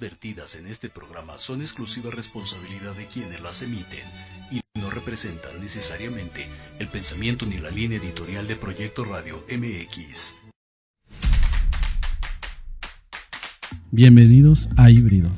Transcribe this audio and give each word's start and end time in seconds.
vertidas 0.00 0.56
en 0.56 0.66
este 0.66 0.88
programa 0.88 1.38
son 1.38 1.60
exclusiva 1.60 2.10
responsabilidad 2.10 2.94
de 2.94 3.06
quienes 3.06 3.40
las 3.40 3.62
emiten 3.62 4.04
y 4.50 4.60
no 4.78 4.90
representan 4.90 5.60
necesariamente 5.60 6.46
el 6.78 6.88
pensamiento 6.88 7.46
ni 7.46 7.58
la 7.58 7.70
línea 7.70 7.98
editorial 7.98 8.46
de 8.46 8.56
Proyecto 8.56 9.04
Radio 9.04 9.44
MX. 9.50 10.36
Bienvenidos 13.90 14.68
a 14.76 14.90
Híbrido, 14.90 15.30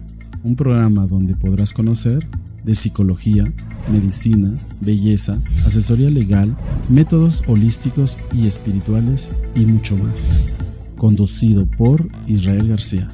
un 0.43 0.57
programa 0.57 1.07
donde 1.07 1.35
podrás 1.35 1.73
conocer 1.73 2.27
de 2.65 2.75
psicología, 2.75 3.45
medicina, 3.91 4.51
belleza, 4.81 5.39
asesoría 5.67 6.11
legal, 6.11 6.57
métodos 6.89 7.43
holísticos 7.47 8.19
y 8.33 8.47
espirituales 8.47 9.31
y 9.55 9.65
mucho 9.65 9.97
más. 9.97 10.55
Conducido 10.97 11.67
por 11.67 12.09
Israel 12.27 12.69
García. 12.69 13.09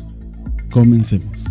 Comencemos. 0.75 1.45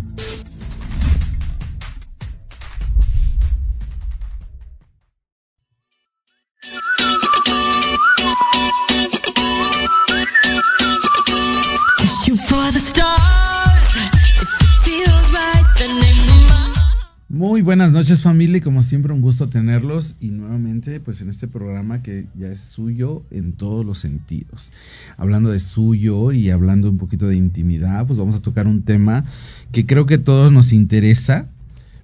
Buenas 17.74 17.90
noches 17.90 18.22
familia 18.22 18.58
y 18.58 18.60
como 18.60 18.82
siempre 18.82 19.12
un 19.12 19.20
gusto 19.20 19.48
tenerlos 19.48 20.14
y 20.20 20.30
nuevamente 20.30 21.00
pues 21.00 21.22
en 21.22 21.28
este 21.28 21.48
programa 21.48 22.04
que 22.04 22.26
ya 22.36 22.46
es 22.46 22.60
suyo 22.60 23.24
en 23.32 23.54
todos 23.54 23.84
los 23.84 23.98
sentidos. 23.98 24.72
Hablando 25.16 25.50
de 25.50 25.58
suyo 25.58 26.30
y 26.30 26.50
hablando 26.50 26.88
un 26.88 26.98
poquito 26.98 27.26
de 27.26 27.34
intimidad 27.34 28.06
pues 28.06 28.16
vamos 28.16 28.36
a 28.36 28.42
tocar 28.42 28.68
un 28.68 28.84
tema 28.84 29.24
que 29.72 29.86
creo 29.86 30.06
que 30.06 30.14
a 30.14 30.22
todos 30.22 30.52
nos 30.52 30.72
interesa 30.72 31.48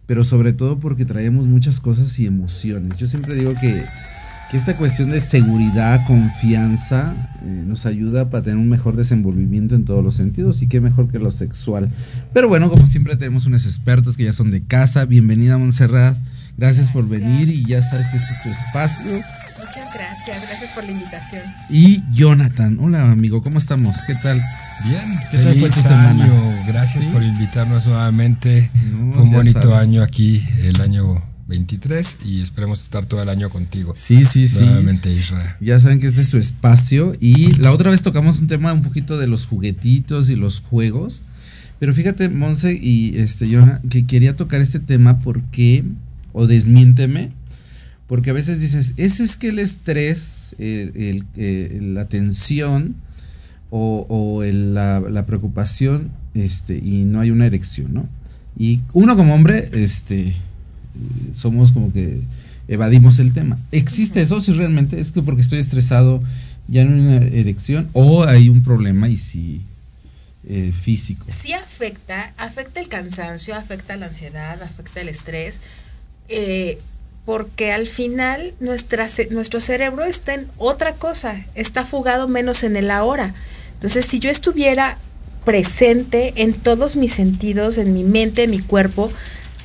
pero 0.06 0.24
sobre 0.24 0.52
todo 0.52 0.80
porque 0.80 1.04
traemos 1.04 1.46
muchas 1.46 1.78
cosas 1.78 2.18
y 2.18 2.26
emociones. 2.26 2.98
Yo 2.98 3.06
siempre 3.06 3.36
digo 3.36 3.52
que 3.60 3.80
que 4.50 4.56
esta 4.56 4.76
cuestión 4.76 5.10
de 5.10 5.20
seguridad, 5.20 6.04
confianza, 6.06 7.14
eh, 7.42 7.64
nos 7.66 7.86
ayuda 7.86 8.30
para 8.30 8.42
tener 8.42 8.58
un 8.58 8.68
mejor 8.68 8.96
desenvolvimiento 8.96 9.76
en 9.76 9.84
todos 9.84 10.02
los 10.02 10.16
sentidos 10.16 10.60
y 10.62 10.66
qué 10.66 10.80
mejor 10.80 11.08
que 11.08 11.20
lo 11.20 11.30
sexual. 11.30 11.88
Pero 12.32 12.48
bueno, 12.48 12.68
como 12.68 12.86
siempre 12.88 13.16
tenemos 13.16 13.46
unos 13.46 13.64
expertos 13.64 14.16
que 14.16 14.24
ya 14.24 14.32
son 14.32 14.50
de 14.50 14.64
casa. 14.64 15.04
Bienvenida 15.04 15.56
Montserrat, 15.56 16.16
gracias, 16.56 16.88
por 16.88 17.08
venir 17.08 17.48
y 17.48 17.64
ya 17.64 17.80
sabes 17.80 18.08
que 18.08 18.16
este 18.16 18.32
es 18.32 18.42
tu 18.42 18.48
espacio. 18.48 19.12
Muchas 19.12 19.94
gracias, 19.94 20.42
gracias 20.48 20.70
por 20.74 20.84
la 20.84 20.90
invitación. 20.90 21.42
Y 21.68 22.02
Jonathan, 22.12 22.78
hola 22.80 23.02
amigo, 23.04 23.42
¿cómo 23.42 23.58
estamos? 23.58 23.96
¿Qué 24.04 24.16
tal? 24.16 24.40
Bien, 24.84 25.20
¿qué 25.30 25.38
tal 25.38 25.54
fue 25.54 25.68
tu 25.68 25.80
semana? 25.80 26.28
Gracias 26.66 27.04
por 27.06 27.22
invitarnos 27.22 27.86
nuevamente. 27.86 28.68
fue 29.12 29.22
un 29.22 29.30
bonito 29.30 29.76
año 29.76 30.02
aquí, 30.02 30.44
el 30.64 30.80
año 30.80 31.29
23 31.50 32.18
y 32.24 32.40
esperemos 32.40 32.82
estar 32.82 33.04
todo 33.04 33.22
el 33.22 33.28
año 33.28 33.50
contigo. 33.50 33.92
Sí, 33.94 34.24
sí, 34.24 34.46
sí. 34.46 34.64
Nuevamente, 34.64 35.12
Israel. 35.12 35.50
Ya 35.60 35.78
saben 35.78 36.00
que 36.00 36.06
este 36.06 36.22
es 36.22 36.28
su 36.28 36.38
espacio 36.38 37.14
y 37.20 37.52
la 37.56 37.72
otra 37.72 37.90
vez 37.90 38.02
tocamos 38.02 38.38
un 38.38 38.46
tema 38.46 38.72
un 38.72 38.82
poquito 38.82 39.18
de 39.18 39.26
los 39.26 39.46
juguetitos 39.46 40.30
y 40.30 40.36
los 40.36 40.60
juegos. 40.60 41.22
Pero 41.78 41.92
fíjate, 41.92 42.28
Monse 42.28 42.78
y 42.80 43.18
este 43.18 43.52
Jonah, 43.52 43.80
que 43.90 44.06
quería 44.06 44.36
tocar 44.36 44.60
este 44.60 44.80
tema 44.80 45.20
porque, 45.20 45.84
o 46.32 46.46
desmiénteme, 46.46 47.32
porque 48.06 48.30
a 48.30 48.34
veces 48.34 48.60
dices, 48.60 48.94
ese 48.96 49.24
es 49.24 49.36
que 49.36 49.48
el 49.48 49.58
estrés, 49.58 50.54
el, 50.58 51.24
la 51.94 52.06
tensión 52.06 52.96
o, 53.70 54.42
la, 54.44 55.00
la, 55.00 55.26
preocupación, 55.26 56.10
este, 56.34 56.76
y 56.76 57.04
no 57.04 57.20
hay 57.20 57.30
una 57.30 57.46
erección, 57.46 57.94
¿no? 57.94 58.08
Y 58.58 58.82
uno 58.92 59.16
como 59.16 59.34
hombre, 59.34 59.70
este, 59.72 60.34
somos 61.34 61.72
como 61.72 61.92
que 61.92 62.20
evadimos 62.68 63.18
el 63.18 63.32
tema. 63.32 63.58
¿Existe 63.72 64.20
eso 64.20 64.40
si 64.40 64.52
realmente 64.52 65.00
es 65.00 65.12
que 65.12 65.22
porque 65.22 65.42
estoy 65.42 65.58
estresado 65.58 66.22
ya 66.68 66.82
en 66.82 66.92
una 66.92 67.16
erección 67.26 67.88
o 67.92 68.24
hay 68.24 68.48
un 68.48 68.62
problema 68.62 69.08
y 69.08 69.18
si 69.18 69.62
eh, 70.48 70.72
físico? 70.80 71.26
Sí 71.28 71.52
afecta, 71.52 72.32
afecta 72.36 72.80
el 72.80 72.88
cansancio, 72.88 73.54
afecta 73.54 73.96
la 73.96 74.06
ansiedad, 74.06 74.62
afecta 74.62 75.00
el 75.00 75.08
estrés, 75.08 75.60
eh, 76.28 76.78
porque 77.24 77.72
al 77.72 77.86
final 77.86 78.54
nuestra, 78.60 79.08
nuestro 79.30 79.60
cerebro 79.60 80.04
está 80.04 80.34
en 80.34 80.46
otra 80.56 80.94
cosa, 80.94 81.44
está 81.54 81.84
fugado 81.84 82.28
menos 82.28 82.64
en 82.64 82.76
el 82.76 82.90
ahora. 82.90 83.34
Entonces, 83.74 84.04
si 84.06 84.18
yo 84.18 84.30
estuviera 84.30 84.98
presente 85.44 86.34
en 86.36 86.52
todos 86.52 86.96
mis 86.96 87.12
sentidos, 87.12 87.78
en 87.78 87.92
mi 87.94 88.04
mente, 88.04 88.44
en 88.44 88.50
mi 88.50 88.60
cuerpo, 88.60 89.10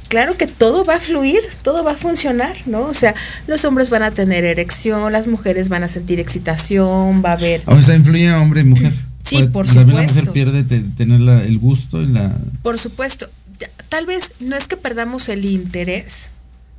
claro 0.07 0.35
que 0.35 0.47
todo 0.47 0.85
va 0.85 0.95
a 0.95 0.99
fluir, 0.99 1.41
todo 1.61 1.83
va 1.83 1.91
a 1.91 1.97
funcionar, 1.97 2.55
¿no? 2.65 2.81
O 2.81 2.93
sea, 2.93 3.15
los 3.47 3.65
hombres 3.65 3.89
van 3.89 4.03
a 4.03 4.11
tener 4.11 4.45
erección, 4.45 5.11
las 5.11 5.27
mujeres 5.27 5.69
van 5.69 5.83
a 5.83 5.87
sentir 5.87 6.19
excitación, 6.19 7.23
va 7.23 7.31
a 7.31 7.33
haber... 7.33 7.63
O 7.65 7.81
sea, 7.81 7.95
influye 7.95 8.31
hombre 8.31 8.61
y 8.61 8.65
mujer. 8.65 8.93
Sí, 9.23 9.43
por 9.43 9.67
supuesto. 9.67 9.73
También 9.75 9.97
la 9.97 10.03
mujer 10.03 10.31
pierde 10.31 10.63
tener 10.63 11.45
el 11.45 11.57
gusto 11.59 12.01
y 12.01 12.07
la... 12.07 12.35
Por 12.61 12.77
supuesto. 12.77 13.29
Tal 13.89 14.05
vez 14.05 14.33
no 14.39 14.55
es 14.55 14.67
que 14.67 14.77
perdamos 14.77 15.29
el 15.29 15.45
interés, 15.45 16.29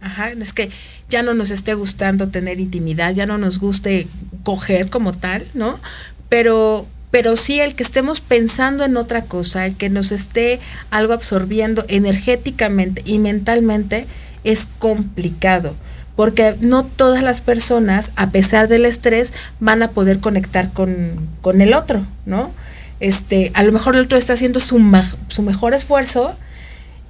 Ajá, 0.00 0.28
es 0.30 0.52
que 0.52 0.70
ya 1.08 1.22
no 1.22 1.34
nos 1.34 1.50
esté 1.50 1.74
gustando 1.74 2.28
tener 2.28 2.60
intimidad, 2.60 3.14
ya 3.14 3.26
no 3.26 3.38
nos 3.38 3.58
guste 3.58 4.06
coger 4.42 4.90
como 4.90 5.14
tal, 5.14 5.46
¿no? 5.54 5.80
Pero 6.28 6.86
pero 7.10 7.36
sí 7.36 7.60
el 7.60 7.74
que 7.74 7.82
estemos 7.82 8.20
pensando 8.20 8.84
en 8.84 8.96
otra 8.96 9.22
cosa, 9.22 9.66
el 9.66 9.76
que 9.76 9.88
nos 9.88 10.12
esté 10.12 10.60
algo 10.90 11.12
absorbiendo 11.12 11.84
energéticamente 11.88 13.02
y 13.04 13.18
mentalmente 13.18 14.06
es 14.44 14.66
complicado, 14.78 15.74
porque 16.14 16.56
no 16.60 16.84
todas 16.84 17.22
las 17.22 17.40
personas, 17.40 18.12
a 18.16 18.30
pesar 18.30 18.68
del 18.68 18.86
estrés, 18.86 19.32
van 19.60 19.82
a 19.82 19.88
poder 19.88 20.20
conectar 20.20 20.72
con, 20.72 21.28
con 21.40 21.60
el 21.60 21.74
otro, 21.74 22.04
¿no? 22.24 22.50
Este, 22.98 23.50
a 23.54 23.62
lo 23.62 23.72
mejor 23.72 23.94
el 23.94 24.02
otro 24.02 24.16
está 24.16 24.32
haciendo 24.32 24.58
su, 24.60 24.80
su 25.28 25.42
mejor 25.42 25.74
esfuerzo 25.74 26.36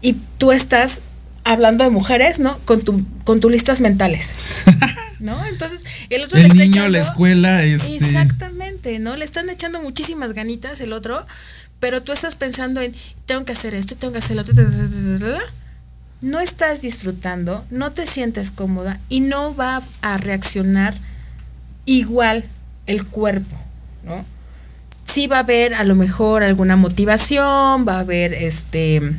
y 0.00 0.16
tú 0.38 0.50
estás 0.52 1.00
hablando 1.44 1.84
de 1.84 1.90
mujeres, 1.90 2.40
¿no? 2.40 2.58
Con 2.64 2.80
tu, 2.82 3.02
con 3.24 3.40
tus 3.40 3.50
listas 3.50 3.80
mentales. 3.80 4.34
¿No? 5.20 5.34
Entonces, 5.46 5.84
el 6.10 6.24
otro 6.24 6.38
el 6.38 6.54
niño, 6.54 6.88
la 6.88 6.98
escuela, 6.98 7.62
este. 7.62 7.96
Exactamente, 7.96 8.98
¿no? 8.98 9.16
Le 9.16 9.24
están 9.24 9.48
echando 9.48 9.80
muchísimas 9.80 10.32
ganitas 10.32 10.80
el 10.80 10.92
otro, 10.92 11.26
pero 11.80 12.02
tú 12.02 12.12
estás 12.12 12.36
pensando 12.36 12.80
en 12.80 12.94
tengo 13.26 13.44
que 13.44 13.52
hacer 13.52 13.74
esto, 13.74 13.96
tengo 13.96 14.12
que 14.12 14.18
hacer 14.18 14.36
lo 14.36 14.42
otro, 14.42 14.54
no 16.20 16.40
estás 16.40 16.82
disfrutando, 16.82 17.64
no 17.70 17.92
te 17.92 18.06
sientes 18.06 18.50
cómoda 18.50 19.00
y 19.08 19.20
no 19.20 19.54
va 19.54 19.82
a 20.02 20.16
reaccionar 20.16 20.94
igual 21.84 22.44
el 22.86 23.04
cuerpo, 23.04 23.56
¿no? 24.04 24.24
Sí 25.06 25.28
va 25.28 25.36
a 25.36 25.40
haber 25.40 25.74
a 25.74 25.84
lo 25.84 25.94
mejor 25.94 26.42
alguna 26.42 26.76
motivación, 26.76 27.86
va 27.86 27.96
a 27.96 28.00
haber 28.00 28.34
este 28.34 29.14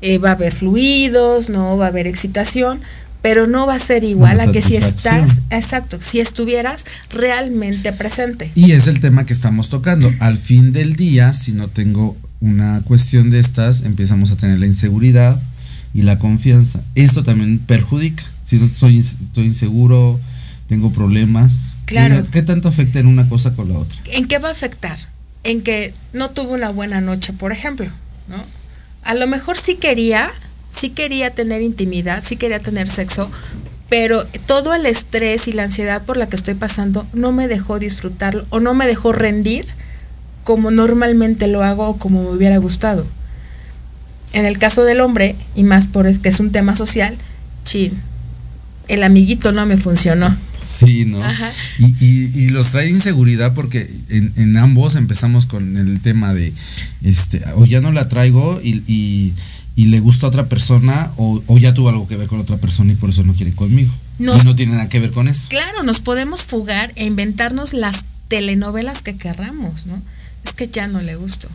eh, 0.00 0.18
va 0.18 0.30
a 0.30 0.32
haber 0.32 0.52
fluidos, 0.52 1.48
no 1.48 1.76
va 1.76 1.86
a 1.86 1.88
haber 1.88 2.06
excitación, 2.06 2.82
pero 3.24 3.46
no 3.46 3.66
va 3.66 3.76
a 3.76 3.78
ser 3.78 4.04
igual 4.04 4.38
a 4.38 4.52
que 4.52 4.60
si 4.60 4.76
estás, 4.76 5.40
exacto, 5.48 5.96
si 6.02 6.20
estuvieras 6.20 6.84
realmente 7.08 7.90
presente. 7.94 8.50
Y 8.54 8.72
es 8.72 8.86
el 8.86 9.00
tema 9.00 9.24
que 9.24 9.32
estamos 9.32 9.70
tocando. 9.70 10.12
Al 10.20 10.36
fin 10.36 10.74
del 10.74 10.94
día, 10.94 11.32
si 11.32 11.52
no 11.52 11.68
tengo 11.68 12.18
una 12.42 12.82
cuestión 12.84 13.30
de 13.30 13.38
estas, 13.38 13.80
empezamos 13.80 14.30
a 14.30 14.36
tener 14.36 14.58
la 14.58 14.66
inseguridad 14.66 15.40
y 15.94 16.02
la 16.02 16.18
confianza. 16.18 16.82
Esto 16.96 17.24
también 17.24 17.60
perjudica. 17.60 18.24
Si 18.42 18.58
no 18.58 18.68
soy, 18.74 18.98
estoy 18.98 19.46
inseguro, 19.46 20.20
tengo 20.68 20.92
problemas. 20.92 21.78
Claro. 21.86 22.26
¿Qué 22.30 22.42
tanto 22.42 22.68
afecta 22.68 22.98
en 22.98 23.06
una 23.06 23.26
cosa 23.26 23.54
con 23.54 23.72
la 23.72 23.78
otra? 23.78 23.96
¿En 24.12 24.26
qué 24.26 24.38
va 24.38 24.50
a 24.50 24.52
afectar? 24.52 24.98
En 25.44 25.62
que 25.62 25.94
no 26.12 26.28
tuve 26.28 26.52
una 26.52 26.68
buena 26.68 27.00
noche, 27.00 27.32
por 27.32 27.52
ejemplo, 27.52 27.86
¿no? 28.28 28.36
a 29.04 29.14
lo 29.14 29.26
mejor 29.26 29.56
sí 29.56 29.76
quería, 29.76 30.30
sí 30.74 30.90
quería 30.90 31.30
tener 31.30 31.62
intimidad, 31.62 32.22
sí 32.24 32.36
quería 32.36 32.60
tener 32.60 32.88
sexo, 32.88 33.30
pero 33.88 34.24
todo 34.46 34.74
el 34.74 34.86
estrés 34.86 35.46
y 35.48 35.52
la 35.52 35.64
ansiedad 35.64 36.02
por 36.02 36.16
la 36.16 36.28
que 36.28 36.36
estoy 36.36 36.54
pasando 36.54 37.06
no 37.12 37.32
me 37.32 37.48
dejó 37.48 37.78
disfrutarlo 37.78 38.46
o 38.50 38.60
no 38.60 38.74
me 38.74 38.86
dejó 38.86 39.12
rendir 39.12 39.66
como 40.42 40.70
normalmente 40.70 41.46
lo 41.46 41.62
hago 41.62 41.88
o 41.88 41.96
como 41.96 42.22
me 42.22 42.30
hubiera 42.30 42.58
gustado. 42.58 43.06
En 44.32 44.46
el 44.46 44.58
caso 44.58 44.84
del 44.84 45.00
hombre, 45.00 45.36
y 45.54 45.62
más 45.62 45.86
por 45.86 46.06
es 46.06 46.18
que 46.18 46.28
es 46.28 46.40
un 46.40 46.50
tema 46.50 46.74
social, 46.74 47.16
chin, 47.64 47.92
el 48.88 49.02
amiguito 49.02 49.52
no 49.52 49.64
me 49.64 49.76
funcionó. 49.76 50.36
Sí, 50.60 51.04
¿no? 51.04 51.20
Y, 51.78 52.48
los 52.48 52.70
trae 52.70 52.88
inseguridad 52.88 53.54
porque 53.54 53.90
en, 54.08 54.56
ambos 54.56 54.96
empezamos 54.96 55.46
con 55.46 55.76
el 55.76 56.00
tema 56.00 56.34
de, 56.34 56.52
este, 57.02 57.42
o 57.54 57.64
ya 57.64 57.80
no 57.80 57.92
la 57.92 58.08
traigo 58.08 58.60
y, 58.62 59.32
le 59.76 60.00
gusta 60.00 60.26
a 60.26 60.28
otra 60.28 60.46
persona, 60.46 61.10
o, 61.16 61.42
ya 61.58 61.74
tuvo 61.74 61.88
algo 61.88 62.06
que 62.06 62.16
ver 62.16 62.28
con 62.28 62.40
otra 62.40 62.56
persona 62.58 62.92
y 62.92 62.96
por 62.96 63.10
eso 63.10 63.22
no 63.24 63.34
quiere 63.34 63.54
conmigo. 63.54 63.92
y 64.18 64.24
no 64.24 64.54
tiene 64.54 64.72
nada 64.72 64.88
que 64.88 65.00
ver 65.00 65.10
con 65.10 65.28
eso. 65.28 65.48
Claro, 65.48 65.82
nos 65.82 66.00
podemos 66.00 66.44
fugar 66.44 66.92
e 66.94 67.04
inventarnos 67.04 67.74
las 67.74 68.04
telenovelas 68.28 69.02
que 69.02 69.16
querramos, 69.16 69.86
¿no? 69.86 70.00
Es 70.44 70.52
que 70.52 70.68
ya 70.68 70.86
no 70.86 71.00
le 71.00 71.16
gustó. 71.16 71.48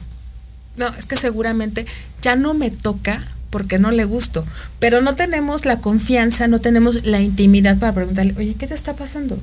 no, 0.77 0.87
es 0.95 1.05
que 1.05 1.17
seguramente 1.17 1.85
ya 2.21 2.35
no 2.35 2.53
me 2.53 2.71
toca 2.71 3.27
porque 3.49 3.79
no 3.79 3.91
le 3.91 4.05
gusto, 4.05 4.45
pero 4.79 5.01
no 5.01 5.15
tenemos 5.15 5.65
la 5.65 5.79
confianza, 5.79 6.47
no 6.47 6.61
tenemos 6.61 7.03
la 7.03 7.21
intimidad 7.21 7.77
para 7.77 7.93
preguntarle, 7.93 8.35
oye, 8.37 8.55
¿qué 8.55 8.67
te 8.67 8.73
está 8.73 8.95
pasando? 8.95 9.39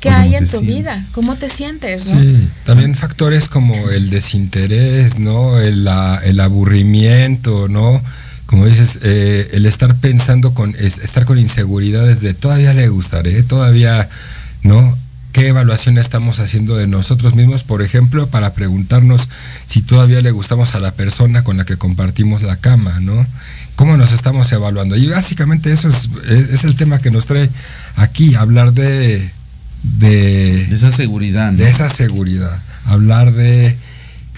¿Qué 0.00 0.08
hay 0.08 0.34
en 0.34 0.48
tu 0.48 0.60
vida? 0.60 1.04
¿Cómo 1.12 1.36
te 1.36 1.48
sientes? 1.50 2.04
Sí, 2.04 2.48
también 2.64 2.94
factores 2.94 3.48
como 3.48 3.90
el 3.90 4.08
desinterés, 4.08 5.18
¿no? 5.18 5.58
El, 5.60 5.86
el 6.24 6.40
aburrimiento, 6.40 7.68
¿no? 7.68 8.02
Como 8.46 8.66
dices, 8.66 8.98
eh, 9.02 9.50
el 9.52 9.66
estar 9.66 9.94
pensando 9.96 10.54
con, 10.54 10.74
estar 10.74 11.24
con 11.26 11.38
inseguridades 11.38 12.20
de 12.22 12.34
todavía 12.34 12.72
le 12.72 12.88
gustaré, 12.88 13.42
todavía, 13.42 14.08
¿no? 14.62 14.96
¿Qué 15.32 15.48
evaluación 15.48 15.98
estamos 15.98 16.40
haciendo 16.40 16.76
de 16.76 16.88
nosotros 16.88 17.34
mismos, 17.34 17.62
por 17.62 17.82
ejemplo, 17.82 18.26
para 18.28 18.54
preguntarnos 18.54 19.28
si 19.66 19.82
todavía 19.82 20.20
le 20.20 20.32
gustamos 20.32 20.74
a 20.74 20.80
la 20.80 20.92
persona 20.92 21.44
con 21.44 21.58
la 21.58 21.64
que 21.64 21.76
compartimos 21.76 22.42
la 22.42 22.56
cama, 22.56 22.98
¿no? 23.00 23.24
¿Cómo 23.76 23.96
nos 23.96 24.12
estamos 24.12 24.50
evaluando? 24.50 24.96
Y 24.96 25.06
básicamente 25.06 25.72
eso 25.72 25.88
es, 25.88 26.08
es 26.26 26.64
el 26.64 26.74
tema 26.74 27.00
que 27.00 27.10
nos 27.10 27.26
trae 27.26 27.50
aquí, 27.96 28.34
hablar 28.34 28.72
de 28.72 29.30
de, 29.82 30.62
esa 30.64 30.90
seguridad. 30.90 31.52
De 31.52 31.68
esa 31.68 31.88
seguridad. 31.88 32.58
Hablar 32.84 33.32
de 33.32 33.76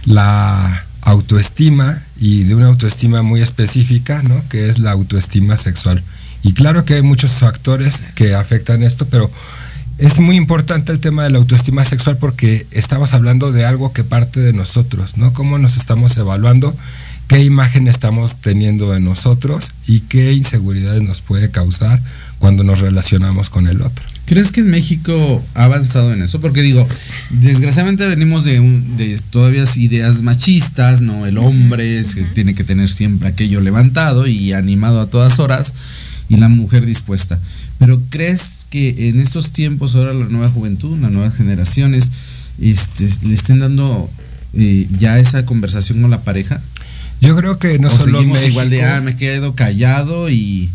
la 0.05 0.85
autoestima 1.03 2.03
y 2.19 2.45
de 2.45 2.55
una 2.55 2.67
autoestima 2.67 3.23
muy 3.23 3.41
específica, 3.41 4.23
¿no? 4.23 4.43
Que 4.49 4.69
es 4.69 4.79
la 4.79 4.93
autoestima 4.93 5.57
sexual. 5.57 6.03
Y 6.43 6.55
claro 6.55 6.85
que 6.85 6.95
hay 6.95 7.03
muchos 7.03 7.33
factores 7.33 8.03
que 8.15 8.35
afectan 8.35 8.83
esto, 8.83 9.07
pero 9.07 9.31
es 9.99 10.19
muy 10.19 10.37
importante 10.37 10.91
el 10.91 11.01
tema 11.01 11.25
de 11.25 11.31
la 11.31 11.39
autoestima 11.39 11.85
sexual 11.85 12.17
porque 12.17 12.67
estamos 12.71 13.13
hablando 13.13 13.53
de 13.53 13.65
algo 13.65 13.93
que 13.93 14.05
parte 14.05 14.41
de 14.41 14.53
nosotros, 14.53 15.17
¿no? 15.17 15.33
Cómo 15.33 15.59
nos 15.59 15.77
estamos 15.77 16.17
evaluando, 16.17 16.77
qué 17.29 17.45
imagen 17.45 17.87
estamos 17.87 18.37
teniendo 18.37 18.91
de 18.91 19.01
nosotros 19.01 19.71
y 19.87 20.01
qué 20.01 20.33
inseguridades 20.33 21.03
nos 21.03 21.21
puede 21.21 21.51
causar 21.51 22.01
cuando 22.39 22.65
nos 22.65 22.81
relacionamos 22.81 23.51
con 23.51 23.69
el 23.69 23.83
otro. 23.83 24.05
¿Crees 24.33 24.51
que 24.51 24.63
en 24.63 24.71
México 24.71 25.45
ha 25.53 25.65
avanzado 25.65 26.11
en 26.15 26.23
eso? 26.23 26.41
Porque 26.41 26.63
digo, 26.63 26.89
desgraciadamente 27.29 28.07
venimos 28.07 28.45
de, 28.45 28.61
de 28.97 29.21
todavía 29.29 29.65
ideas 29.77 30.23
machistas, 30.23 31.03
¿no? 31.03 31.27
El 31.27 31.37
hombre 31.37 32.03
tiene 32.33 32.55
que 32.55 32.65
tener 32.65 32.89
siempre 32.89 33.29
aquello 33.29 33.61
levantado 33.61 34.27
y 34.27 34.55
animado 34.55 35.03
a 35.03 35.11
todas 35.11 35.39
horas 35.39 35.75
y 36.31 36.39
la 36.39 36.49
mujer 36.49 36.87
dispuesta. 36.87 37.39
Pero 37.79 38.01
¿crees 38.09 38.67
que 38.71 39.11
en 39.11 39.21
estos 39.21 39.51
tiempos 39.51 39.97
ahora 39.97 40.15
la 40.15 40.25
nueva 40.25 40.49
juventud, 40.49 40.99
las 40.99 41.13
nuevas 41.13 41.37
generaciones, 41.37 42.11
este, 42.59 43.07
le 43.27 43.35
estén 43.35 43.59
dando 43.59 44.09
eh, 44.55 44.89
ya 44.99 45.19
esa 45.19 45.45
conversación 45.45 46.01
con 46.01 46.11
la 46.11 46.23
pareja? 46.23 46.63
Yo 47.21 47.37
creo 47.37 47.59
que 47.59 47.79
no 47.79 47.91
solo 47.91 48.23
México, 48.23 48.49
igual 48.49 48.71
de, 48.71 48.83
ah, 48.83 49.03
me 49.03 49.15
quedo 49.15 49.55
callado 49.55 50.31
y 50.31 50.71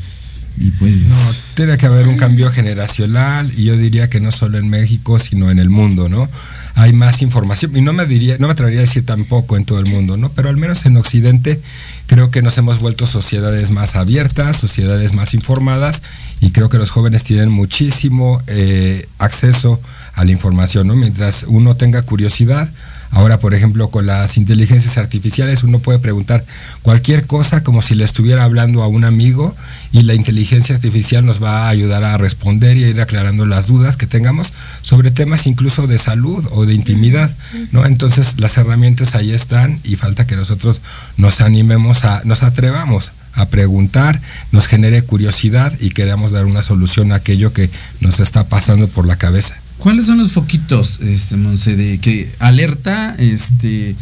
pues 0.79 1.03
no, 1.03 1.15
tiene 1.53 1.77
que 1.77 1.85
haber 1.85 2.07
un 2.07 2.17
cambio 2.17 2.49
generacional 2.51 3.51
y 3.55 3.65
yo 3.65 3.77
diría 3.77 4.09
que 4.09 4.19
no 4.19 4.31
solo 4.31 4.57
en 4.57 4.69
México, 4.69 5.19
sino 5.19 5.51
en 5.51 5.59
el 5.59 5.69
mundo, 5.69 6.09
¿no? 6.09 6.27
Hay 6.73 6.93
más 6.93 7.21
información 7.21 7.75
y 7.77 7.81
no 7.81 7.93
me 7.93 8.05
diría, 8.05 8.37
no 8.39 8.47
me 8.47 8.53
atrevería 8.53 8.79
a 8.79 8.81
decir 8.81 9.05
tampoco 9.05 9.55
en 9.55 9.65
todo 9.65 9.79
el 9.79 9.85
mundo, 9.85 10.17
¿no? 10.17 10.31
Pero 10.31 10.49
al 10.49 10.57
menos 10.57 10.85
en 10.85 10.97
Occidente 10.97 11.61
creo 12.07 12.31
que 12.31 12.41
nos 12.41 12.57
hemos 12.57 12.79
vuelto 12.79 13.05
sociedades 13.05 13.71
más 13.71 13.95
abiertas, 13.95 14.57
sociedades 14.57 15.13
más 15.13 15.35
informadas 15.35 16.01
y 16.41 16.51
creo 16.51 16.69
que 16.69 16.77
los 16.77 16.89
jóvenes 16.89 17.23
tienen 17.23 17.49
muchísimo 17.49 18.41
eh, 18.47 19.07
acceso 19.19 19.79
a 20.13 20.25
la 20.25 20.31
información, 20.31 20.87
¿no? 20.87 20.95
Mientras 20.95 21.45
uno 21.47 21.75
tenga 21.75 22.01
curiosidad, 22.01 22.71
Ahora, 23.11 23.39
por 23.39 23.53
ejemplo, 23.53 23.89
con 23.89 24.05
las 24.05 24.37
inteligencias 24.37 24.97
artificiales 24.97 25.63
uno 25.63 25.79
puede 25.79 25.99
preguntar 25.99 26.45
cualquier 26.81 27.25
cosa 27.25 27.63
como 27.63 27.81
si 27.81 27.95
le 27.95 28.03
estuviera 28.03 28.43
hablando 28.43 28.83
a 28.83 28.87
un 28.87 29.05
amigo 29.05 29.55
y 29.91 30.03
la 30.03 30.13
inteligencia 30.13 30.75
artificial 30.75 31.25
nos 31.25 31.41
va 31.41 31.65
a 31.65 31.69
ayudar 31.69 32.03
a 32.03 32.17
responder 32.17 32.77
y 32.77 32.83
a 32.83 32.89
ir 32.89 33.01
aclarando 33.01 33.45
las 33.45 33.67
dudas 33.67 33.97
que 33.97 34.07
tengamos 34.07 34.53
sobre 34.81 35.11
temas 35.11 35.47
incluso 35.47 35.87
de 35.87 35.97
salud 35.97 36.45
o 36.51 36.65
de 36.65 36.73
intimidad, 36.73 37.35
¿no? 37.71 37.85
Entonces, 37.85 38.39
las 38.39 38.57
herramientas 38.57 39.15
ahí 39.15 39.31
están 39.31 39.79
y 39.83 39.95
falta 39.95 40.27
que 40.27 40.35
nosotros 40.35 40.81
nos 41.15 41.41
animemos 41.41 42.03
a 42.03 42.21
nos 42.23 42.43
atrevamos 42.43 43.11
a 43.33 43.49
preguntar, 43.49 44.19
nos 44.51 44.67
genere 44.67 45.03
curiosidad 45.03 45.71
y 45.79 45.91
queramos 45.91 46.31
dar 46.31 46.45
una 46.45 46.63
solución 46.63 47.11
a 47.11 47.15
aquello 47.15 47.53
que 47.53 47.69
nos 48.01 48.19
está 48.19 48.45
pasando 48.45 48.87
por 48.87 49.05
la 49.05 49.17
cabeza. 49.17 49.57
¿Cuáles 49.77 50.07
son 50.07 50.17
los 50.17 50.31
foquitos, 50.31 50.99
este, 51.01 51.37
Monse, 51.37 51.75
de 51.75 51.99
que 51.99 52.31
alerta, 52.39 53.15
este, 53.19 53.95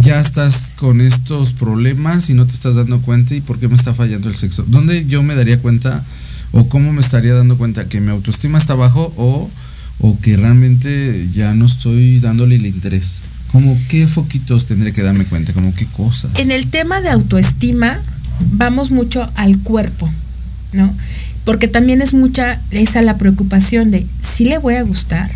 ya 0.00 0.20
estás 0.20 0.72
con 0.76 1.00
estos 1.00 1.52
problemas 1.52 2.30
y 2.30 2.34
no 2.34 2.46
te 2.46 2.52
estás 2.52 2.76
dando 2.76 3.00
cuenta 3.00 3.34
y 3.34 3.40
por 3.40 3.58
qué 3.58 3.68
me 3.68 3.74
está 3.74 3.94
fallando 3.94 4.28
el 4.28 4.36
sexo? 4.36 4.64
¿Dónde 4.68 5.06
yo 5.06 5.22
me 5.22 5.34
daría 5.34 5.60
cuenta 5.60 6.04
o 6.52 6.68
cómo 6.68 6.92
me 6.92 7.00
estaría 7.00 7.34
dando 7.34 7.58
cuenta 7.58 7.88
que 7.88 8.00
mi 8.00 8.10
autoestima 8.10 8.58
está 8.58 8.74
bajo 8.74 9.12
o, 9.16 9.50
o 10.00 10.20
que 10.20 10.36
realmente 10.36 11.28
ya 11.34 11.52
no 11.54 11.66
estoy 11.66 12.20
dándole 12.20 12.56
el 12.56 12.66
interés? 12.66 13.22
¿Cómo 13.50 13.78
qué 13.88 14.06
foquitos 14.06 14.66
tendré 14.66 14.92
que 14.92 15.02
darme 15.02 15.24
cuenta? 15.24 15.52
¿Cómo 15.52 15.74
qué 15.74 15.86
cosas? 15.86 16.30
En 16.36 16.50
el 16.50 16.68
tema 16.68 17.00
de 17.00 17.08
autoestima 17.08 18.00
vamos 18.52 18.90
mucho 18.90 19.28
al 19.34 19.58
cuerpo, 19.58 20.08
¿no? 20.72 20.94
Porque 21.48 21.66
también 21.66 22.02
es 22.02 22.12
mucha 22.12 22.60
esa 22.72 23.00
la 23.00 23.16
preocupación 23.16 23.90
de 23.90 24.04
si 24.20 24.44
le 24.44 24.58
voy 24.58 24.74
a 24.74 24.82
gustar, 24.82 25.30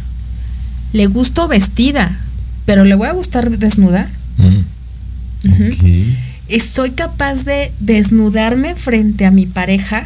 le 0.92 1.06
gusto 1.06 1.48
vestida, 1.48 2.18
pero 2.66 2.84
le 2.84 2.94
voy 2.94 3.08
a 3.08 3.12
gustar 3.12 3.48
desnuda. 3.56 4.10
Estoy 6.48 6.90
capaz 6.90 7.46
de 7.46 7.72
desnudarme 7.80 8.74
frente 8.74 9.24
a 9.24 9.30
mi 9.30 9.46
pareja, 9.46 10.04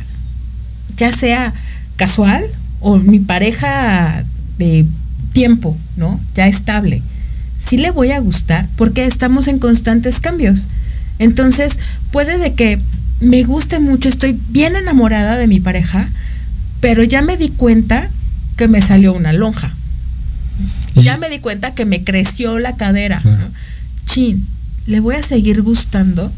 ya 0.96 1.12
sea 1.12 1.52
casual 1.96 2.44
o 2.78 2.98
mi 2.98 3.18
pareja 3.18 4.22
de 4.58 4.86
tiempo, 5.32 5.76
¿no? 5.96 6.20
Ya 6.36 6.46
estable. 6.46 7.02
Si 7.58 7.78
le 7.78 7.90
voy 7.90 8.12
a 8.12 8.20
gustar 8.20 8.68
porque 8.76 9.06
estamos 9.06 9.48
en 9.48 9.58
constantes 9.58 10.20
cambios. 10.20 10.68
Entonces, 11.18 11.80
puede 12.12 12.38
de 12.38 12.54
que 12.54 12.78
me 13.20 13.42
guste 13.44 13.78
mucho, 13.78 14.08
estoy 14.08 14.38
bien 14.50 14.76
enamorada 14.76 15.36
de 15.36 15.46
mi 15.46 15.60
pareja, 15.60 16.08
pero 16.80 17.02
ya 17.02 17.22
me 17.22 17.36
di 17.36 17.48
cuenta 17.48 18.10
que 18.56 18.68
me 18.68 18.80
salió 18.80 19.12
una 19.12 19.32
lonja. 19.32 19.74
Ya 20.94 21.18
me 21.18 21.28
di 21.28 21.40
cuenta 21.40 21.74
que 21.74 21.84
me 21.84 22.04
creció 22.04 22.58
la 22.58 22.76
cadera. 22.76 23.22
Chin, 24.06 24.46
¿le 24.86 25.00
voy 25.00 25.16
a 25.16 25.22
seguir 25.22 25.62
gustando? 25.62 26.32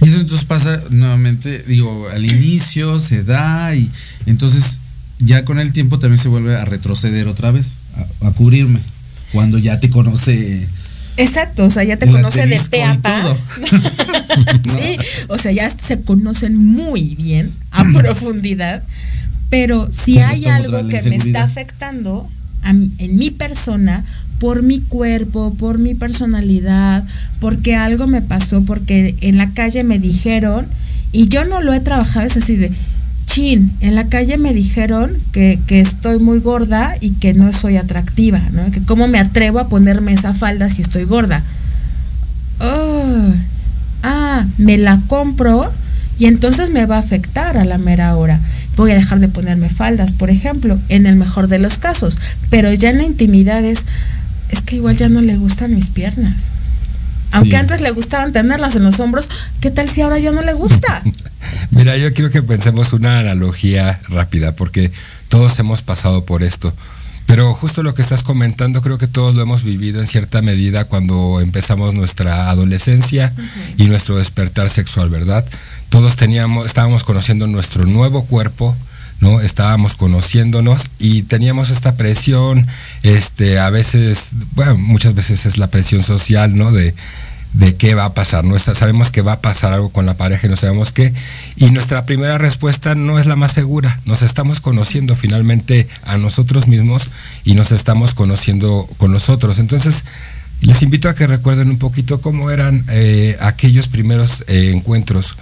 Y 0.00 0.08
eso 0.08 0.18
entonces 0.20 0.46
pasa 0.46 0.82
nuevamente, 0.90 1.62
digo, 1.66 2.08
al 2.10 2.24
inicio 2.24 3.00
se 3.00 3.24
da 3.24 3.74
y 3.74 3.90
entonces 4.26 4.80
ya 5.18 5.44
con 5.44 5.58
el 5.58 5.72
tiempo 5.72 5.98
también 5.98 6.18
se 6.18 6.28
vuelve 6.28 6.56
a 6.56 6.64
retroceder 6.64 7.28
otra 7.28 7.50
vez, 7.50 7.74
a 8.22 8.30
cubrirme, 8.30 8.80
cuando 9.32 9.58
ya 9.58 9.80
te 9.80 9.90
conoce 9.90 10.66
Exacto, 11.16 11.66
o 11.66 11.70
sea, 11.70 11.84
ya 11.84 11.98
te 11.98 12.06
conoce 12.06 12.46
de 12.46 12.58
pe 12.70 12.82
a 12.82 12.94
pa. 12.94 13.22
sí, 14.64 14.96
o 15.28 15.38
sea, 15.38 15.52
ya 15.52 15.70
se 15.70 16.00
conocen 16.00 16.56
muy 16.56 17.14
bien, 17.14 17.52
a 17.70 17.84
profundidad, 17.92 18.82
pero 19.48 19.88
si 19.92 20.18
hay 20.18 20.46
algo 20.46 20.88
que 20.88 21.02
me 21.02 21.16
está 21.16 21.42
afectando 21.42 22.28
en 22.62 23.16
mi 23.16 23.30
persona, 23.30 24.04
por 24.40 24.62
mi 24.62 24.80
cuerpo, 24.80 25.54
por 25.54 25.78
mi 25.78 25.94
personalidad, 25.94 27.04
porque 27.40 27.76
algo 27.76 28.06
me 28.06 28.22
pasó, 28.22 28.62
porque 28.62 29.14
en 29.20 29.36
la 29.36 29.50
calle 29.50 29.84
me 29.84 29.98
dijeron, 29.98 30.66
y 31.12 31.28
yo 31.28 31.44
no 31.44 31.60
lo 31.60 31.74
he 31.74 31.80
trabajado, 31.80 32.26
es 32.26 32.38
así 32.38 32.56
de, 32.56 32.72
chin, 33.26 33.70
en 33.80 33.94
la 33.94 34.08
calle 34.08 34.38
me 34.38 34.54
dijeron 34.54 35.16
que, 35.32 35.60
estoy 35.68 36.18
muy 36.18 36.40
gorda 36.40 36.96
y 37.00 37.10
que 37.10 37.34
no 37.34 37.52
soy 37.52 37.76
atractiva, 37.76 38.40
¿no? 38.52 38.70
Que 38.72 38.82
cómo 38.82 39.08
me 39.08 39.18
atrevo 39.18 39.58
a 39.60 39.68
ponerme 39.68 40.14
esa 40.14 40.32
falda 40.32 40.70
si 40.70 40.80
estoy 40.82 41.04
gorda. 41.04 41.44
Oh, 42.60 43.32
ah, 44.02 44.44
me 44.58 44.78
la 44.78 45.00
compro 45.06 45.70
y 46.18 46.26
entonces 46.26 46.70
me 46.70 46.86
va 46.86 46.96
a 46.96 47.00
afectar 47.00 47.56
a 47.56 47.64
la 47.64 47.78
mera 47.78 48.14
hora. 48.16 48.40
Voy 48.76 48.92
a 48.92 48.94
dejar 48.94 49.20
de 49.20 49.28
ponerme 49.28 49.68
faldas, 49.68 50.12
por 50.12 50.30
ejemplo, 50.30 50.78
en 50.88 51.06
el 51.06 51.16
mejor 51.16 51.48
de 51.48 51.58
los 51.58 51.78
casos, 51.78 52.18
pero 52.50 52.72
ya 52.72 52.90
en 52.90 52.98
la 52.98 53.04
intimidad 53.04 53.64
es, 53.64 53.84
es 54.50 54.62
que 54.62 54.76
igual 54.76 54.96
ya 54.96 55.08
no 55.08 55.20
le 55.20 55.36
gustan 55.36 55.74
mis 55.74 55.90
piernas. 55.90 56.50
Aunque 57.32 57.56
antes 57.56 57.80
le 57.80 57.90
gustaban 57.92 58.32
tenerlas 58.32 58.74
en 58.76 58.82
los 58.82 58.98
hombros, 58.98 59.30
¿qué 59.60 59.70
tal 59.70 59.88
si 59.88 60.00
ahora 60.00 60.18
ya 60.18 60.32
no 60.32 60.42
le 60.42 60.52
gusta? 60.52 61.02
Mira, 61.70 61.96
yo 61.96 62.12
quiero 62.12 62.30
que 62.30 62.42
pensemos 62.42 62.92
una 62.92 63.20
analogía 63.20 64.00
rápida, 64.08 64.56
porque 64.56 64.90
todos 65.28 65.58
hemos 65.58 65.82
pasado 65.82 66.24
por 66.24 66.42
esto. 66.42 66.74
Pero 67.30 67.54
justo 67.54 67.84
lo 67.84 67.94
que 67.94 68.02
estás 68.02 68.24
comentando, 68.24 68.82
creo 68.82 68.98
que 68.98 69.06
todos 69.06 69.36
lo 69.36 69.42
hemos 69.42 69.62
vivido 69.62 70.00
en 70.00 70.08
cierta 70.08 70.42
medida 70.42 70.86
cuando 70.86 71.40
empezamos 71.40 71.94
nuestra 71.94 72.50
adolescencia 72.50 73.32
y 73.76 73.86
nuestro 73.86 74.16
despertar 74.16 74.68
sexual, 74.68 75.10
¿verdad? 75.10 75.46
Todos 75.90 76.16
teníamos, 76.16 76.66
estábamos 76.66 77.04
conociendo 77.04 77.46
nuestro 77.46 77.86
nuevo 77.86 78.24
cuerpo, 78.24 78.74
¿no? 79.20 79.40
Estábamos 79.40 79.94
conociéndonos 79.94 80.90
y 80.98 81.22
teníamos 81.22 81.70
esta 81.70 81.94
presión, 81.94 82.66
este, 83.04 83.60
a 83.60 83.70
veces, 83.70 84.32
bueno, 84.56 84.76
muchas 84.76 85.14
veces 85.14 85.46
es 85.46 85.56
la 85.56 85.68
presión 85.68 86.02
social, 86.02 86.58
¿no? 86.58 86.72
De 86.72 86.96
de 87.52 87.76
qué 87.76 87.94
va 87.94 88.04
a 88.04 88.14
pasar. 88.14 88.44
sabemos 88.58 89.10
que 89.10 89.22
va 89.22 89.34
a 89.34 89.40
pasar 89.40 89.72
algo 89.72 89.90
con 89.90 90.06
la 90.06 90.14
pareja 90.14 90.46
y 90.46 90.50
no 90.50 90.56
sabemos 90.56 90.92
qué. 90.92 91.12
Y 91.56 91.70
nuestra 91.70 92.06
primera 92.06 92.38
respuesta 92.38 92.94
no 92.94 93.18
es 93.18 93.26
la 93.26 93.36
más 93.36 93.52
segura. 93.52 94.00
Nos 94.04 94.22
estamos 94.22 94.60
conociendo 94.60 95.16
finalmente 95.16 95.88
a 96.04 96.16
nosotros 96.18 96.68
mismos 96.68 97.10
y 97.44 97.54
nos 97.54 97.72
estamos 97.72 98.14
conociendo 98.14 98.88
con 98.98 99.12
nosotros. 99.12 99.58
Entonces, 99.58 100.04
les 100.60 100.82
invito 100.82 101.08
a 101.08 101.14
que 101.14 101.26
recuerden 101.26 101.70
un 101.70 101.78
poquito 101.78 102.20
cómo 102.20 102.50
eran 102.50 102.84
eh, 102.88 103.36
aquellos 103.40 103.88
primeros 103.88 104.44
eh, 104.46 104.72
encuentros 104.74 105.36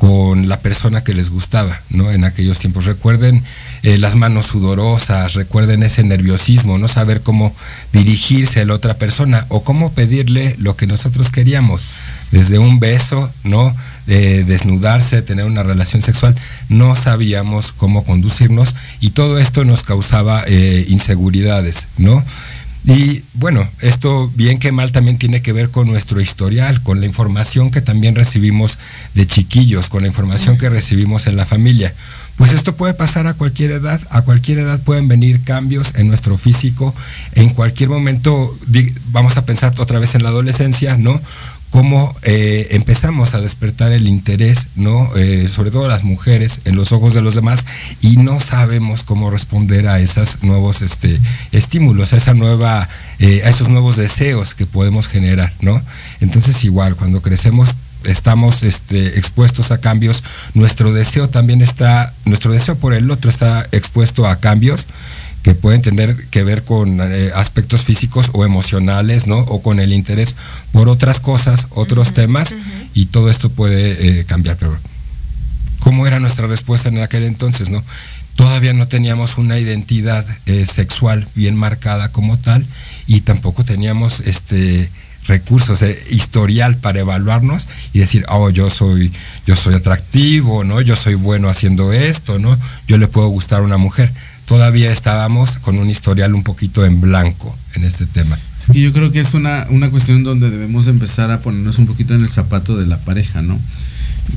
con 0.00 0.48
la 0.48 0.60
persona 0.60 1.04
que 1.04 1.12
les 1.12 1.28
gustaba, 1.28 1.82
¿no? 1.90 2.10
En 2.10 2.24
aquellos 2.24 2.58
tiempos. 2.58 2.86
Recuerden 2.86 3.44
eh, 3.82 3.98
las 3.98 4.16
manos 4.16 4.46
sudorosas, 4.46 5.34
recuerden 5.34 5.82
ese 5.82 6.02
nerviosismo, 6.02 6.78
no 6.78 6.88
saber 6.88 7.20
cómo 7.20 7.54
dirigirse 7.92 8.62
a 8.62 8.64
la 8.64 8.72
otra 8.72 8.94
persona 8.94 9.44
o 9.50 9.62
cómo 9.62 9.92
pedirle 9.92 10.56
lo 10.58 10.74
que 10.74 10.86
nosotros 10.86 11.30
queríamos. 11.30 11.86
Desde 12.30 12.58
un 12.58 12.80
beso, 12.80 13.30
¿no? 13.44 13.76
desnudarse, 14.06 15.22
tener 15.22 15.44
una 15.44 15.62
relación 15.62 16.02
sexual, 16.02 16.34
no 16.68 16.96
sabíamos 16.96 17.70
cómo 17.70 18.04
conducirnos 18.04 18.74
y 18.98 19.10
todo 19.10 19.38
esto 19.38 19.64
nos 19.64 19.84
causaba 19.84 20.42
eh, 20.48 20.84
inseguridades, 20.88 21.86
¿no? 21.96 22.24
Y 22.84 23.22
bueno, 23.34 23.68
esto 23.80 24.30
bien 24.34 24.58
que 24.58 24.72
mal 24.72 24.90
también 24.90 25.18
tiene 25.18 25.42
que 25.42 25.52
ver 25.52 25.70
con 25.70 25.86
nuestro 25.86 26.20
historial, 26.20 26.82
con 26.82 27.00
la 27.00 27.06
información 27.06 27.70
que 27.70 27.82
también 27.82 28.14
recibimos 28.14 28.78
de 29.14 29.26
chiquillos, 29.26 29.88
con 29.88 30.02
la 30.02 30.08
información 30.08 30.56
que 30.56 30.70
recibimos 30.70 31.26
en 31.26 31.36
la 31.36 31.44
familia. 31.44 31.94
Pues 32.36 32.54
esto 32.54 32.74
puede 32.76 32.94
pasar 32.94 33.26
a 33.26 33.34
cualquier 33.34 33.70
edad, 33.72 34.00
a 34.08 34.22
cualquier 34.22 34.60
edad 34.60 34.82
pueden 34.82 35.08
venir 35.08 35.42
cambios 35.44 35.92
en 35.94 36.08
nuestro 36.08 36.38
físico, 36.38 36.94
en 37.34 37.50
cualquier 37.50 37.90
momento, 37.90 38.56
vamos 39.12 39.36
a 39.36 39.44
pensar 39.44 39.74
otra 39.78 39.98
vez 39.98 40.14
en 40.14 40.22
la 40.22 40.30
adolescencia, 40.30 40.96
¿no? 40.96 41.20
Cómo 41.70 42.14
eh, 42.22 42.68
empezamos 42.72 43.34
a 43.34 43.40
despertar 43.40 43.92
el 43.92 44.08
interés, 44.08 44.66
¿no? 44.74 45.16
Eh, 45.16 45.48
sobre 45.48 45.70
todo 45.70 45.88
las 45.88 46.02
mujeres, 46.02 46.60
en 46.64 46.76
los 46.76 46.92
ojos 46.92 47.14
de 47.14 47.22
los 47.22 47.36
demás, 47.36 47.64
y 48.00 48.16
no 48.16 48.40
sabemos 48.40 49.04
cómo 49.04 49.30
responder 49.30 49.88
a 49.88 50.00
esos 50.00 50.42
nuevos 50.42 50.82
este, 50.82 51.18
estímulos, 51.52 52.12
a 52.12 52.16
esa 52.16 52.34
nueva, 52.34 52.88
eh, 53.20 53.42
a 53.44 53.48
esos 53.48 53.68
nuevos 53.68 53.96
deseos 53.96 54.54
que 54.54 54.66
podemos 54.66 55.06
generar, 55.06 55.52
¿no? 55.60 55.80
Entonces, 56.20 56.64
igual, 56.64 56.96
cuando 56.96 57.22
crecemos 57.22 57.76
estamos 58.04 58.62
este, 58.62 59.18
expuestos 59.18 59.70
a 59.70 59.78
cambios, 59.78 60.22
nuestro 60.54 60.92
deseo 60.92 61.28
también 61.28 61.60
está, 61.62 62.14
nuestro 62.24 62.52
deseo 62.52 62.76
por 62.76 62.94
el 62.94 63.10
otro 63.10 63.30
está 63.30 63.66
expuesto 63.72 64.26
a 64.26 64.36
cambios 64.36 64.86
que 65.42 65.54
pueden 65.54 65.80
tener 65.80 66.26
que 66.28 66.44
ver 66.44 66.64
con 66.64 67.00
eh, 67.00 67.30
aspectos 67.34 67.84
físicos 67.84 68.30
o 68.32 68.44
emocionales, 68.44 69.26
¿no? 69.26 69.38
O 69.38 69.62
con 69.62 69.80
el 69.80 69.92
interés 69.92 70.36
por 70.72 70.88
otras 70.88 71.20
cosas, 71.20 71.66
otros 71.70 72.12
temas, 72.12 72.54
y 72.94 73.06
todo 73.06 73.30
esto 73.30 73.50
puede 73.50 74.20
eh, 74.20 74.24
cambiar. 74.24 74.56
Pero, 74.56 74.76
¿cómo 75.78 76.06
era 76.06 76.20
nuestra 76.20 76.46
respuesta 76.46 76.88
en 76.88 76.98
aquel 76.98 77.24
entonces, 77.24 77.70
no? 77.70 77.82
Todavía 78.36 78.72
no 78.72 78.88
teníamos 78.88 79.38
una 79.38 79.58
identidad 79.58 80.26
eh, 80.46 80.66
sexual 80.66 81.26
bien 81.34 81.56
marcada 81.56 82.10
como 82.10 82.38
tal, 82.38 82.66
y 83.06 83.22
tampoco 83.22 83.64
teníamos 83.64 84.20
este 84.20 84.90
recursos, 85.26 85.82
historial 86.10 86.76
para 86.76 87.00
evaluarnos 87.00 87.68
y 87.92 88.00
decir, 88.00 88.24
oh, 88.28 88.50
yo 88.50 88.70
soy, 88.70 89.12
yo 89.46 89.54
soy 89.54 89.74
atractivo, 89.74 90.64
¿no? 90.64 90.80
Yo 90.80 90.96
soy 90.96 91.14
bueno 91.14 91.48
haciendo 91.48 91.92
esto, 91.92 92.38
¿no? 92.38 92.58
Yo 92.88 92.98
le 92.98 93.06
puedo 93.06 93.28
gustar 93.28 93.60
a 93.60 93.62
una 93.62 93.76
mujer 93.76 94.12
todavía 94.50 94.90
estábamos 94.90 95.58
con 95.58 95.78
un 95.78 95.88
historial 95.88 96.34
un 96.34 96.42
poquito 96.42 96.84
en 96.84 97.00
blanco 97.00 97.56
en 97.76 97.84
este 97.84 98.04
tema. 98.04 98.36
Es 98.60 98.70
que 98.70 98.80
yo 98.80 98.92
creo 98.92 99.12
que 99.12 99.20
es 99.20 99.34
una, 99.34 99.68
una 99.70 99.92
cuestión 99.92 100.24
donde 100.24 100.50
debemos 100.50 100.88
empezar 100.88 101.30
a 101.30 101.40
ponernos 101.40 101.78
un 101.78 101.86
poquito 101.86 102.16
en 102.16 102.22
el 102.22 102.28
zapato 102.28 102.76
de 102.76 102.84
la 102.84 102.98
pareja, 102.98 103.42
¿no? 103.42 103.56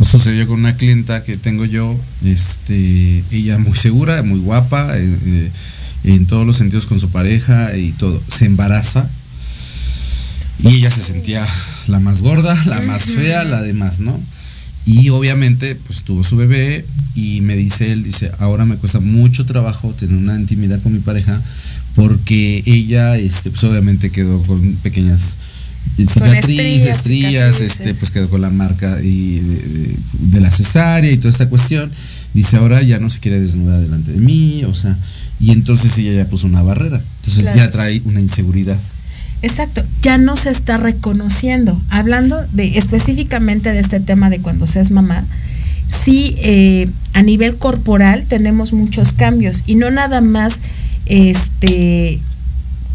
Sucedió 0.04 0.46
con 0.48 0.60
una 0.60 0.76
clienta 0.76 1.24
que 1.24 1.36
tengo 1.36 1.66
yo, 1.66 2.00
este, 2.24 3.24
ella 3.32 3.58
muy 3.58 3.76
segura, 3.76 4.22
muy 4.22 4.38
guapa, 4.38 4.96
eh, 5.00 5.18
eh, 5.26 5.52
en 6.04 6.28
todos 6.28 6.46
los 6.46 6.58
sentidos 6.58 6.86
con 6.86 7.00
su 7.00 7.10
pareja 7.10 7.76
y 7.76 7.92
todo. 7.94 8.22
Se 8.28 8.46
embaraza 8.46 9.10
y 10.60 10.76
ella 10.76 10.92
se 10.92 11.02
sentía 11.02 11.48
la 11.88 12.00
más 12.00 12.22
gorda, 12.22 12.54
la 12.68 12.82
más 12.82 13.06
fea, 13.06 13.44
la 13.46 13.64
demás, 13.64 14.00
¿no? 14.00 14.20
Y 14.86 15.10
obviamente, 15.10 15.76
pues 15.76 16.04
tuvo 16.04 16.24
su 16.24 16.36
bebé 16.36 16.86
y 17.16 17.42
me 17.42 17.56
dice 17.56 17.92
él, 17.92 18.04
dice, 18.04 18.32
ahora 18.40 18.66
me 18.66 18.76
cuesta 18.76 19.00
mucho 19.00 19.46
trabajo 19.46 19.94
tener 19.94 20.16
una 20.16 20.36
intimidad 20.36 20.82
con 20.82 20.94
mi 20.94 21.00
pareja 21.00 21.42
porque 21.96 22.64
ella, 22.66 23.18
este, 23.18 23.50
pues 23.52 23.64
obviamente 23.64 24.10
quedó 24.10 24.42
con 24.44 24.76
pequeñas 24.78 25.38
cicatrices, 25.98 26.86
estrías, 26.86 27.62
este, 27.62 27.94
pues 27.94 28.12
quedó 28.12 28.30
con 28.30 28.42
la 28.42 28.50
marca 28.50 29.00
y 29.02 29.40
de, 30.20 30.42
la 30.42 30.50
cesárea 30.50 31.12
y 31.12 31.18
toda 31.18 31.30
esta 31.30 31.50
cuestión. 31.50 31.92
Dice, 32.34 32.58
ahora 32.58 32.82
ya 32.82 33.00
no 33.00 33.10
se 33.10 33.20
quiere 33.20 33.40
desnudar 33.40 33.80
delante 33.80 34.12
de 34.12 34.20
mí, 34.20 34.64
o 34.66 34.74
sea, 34.74 34.98
y 35.40 35.52
entonces 35.52 35.96
ella 36.00 36.14
ya 36.14 36.30
puso 36.30 36.48
una 36.48 36.64
barrera. 36.64 37.02
Entonces 37.22 37.56
ya 37.56 37.70
trae 37.70 38.02
una 38.06 38.20
inseguridad. 38.20 38.80
Exacto, 39.44 39.84
ya 40.02 40.18
no 40.18 40.38
se 40.38 40.52
está 40.52 40.78
reconociendo. 40.78 41.80
Hablando 41.90 42.42
de 42.54 42.78
específicamente 42.78 43.74
de 43.74 43.80
este 43.80 44.00
tema 44.00 44.30
de 44.30 44.40
cuando 44.40 44.66
se 44.68 44.80
es 44.80 44.90
mamá, 44.90 45.26
sí 45.92 46.36
eh, 46.38 46.90
a 47.12 47.22
nivel 47.24 47.58
corporal 47.58 48.24
tenemos 48.26 48.72
muchos 48.72 49.12
cambios 49.12 49.64
y 49.68 49.76
no 49.76 49.92
nada 49.92 50.22
más 50.22 50.62
este 51.06 52.20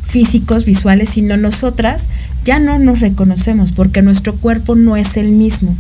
físicos, 0.03 0.65
visuales, 0.65 1.11
sino 1.11 1.37
nosotras 1.37 2.09
ya 2.47 2.59
no 2.59 2.79
nos 2.79 3.01
reconocemos 3.01 3.71
porque 3.71 4.01
nuestro 4.01 4.35
cuerpo 4.35 4.75
no 4.75 4.97
es 4.97 5.19
el 5.19 5.29
mismo. 5.29 5.77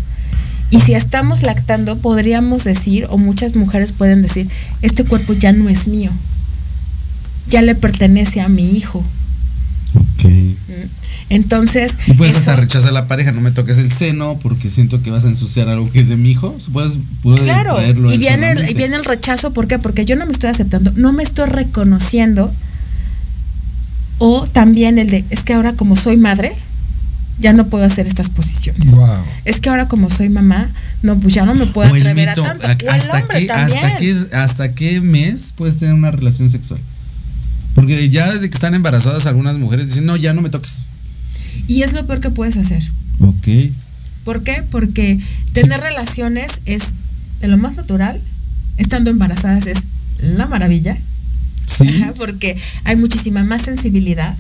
Y 0.70 0.80
si 0.80 0.92
estamos 0.92 1.44
lactando, 1.44 1.96
podríamos 1.96 2.64
decir, 2.64 3.06
o 3.08 3.16
muchas 3.16 3.56
mujeres 3.56 3.92
pueden 3.92 4.20
decir, 4.20 4.50
este 4.82 5.04
cuerpo 5.04 5.32
ya 5.32 5.54
no 5.54 5.70
es 5.70 5.88
mío, 5.88 6.10
ya 7.48 7.62
le 7.62 7.74
pertenece 7.74 8.42
a 8.42 8.50
mi 8.50 8.76
hijo 8.76 9.02
entonces. 11.28 11.96
Y 12.06 12.14
puedes 12.14 12.36
hasta 12.36 12.56
rechazar 12.56 12.90
a 12.90 12.92
la 12.92 13.06
pareja, 13.06 13.32
no 13.32 13.40
me 13.40 13.50
toques 13.50 13.78
el 13.78 13.92
seno 13.92 14.38
porque 14.42 14.70
siento 14.70 15.02
que 15.02 15.10
vas 15.10 15.24
a 15.24 15.28
ensuciar 15.28 15.68
algo 15.68 15.90
que 15.90 16.00
es 16.00 16.08
de 16.08 16.16
mi 16.16 16.30
hijo. 16.30 16.56
Puedes, 16.72 16.94
claro, 17.44 17.78
y 17.82 18.18
viene, 18.18 18.52
el, 18.52 18.70
y 18.70 18.74
viene 18.74 18.96
el 18.96 19.04
rechazo, 19.04 19.52
¿por 19.52 19.66
qué? 19.66 19.78
Porque 19.78 20.04
yo 20.04 20.16
no 20.16 20.26
me 20.26 20.32
estoy 20.32 20.50
aceptando, 20.50 20.92
no 20.96 21.12
me 21.12 21.22
estoy 21.22 21.48
reconociendo. 21.48 22.52
O 24.18 24.46
también 24.48 24.98
el 24.98 25.10
de, 25.10 25.24
es 25.30 25.44
que 25.44 25.54
ahora 25.54 25.74
como 25.74 25.94
soy 25.94 26.16
madre, 26.16 26.52
ya 27.38 27.52
no 27.52 27.68
puedo 27.68 27.84
hacer 27.84 28.06
estas 28.06 28.30
posiciones. 28.30 28.94
Es 29.44 29.60
que 29.60 29.68
ahora 29.68 29.86
como 29.86 30.10
soy 30.10 30.28
mamá, 30.28 30.70
no, 31.02 31.18
pues 31.20 31.34
ya 31.34 31.44
no 31.44 31.54
me 31.54 31.66
puedo 31.66 31.88
atrever 31.88 32.30
a 32.30 32.34
tanto. 32.34 32.66
hasta, 32.66 32.76
qué, 32.76 32.88
hasta, 33.50 33.96
qué, 33.96 34.26
¿Hasta 34.32 34.74
qué 34.74 35.00
mes 35.00 35.54
puedes 35.56 35.76
tener 35.76 35.94
una 35.94 36.10
relación 36.10 36.50
sexual? 36.50 36.80
Porque 37.78 38.10
ya 38.10 38.32
desde 38.32 38.50
que 38.50 38.54
están 38.54 38.74
embarazadas 38.74 39.26
algunas 39.26 39.56
mujeres 39.56 39.86
dicen, 39.86 40.04
no, 40.04 40.16
ya 40.16 40.32
no 40.32 40.42
me 40.42 40.50
toques. 40.50 40.82
Y 41.68 41.82
es 41.82 41.92
lo 41.92 42.04
peor 42.06 42.20
que 42.20 42.30
puedes 42.30 42.56
hacer. 42.56 42.82
Ok. 43.20 43.70
¿Por 44.24 44.42
qué? 44.42 44.64
Porque 44.68 45.20
tener 45.52 45.78
relaciones 45.78 46.60
es 46.64 46.94
de 47.38 47.46
lo 47.46 47.56
más 47.56 47.76
natural. 47.76 48.20
Estando 48.78 49.10
embarazadas 49.10 49.68
es 49.68 49.86
la 50.18 50.46
maravilla. 50.46 50.98
Sí. 51.66 52.02
porque 52.18 52.56
hay 52.82 52.96
muchísima 52.96 53.44
más 53.44 53.62
sensibilidad. 53.62 54.36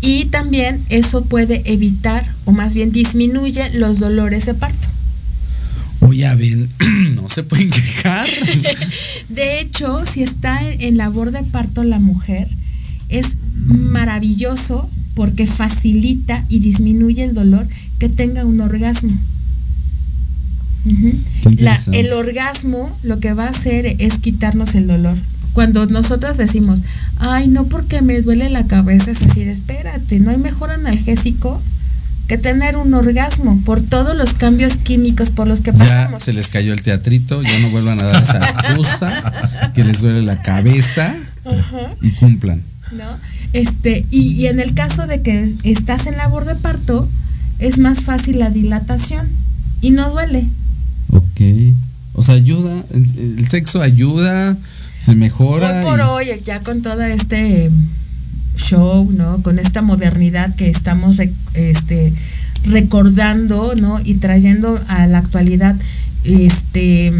Y 0.00 0.24
también 0.24 0.82
eso 0.88 1.24
puede 1.26 1.70
evitar, 1.70 2.32
o 2.46 2.52
más 2.52 2.74
bien 2.74 2.92
disminuye 2.92 3.68
los 3.74 3.98
dolores 3.98 4.46
de 4.46 4.54
parto. 4.54 4.88
Oye, 6.00 6.32
ven, 6.34 6.68
no 7.14 7.28
se 7.28 7.42
pueden 7.42 7.70
quejar. 7.70 8.28
de 9.28 9.60
hecho, 9.60 10.06
si 10.06 10.22
está 10.22 10.60
en 10.62 10.96
labor 10.96 11.32
de 11.32 11.42
parto 11.42 11.82
la 11.84 11.98
mujer, 11.98 12.48
es 13.08 13.36
maravilloso 13.66 14.88
porque 15.14 15.46
facilita 15.46 16.44
y 16.48 16.60
disminuye 16.60 17.24
el 17.24 17.34
dolor 17.34 17.66
que 17.98 18.08
tenga 18.08 18.44
un 18.44 18.60
orgasmo. 18.60 19.18
el 21.92 22.12
orgasmo 22.12 22.96
lo 23.02 23.18
que 23.18 23.32
va 23.32 23.46
a 23.46 23.50
hacer 23.50 23.96
es 23.98 24.18
quitarnos 24.18 24.74
el 24.74 24.86
dolor. 24.86 25.16
Cuando 25.52 25.86
nosotras 25.86 26.36
decimos, 26.36 26.82
ay, 27.18 27.48
no 27.48 27.64
porque 27.66 28.00
me 28.00 28.20
duele 28.20 28.48
la 28.48 28.68
cabeza, 28.68 29.10
es 29.10 29.22
así 29.22 29.42
espérate, 29.42 30.20
no 30.20 30.30
hay 30.30 30.38
mejor 30.38 30.70
analgésico 30.70 31.60
que 32.28 32.36
tener 32.36 32.76
un 32.76 32.92
orgasmo 32.92 33.58
por 33.64 33.80
todos 33.80 34.14
los 34.14 34.34
cambios 34.34 34.76
químicos 34.76 35.30
por 35.30 35.48
los 35.48 35.62
que 35.62 35.72
pasamos. 35.72 36.20
Ya 36.20 36.24
se 36.26 36.34
les 36.34 36.48
cayó 36.48 36.74
el 36.74 36.82
teatrito, 36.82 37.42
ya 37.42 37.58
no 37.60 37.70
vuelvan 37.70 38.00
a 38.00 38.04
dar 38.04 38.22
esa 38.22 38.38
excusa, 38.44 39.32
que 39.74 39.82
les 39.82 40.02
duele 40.02 40.22
la 40.22 40.42
cabeza 40.42 41.16
y 42.02 42.10
cumplan. 42.12 42.62
¿No? 42.92 43.04
Este, 43.54 44.04
y, 44.10 44.46
en 44.46 44.60
el 44.60 44.74
caso 44.74 45.06
de 45.06 45.22
que 45.22 45.54
estás 45.64 46.06
en 46.06 46.18
labor 46.18 46.44
de 46.44 46.54
parto, 46.54 47.08
es 47.58 47.78
más 47.78 48.02
fácil 48.02 48.38
la 48.38 48.50
dilatación 48.50 49.28
y 49.80 49.90
no 49.90 50.10
duele. 50.10 50.44
Ok. 51.10 51.40
O 52.12 52.22
sea, 52.22 52.34
ayuda, 52.34 52.84
el, 52.92 53.48
sexo 53.48 53.80
ayuda, 53.80 54.54
se 55.00 55.14
mejora. 55.14 55.78
Hoy 55.78 55.84
por 55.84 56.00
hoy, 56.02 56.26
ya 56.44 56.60
con 56.60 56.82
todo 56.82 57.02
este 57.02 57.70
show, 58.58 59.10
¿no? 59.10 59.42
Con 59.42 59.58
esta 59.58 59.80
modernidad 59.80 60.54
que 60.54 60.68
estamos 60.68 61.18
este, 61.54 62.12
recordando, 62.64 63.74
¿no? 63.74 64.00
Y 64.04 64.14
trayendo 64.14 64.80
a 64.88 65.06
la 65.06 65.18
actualidad, 65.18 65.76
este, 66.24 67.12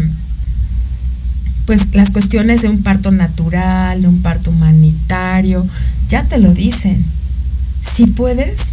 pues 1.65 1.93
las 1.93 2.11
cuestiones 2.11 2.61
de 2.61 2.69
un 2.69 2.83
parto 2.83 3.11
natural, 3.11 4.01
de 4.01 4.07
un 4.07 4.21
parto 4.21 4.51
humanitario, 4.51 5.65
ya 6.09 6.23
te 6.25 6.37
lo 6.37 6.53
dicen. 6.53 7.03
Si 7.81 8.05
puedes, 8.05 8.69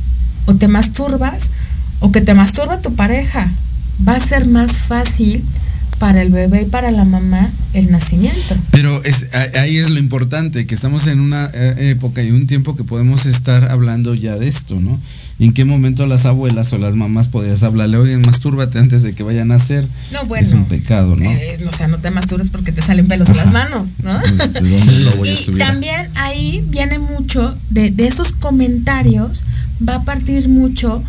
o 0.46 0.54
te 0.54 0.68
masturbas, 0.68 1.50
o 2.00 2.12
que 2.12 2.20
te 2.20 2.34
masturba 2.34 2.82
tu 2.82 2.94
pareja, 2.94 3.50
va 4.06 4.16
a 4.16 4.20
ser 4.20 4.46
más 4.46 4.78
fácil 4.78 5.42
para 5.98 6.22
el 6.22 6.30
bebé 6.30 6.62
y 6.62 6.64
para 6.66 6.90
la 6.90 7.04
mamá 7.04 7.50
el 7.72 7.90
nacimiento. 7.90 8.56
Pero 8.70 9.02
es, 9.04 9.26
ahí 9.54 9.76
es 9.76 9.90
lo 9.90 9.98
importante, 9.98 10.66
que 10.66 10.74
estamos 10.74 11.06
en 11.06 11.20
una 11.20 11.50
eh, 11.52 11.90
época 11.90 12.22
y 12.22 12.30
un 12.30 12.46
tiempo 12.46 12.76
que 12.76 12.84
podemos 12.84 13.26
estar 13.26 13.70
hablando 13.70 14.14
ya 14.14 14.36
de 14.36 14.48
esto, 14.48 14.80
¿no? 14.80 14.98
¿En 15.38 15.52
qué 15.52 15.66
momento 15.66 16.06
las 16.06 16.24
abuelas 16.24 16.72
o 16.72 16.78
las 16.78 16.94
mamás 16.94 17.28
podías 17.28 17.62
hablarle, 17.62 17.98
oye, 17.98 18.16
mastúrbate 18.18 18.78
antes 18.78 19.02
de 19.02 19.14
que 19.14 19.22
vayan 19.22 19.50
a 19.50 19.56
nacer? 19.56 19.86
No, 20.12 20.24
bueno. 20.24 20.46
Es 20.46 20.54
un 20.54 20.64
pecado, 20.64 21.14
¿no? 21.14 21.30
Eh, 21.30 21.58
o 21.68 21.72
sea, 21.72 21.88
no 21.88 21.98
te 21.98 22.10
masturbes 22.10 22.48
porque 22.48 22.72
te 22.72 22.80
salen 22.80 23.06
pelos 23.06 23.28
en 23.28 23.36
las 23.36 23.52
manos, 23.52 23.86
¿no? 24.02 24.18
y 25.54 25.58
también 25.58 26.08
ahí 26.14 26.64
viene 26.68 26.98
mucho 26.98 27.54
de, 27.68 27.90
de 27.90 28.06
esos 28.06 28.32
comentarios, 28.32 29.44
va 29.86 29.96
a 29.96 30.04
partir 30.04 30.48
mucho 30.48 31.02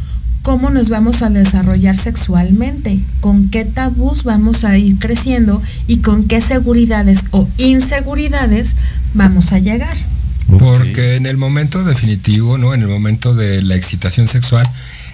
cómo 0.48 0.70
nos 0.70 0.88
vamos 0.88 1.24
a 1.24 1.30
desarrollar 1.30 1.98
sexualmente, 1.98 3.02
con 3.20 3.50
qué 3.50 3.66
tabús 3.66 4.24
vamos 4.24 4.64
a 4.64 4.78
ir 4.78 4.98
creciendo 4.98 5.62
y 5.88 5.98
con 5.98 6.26
qué 6.26 6.40
seguridades 6.40 7.26
o 7.32 7.50
inseguridades 7.58 8.78
vamos 9.14 9.52
a 9.52 9.60
llegar. 9.60 9.98
Porque 10.58 11.16
en 11.16 11.26
el 11.26 11.36
momento 11.36 11.84
definitivo, 11.84 12.58
¿no? 12.58 12.74
En 12.74 12.82
el 12.82 12.88
momento 12.88 13.36
de 13.36 13.62
la 13.62 13.76
excitación 13.76 14.30
sexual, 14.30 14.66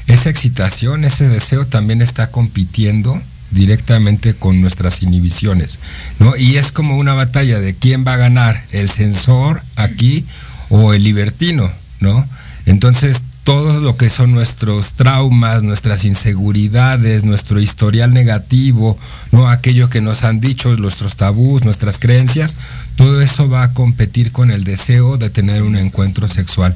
esa 0.05 0.29
excitación, 0.29 1.03
ese 1.03 1.27
deseo 1.27 1.65
también 1.65 2.03
está 2.03 2.29
compitiendo 2.29 3.19
directamente 3.49 4.35
con 4.35 4.61
nuestras 4.61 5.01
inhibiciones, 5.01 5.79
¿no? 6.19 6.35
Y 6.37 6.57
es 6.57 6.71
como 6.71 6.95
una 6.95 7.15
batalla 7.15 7.59
de 7.59 7.73
quién 7.73 8.05
va 8.05 8.13
a 8.13 8.17
ganar, 8.17 8.65
el 8.69 8.87
sensor 8.87 9.63
aquí 9.77 10.25
o 10.69 10.93
el 10.93 11.03
libertino, 11.03 11.71
¿no? 11.99 12.23
Entonces, 12.67 13.23
todo 13.43 13.81
lo 13.81 13.97
que 13.97 14.09
son 14.09 14.31
nuestros 14.31 14.93
traumas, 14.93 15.63
nuestras 15.63 16.05
inseguridades, 16.05 17.23
nuestro 17.25 17.59
historial 17.59 18.13
negativo, 18.13 18.97
no 19.31 19.49
aquello 19.49 19.89
que 19.89 20.01
nos 20.01 20.23
han 20.23 20.39
dicho, 20.39 20.75
nuestros 20.77 21.17
tabús, 21.17 21.65
nuestras 21.65 21.99
creencias, 21.99 22.55
todo 22.95 23.21
eso 23.21 23.49
va 23.49 23.63
a 23.63 23.73
competir 23.73 24.31
con 24.31 24.49
el 24.49 24.63
deseo 24.63 25.17
de 25.17 25.29
tener 25.29 25.63
un 25.63 25.75
encuentro 25.75 26.27
sexual. 26.27 26.75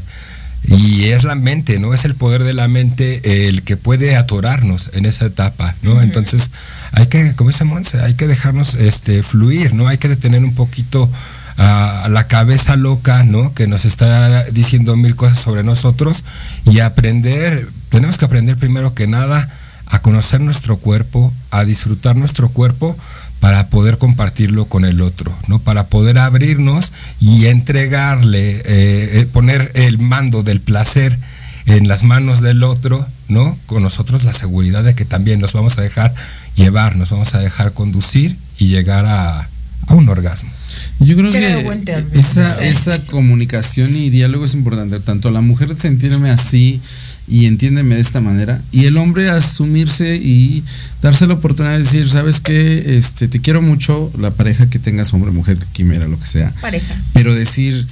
Y 0.64 1.06
es 1.06 1.24
la 1.24 1.36
mente, 1.36 1.80
¿no? 1.80 1.94
Es 1.94 2.04
el 2.04 2.16
poder 2.16 2.44
de 2.44 2.54
la 2.54 2.68
mente 2.68 3.48
el 3.48 3.64
que 3.64 3.78
puede 3.78 4.18
atorarnos 4.18 4.90
en 4.94 5.06
esa 5.06 5.26
etapa, 5.26 5.76
¿no? 5.82 6.02
Entonces, 6.02 6.52
hay 6.92 7.08
que, 7.08 7.36
como 7.36 7.52
dice 7.52 7.64
Monse, 7.64 8.02
hay 8.02 8.16
que 8.16 8.28
dejarnos 8.28 8.74
este, 8.74 9.24
fluir, 9.24 9.74
¿no? 9.74 9.88
Hay 9.88 9.98
que 9.98 10.10
detener 10.10 10.44
un 10.44 10.56
poquito 10.56 11.10
a 11.58 12.08
la 12.10 12.28
cabeza 12.28 12.76
loca, 12.76 13.24
¿no? 13.24 13.54
Que 13.54 13.68
nos 13.68 13.86
está 13.86 14.44
diciendo 14.46 14.96
mil 14.96 15.16
cosas 15.16 15.40
sobre 15.40 15.64
nosotros 15.64 16.24
y 16.66 16.80
aprender, 16.80 17.68
tenemos 17.90 18.18
que 18.18 18.26
aprender 18.26 18.58
primero 18.58 18.94
que 18.94 19.08
nada 19.08 19.50
a 19.88 20.00
conocer 20.00 20.42
nuestro 20.42 20.78
cuerpo, 20.78 21.34
a 21.50 21.64
disfrutar 21.64 22.16
nuestro 22.16 22.50
cuerpo 22.50 22.96
para 23.40 23.68
poder 23.68 23.98
compartirlo 23.98 24.66
con 24.66 24.86
el 24.86 25.02
otro, 25.02 25.34
¿no? 25.48 25.60
Para 25.60 25.88
poder 25.88 26.20
abrirnos 26.20 26.92
y 27.20 27.48
entregarle, 27.48 28.58
eh, 28.58 29.20
eh, 29.20 29.28
poner 29.32 29.72
el 29.74 29.98
mando 30.00 30.44
del 30.44 30.60
placer 30.60 31.18
en 31.66 31.88
las 31.88 32.04
manos 32.04 32.42
del 32.42 32.64
otro, 32.64 33.06
¿no? 33.30 33.58
Con 33.66 33.84
nosotros 33.84 34.24
la 34.24 34.34
seguridad 34.34 34.84
de 34.84 34.96
que 34.96 35.06
también 35.06 35.40
nos 35.40 35.54
vamos 35.54 35.78
a 35.78 35.82
dejar 35.82 36.14
llevar, 36.56 36.96
nos 36.96 37.10
vamos 37.10 37.34
a 37.34 37.40
dejar 37.40 37.74
conducir 37.74 38.38
y 38.58 38.68
llegar 38.68 39.06
a 39.06 39.48
un 39.90 40.10
orgasmo. 40.10 40.57
Yo 41.00 41.16
creo 41.16 41.32
que 41.32 42.20
esa, 42.20 42.64
esa 42.64 43.06
comunicación 43.06 43.96
y 43.96 44.10
diálogo 44.10 44.46
es 44.46 44.54
importante, 44.54 45.00
tanto 45.00 45.32
la 45.32 45.42
mujer 45.42 45.76
sentirme 45.76 46.30
así 46.30 46.82
y 47.28 47.46
entiéndeme 47.46 47.96
de 47.96 48.02
esta 48.02 48.22
manera, 48.22 48.62
y 48.72 48.86
el 48.86 48.98
hombre 48.98 49.30
asumirse 49.30 50.16
y 50.16 50.64
darse 51.02 51.28
la 51.28 51.36
oportunidad 51.36 51.74
de 51.74 51.84
decir, 51.84 52.10
sabes 52.10 52.40
que 52.40 52.98
este, 52.98 53.28
te 53.28 53.42
quiero 53.42 53.62
mucho, 53.62 54.12
la 54.18 54.32
pareja 54.32 54.70
que 54.70 54.80
tengas, 54.80 55.14
hombre, 55.14 55.32
mujer, 55.32 55.58
quimera, 55.74 56.08
lo 56.08 56.20
que 56.20 56.26
sea. 56.26 56.54
Pareja. 56.62 56.96
Pero 57.14 57.36
decir, 57.36 57.86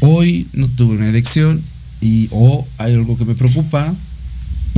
hoy 0.00 0.48
no 0.52 0.66
tuve 0.66 0.96
una 0.96 1.08
elección 1.08 1.62
y 2.00 2.28
o 2.32 2.66
hay 2.78 2.94
algo 2.94 3.16
que 3.16 3.24
me 3.24 3.34
preocupa, 3.34 3.94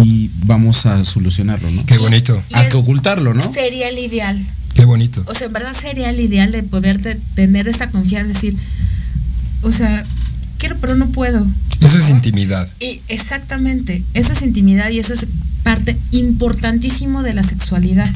y 0.02 0.30
vamos 0.46 0.86
a 0.86 1.04
solucionarlo, 1.04 1.70
¿no? 1.70 1.86
Qué 1.86 1.98
bonito. 1.98 2.40
a 2.52 2.68
que 2.68 2.76
ocultarlo, 2.76 3.34
¿no? 3.34 3.52
Sería 3.52 3.88
el 3.88 3.98
ideal. 3.98 4.44
Qué 4.74 4.84
bonito. 4.84 5.22
O 5.26 5.34
sea, 5.34 5.46
en 5.46 5.52
verdad 5.52 5.74
sería 5.74 6.10
el 6.10 6.20
ideal 6.20 6.52
de 6.52 6.62
poder 6.62 7.00
tener 7.34 7.68
esa 7.68 7.90
confianza, 7.90 8.28
decir, 8.28 8.56
o 9.62 9.70
sea, 9.70 10.04
quiero 10.58 10.76
pero 10.80 10.96
no 10.96 11.08
puedo. 11.08 11.46
Eso 11.80 11.98
es 11.98 12.10
intimidad. 12.10 12.68
Y 12.80 13.00
exactamente, 13.08 14.02
eso 14.14 14.32
es 14.32 14.42
intimidad 14.42 14.90
y 14.90 14.98
eso 14.98 15.14
es 15.14 15.26
parte 15.62 15.96
importantísimo 16.10 17.22
de 17.22 17.34
la 17.34 17.42
sexualidad. 17.42 18.10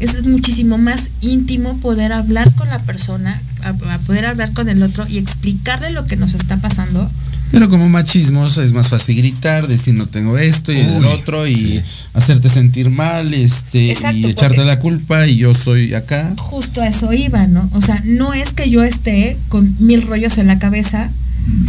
Eso 0.00 0.18
es 0.18 0.24
muchísimo 0.26 0.78
más 0.78 1.10
íntimo 1.20 1.78
poder 1.78 2.12
hablar 2.12 2.54
con 2.54 2.68
la 2.68 2.78
persona, 2.80 3.40
a 3.62 3.98
poder 3.98 4.26
hablar 4.26 4.52
con 4.52 4.68
el 4.68 4.82
otro 4.82 5.06
y 5.08 5.18
explicarle 5.18 5.90
lo 5.90 6.06
que 6.06 6.16
nos 6.16 6.34
está 6.34 6.58
pasando 6.58 7.10
pero 7.50 7.68
como 7.68 7.88
machismos 7.88 8.58
es 8.58 8.72
más 8.72 8.88
fácil 8.88 9.16
gritar, 9.16 9.68
decir 9.68 9.94
no 9.94 10.06
tengo 10.06 10.36
esto 10.36 10.72
y 10.72 10.78
el 10.78 11.04
otro 11.06 11.46
y 11.46 11.82
hacerte 12.12 12.48
sentir 12.48 12.90
mal 12.90 13.32
este 13.32 13.94
y 14.14 14.26
echarte 14.26 14.64
la 14.64 14.78
culpa 14.78 15.26
y 15.26 15.36
yo 15.36 15.54
soy 15.54 15.94
acá. 15.94 16.34
Justo 16.36 16.82
a 16.82 16.88
eso 16.88 17.12
iba, 17.12 17.46
¿no? 17.46 17.68
O 17.72 17.80
sea, 17.80 18.02
no 18.04 18.34
es 18.34 18.52
que 18.52 18.68
yo 18.68 18.82
esté 18.82 19.38
con 19.48 19.74
mil 19.78 20.02
rollos 20.02 20.36
en 20.38 20.46
la 20.46 20.58
cabeza, 20.58 21.10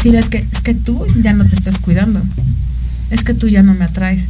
sino 0.01 0.19
es 0.19 0.29
que 0.29 0.45
es 0.51 0.61
que 0.61 0.73
tú 0.73 1.05
ya 1.21 1.33
no 1.33 1.45
te 1.45 1.55
estás 1.55 1.79
cuidando. 1.79 2.21
Es 3.09 3.23
que 3.23 3.33
tú 3.33 3.47
ya 3.47 3.63
no 3.63 3.73
me 3.73 3.85
atraes. 3.85 4.27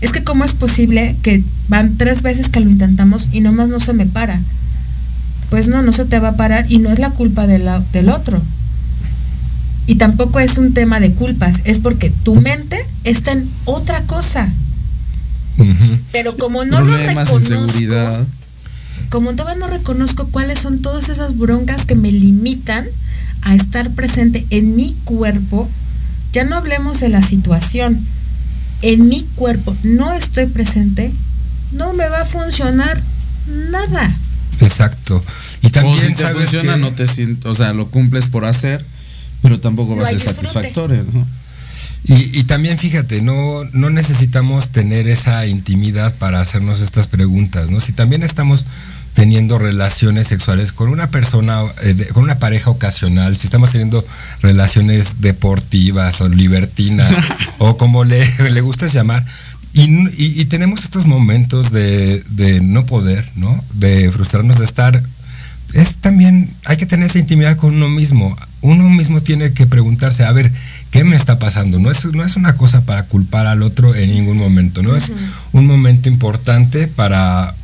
Es 0.00 0.12
que 0.12 0.22
cómo 0.22 0.44
es 0.44 0.52
posible 0.52 1.16
que 1.22 1.42
van 1.68 1.96
tres 1.96 2.22
veces 2.22 2.48
que 2.48 2.60
lo 2.60 2.70
intentamos 2.70 3.28
y 3.32 3.40
nomás 3.40 3.70
no 3.70 3.78
se 3.78 3.94
me 3.94 4.06
para. 4.06 4.40
Pues 5.48 5.66
no, 5.66 5.82
no 5.82 5.92
se 5.92 6.04
te 6.04 6.20
va 6.20 6.28
a 6.28 6.36
parar 6.36 6.66
y 6.70 6.78
no 6.78 6.90
es 6.90 6.98
la 6.98 7.10
culpa 7.10 7.46
de 7.46 7.58
la, 7.58 7.80
del 7.92 8.10
otro 8.10 8.40
y 9.90 9.96
tampoco 9.96 10.38
es 10.38 10.56
un 10.56 10.72
tema 10.72 11.00
de 11.00 11.14
culpas, 11.14 11.62
es 11.64 11.80
porque 11.80 12.10
tu 12.10 12.36
mente 12.36 12.86
está 13.02 13.32
en 13.32 13.50
otra 13.64 14.02
cosa. 14.02 14.48
Pero 16.12 16.36
como 16.36 16.64
no 16.64 16.80
lo 16.80 16.96
reconozco, 16.96 17.58
como 19.08 19.34
todavía 19.34 19.58
no 19.58 19.66
reconozco 19.66 20.28
cuáles 20.28 20.60
son 20.60 20.80
todas 20.80 21.08
esas 21.08 21.36
broncas 21.36 21.86
que 21.86 21.96
me 21.96 22.12
limitan 22.12 22.86
a 23.42 23.56
estar 23.56 23.90
presente 23.90 24.46
en 24.50 24.76
mi 24.76 24.94
cuerpo, 25.02 25.68
ya 26.32 26.44
no 26.44 26.54
hablemos 26.54 27.00
de 27.00 27.08
la 27.08 27.22
situación, 27.22 28.06
en 28.82 29.08
mi 29.08 29.22
cuerpo 29.34 29.76
no 29.82 30.12
estoy 30.12 30.46
presente, 30.46 31.10
no 31.72 31.94
me 31.94 32.08
va 32.08 32.20
a 32.20 32.26
funcionar 32.26 33.02
nada. 33.72 34.14
Exacto. 34.60 35.24
Y 35.62 35.70
también 35.70 36.12
o 36.12 36.16
te 36.16 36.26
funciona, 36.28 36.76
no 36.76 36.92
te 36.92 37.08
siento, 37.08 37.50
o 37.50 37.54
sea, 37.56 37.72
lo 37.72 37.88
cumples 37.88 38.28
por 38.28 38.44
hacer 38.44 38.84
pero 39.42 39.60
tampoco 39.60 39.96
va 39.96 40.04
a 40.04 40.06
ser 40.10 40.20
satisfactorio, 40.20 41.04
¿no? 41.12 41.26
Y, 42.02 42.44
también 42.44 42.78
fíjate, 42.78 43.20
no, 43.20 43.62
no 43.72 43.90
necesitamos 43.90 44.70
tener 44.70 45.06
esa 45.06 45.46
intimidad 45.46 46.14
para 46.16 46.40
hacernos 46.40 46.80
estas 46.80 47.06
preguntas, 47.08 47.70
¿no? 47.70 47.78
Si 47.78 47.92
también 47.92 48.22
estamos 48.22 48.66
teniendo 49.14 49.58
relaciones 49.58 50.26
sexuales 50.26 50.72
con 50.72 50.88
una 50.88 51.10
persona, 51.10 51.62
eh, 51.82 52.08
con 52.12 52.24
una 52.24 52.38
pareja 52.38 52.70
ocasional, 52.70 53.36
si 53.36 53.46
estamos 53.46 53.70
teniendo 53.70 54.04
relaciones 54.40 55.20
deportivas 55.20 56.20
o 56.20 56.28
libertinas, 56.28 57.16
o 57.58 57.76
como 57.76 58.02
le, 58.04 58.26
le 58.50 58.60
gusta 58.60 58.86
llamar, 58.88 59.24
y, 59.72 60.44
tenemos 60.46 60.82
estos 60.82 61.06
momentos 61.06 61.70
de, 61.70 62.24
de 62.30 62.60
no 62.60 62.86
poder, 62.86 63.30
¿no? 63.36 63.62
De 63.74 64.10
frustrarnos, 64.10 64.58
de 64.58 64.64
estar 64.64 65.00
es 65.74 65.98
también, 65.98 66.54
hay 66.64 66.76
que 66.76 66.86
tener 66.86 67.06
esa 67.06 67.18
intimidad 67.18 67.56
con 67.56 67.74
uno 67.74 67.88
mismo. 67.88 68.36
Uno 68.60 68.88
mismo 68.90 69.22
tiene 69.22 69.52
que 69.52 69.66
preguntarse, 69.66 70.24
a 70.24 70.32
ver, 70.32 70.52
¿qué 70.90 71.04
me 71.04 71.16
está 71.16 71.38
pasando? 71.38 71.78
No 71.78 71.90
es, 71.90 72.04
no 72.04 72.24
es 72.24 72.36
una 72.36 72.56
cosa 72.56 72.82
para 72.82 73.04
culpar 73.04 73.46
al 73.46 73.62
otro 73.62 73.94
en 73.94 74.10
ningún 74.10 74.36
momento, 74.36 74.82
¿no? 74.82 74.96
Es 74.96 75.10
un 75.52 75.66
momento 75.66 76.08
importante 76.08 76.88
para 76.88 77.54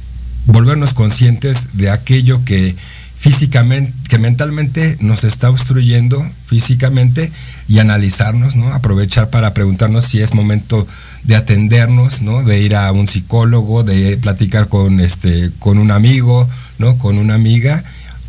volvernos 0.47 0.95
conscientes 0.95 1.69
de 1.75 1.91
aquello 1.91 2.45
que 2.45 2.77
físicamente, 3.17 3.93
que 4.09 4.19
mentalmente 4.19 4.97
nos 5.01 5.25
está 5.25 5.51
obstruyendo 5.51 6.25
físicamente 6.45 7.33
y 7.67 7.79
analizarnos, 7.79 8.57
¿no? 8.57 8.73
Aprovechar 8.73 9.31
para 9.31 9.53
preguntarnos 9.55 10.05
si 10.05 10.21
es 10.21 10.35
momento 10.35 10.87
de 11.25 11.35
atendernos, 11.35 12.23
¿no? 12.23 12.43
De 12.43 12.61
ir 12.61 12.77
a 12.77 12.93
un 12.93 13.09
psicólogo, 13.09 13.85
de 13.85 14.17
platicar 14.19 14.69
con 14.69 15.01
este, 15.01 15.51
con 15.59 15.79
un 15.79 15.91
amigo, 15.91 16.49
¿no? 16.79 16.99
Con 16.99 17.19
una 17.19 17.35
amiga 17.35 17.85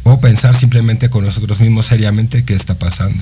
o 0.10 0.22
pensar 0.22 0.56
simplemente 0.56 1.10
con 1.10 1.26
nosotros 1.26 1.60
mismos 1.60 1.88
seriamente 1.88 2.44
qué 2.44 2.56
está 2.56 2.76
pasando. 2.76 3.22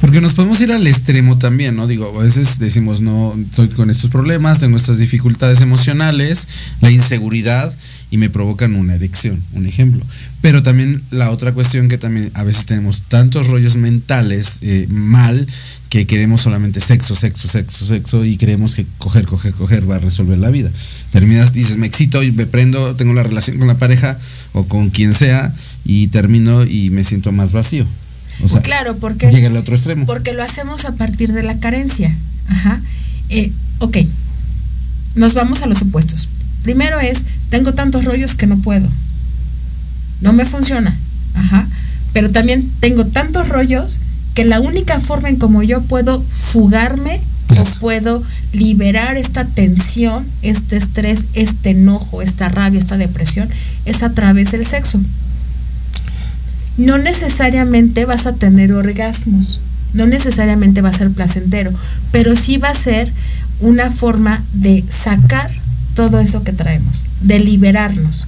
Porque 0.00 0.20
nos 0.20 0.32
podemos 0.32 0.60
ir 0.60 0.72
al 0.72 0.86
extremo 0.86 1.38
también, 1.38 1.76
¿no? 1.76 1.86
Digo, 1.86 2.18
a 2.18 2.22
veces 2.22 2.58
decimos, 2.58 3.00
no, 3.00 3.36
estoy 3.38 3.68
con 3.68 3.90
estos 3.90 4.10
problemas, 4.10 4.58
tengo 4.58 4.76
estas 4.76 4.98
dificultades 4.98 5.60
emocionales, 5.60 6.48
la 6.80 6.90
inseguridad, 6.90 7.72
y 8.10 8.18
me 8.18 8.28
provocan 8.28 8.74
una 8.74 8.94
erección, 8.94 9.42
un 9.52 9.66
ejemplo. 9.66 10.04
Pero 10.42 10.62
también 10.62 11.00
la 11.12 11.30
otra 11.30 11.52
cuestión 11.52 11.88
que 11.88 11.98
también 11.98 12.32
a 12.34 12.42
veces 12.42 12.66
tenemos 12.66 13.02
tantos 13.02 13.46
rollos 13.46 13.76
mentales 13.76 14.58
eh, 14.62 14.86
mal 14.90 15.46
que 15.88 16.04
queremos 16.06 16.40
solamente 16.40 16.80
sexo, 16.80 17.14
sexo, 17.14 17.46
sexo, 17.46 17.86
sexo 17.86 18.24
y 18.24 18.36
creemos 18.36 18.74
que 18.74 18.84
coger, 18.98 19.24
coger, 19.24 19.54
coger 19.54 19.88
va 19.88 19.96
a 19.96 19.98
resolver 20.00 20.38
la 20.38 20.50
vida. 20.50 20.70
Terminas, 21.12 21.52
dices, 21.52 21.76
me 21.76 21.86
excito 21.86 22.24
y 22.24 22.32
me 22.32 22.46
prendo, 22.46 22.96
tengo 22.96 23.14
la 23.14 23.22
relación 23.22 23.58
con 23.58 23.68
la 23.68 23.78
pareja 23.78 24.18
o 24.52 24.64
con 24.64 24.90
quien 24.90 25.14
sea 25.14 25.54
y 25.84 26.08
termino 26.08 26.64
y 26.64 26.90
me 26.90 27.04
siento 27.04 27.30
más 27.30 27.52
vacío. 27.52 27.86
O 28.42 28.48
sea, 28.48 28.62
claro, 28.62 28.96
porque 28.96 29.30
llega 29.30 29.48
al 29.48 29.56
otro 29.56 29.76
extremo. 29.76 30.06
Porque 30.06 30.32
lo 30.32 30.42
hacemos 30.42 30.84
a 30.86 30.96
partir 30.96 31.32
de 31.32 31.44
la 31.44 31.60
carencia. 31.60 32.16
Ajá. 32.48 32.80
Eh, 33.28 33.52
ok, 33.78 33.98
nos 35.14 35.34
vamos 35.34 35.62
a 35.62 35.66
los 35.66 35.82
opuestos. 35.82 36.28
Primero 36.64 36.98
es, 36.98 37.24
tengo 37.48 37.74
tantos 37.74 38.04
rollos 38.04 38.34
que 38.34 38.46
no 38.48 38.58
puedo. 38.58 38.88
No 40.22 40.32
me 40.32 40.46
funciona. 40.46 40.96
Ajá. 41.34 41.66
Pero 42.14 42.30
también 42.30 42.70
tengo 42.80 43.06
tantos 43.06 43.48
rollos 43.48 44.00
que 44.34 44.44
la 44.44 44.60
única 44.60 45.00
forma 45.00 45.28
en 45.28 45.36
como 45.36 45.62
yo 45.62 45.82
puedo 45.82 46.22
fugarme 46.22 47.20
o 47.58 47.64
puedo 47.80 48.22
liberar 48.52 49.18
esta 49.18 49.44
tensión, 49.44 50.24
este 50.40 50.76
estrés, 50.76 51.26
este 51.34 51.70
enojo, 51.70 52.22
esta 52.22 52.48
rabia, 52.48 52.78
esta 52.78 52.96
depresión, 52.96 53.50
es 53.84 54.02
a 54.02 54.12
través 54.12 54.52
del 54.52 54.64
sexo. 54.64 55.00
No 56.78 56.96
necesariamente 56.96 58.06
vas 58.06 58.26
a 58.26 58.34
tener 58.34 58.72
orgasmos, 58.72 59.60
no 59.92 60.06
necesariamente 60.06 60.80
va 60.80 60.88
a 60.88 60.94
ser 60.94 61.10
placentero, 61.10 61.72
pero 62.10 62.34
sí 62.36 62.56
va 62.56 62.70
a 62.70 62.74
ser 62.74 63.12
una 63.60 63.90
forma 63.90 64.42
de 64.54 64.84
sacar 64.88 65.50
todo 65.94 66.20
eso 66.20 66.42
que 66.42 66.52
traemos, 66.52 67.04
de 67.20 67.38
liberarnos. 67.40 68.26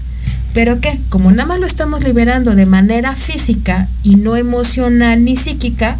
Pero 0.55 0.81
qué, 0.81 1.01
como 1.09 1.33
nada 1.33 1.47
más 1.47 1.59
lo 1.59 1.67
estamos 1.67 2.05
liberando 2.05 2.55
de 2.55 2.65
manera 2.65 3.17
física 3.17 3.89
y 4.05 4.15
no 4.15 4.37
emocional 4.37 5.25
ni 5.25 5.37
psíquica, 5.37 5.99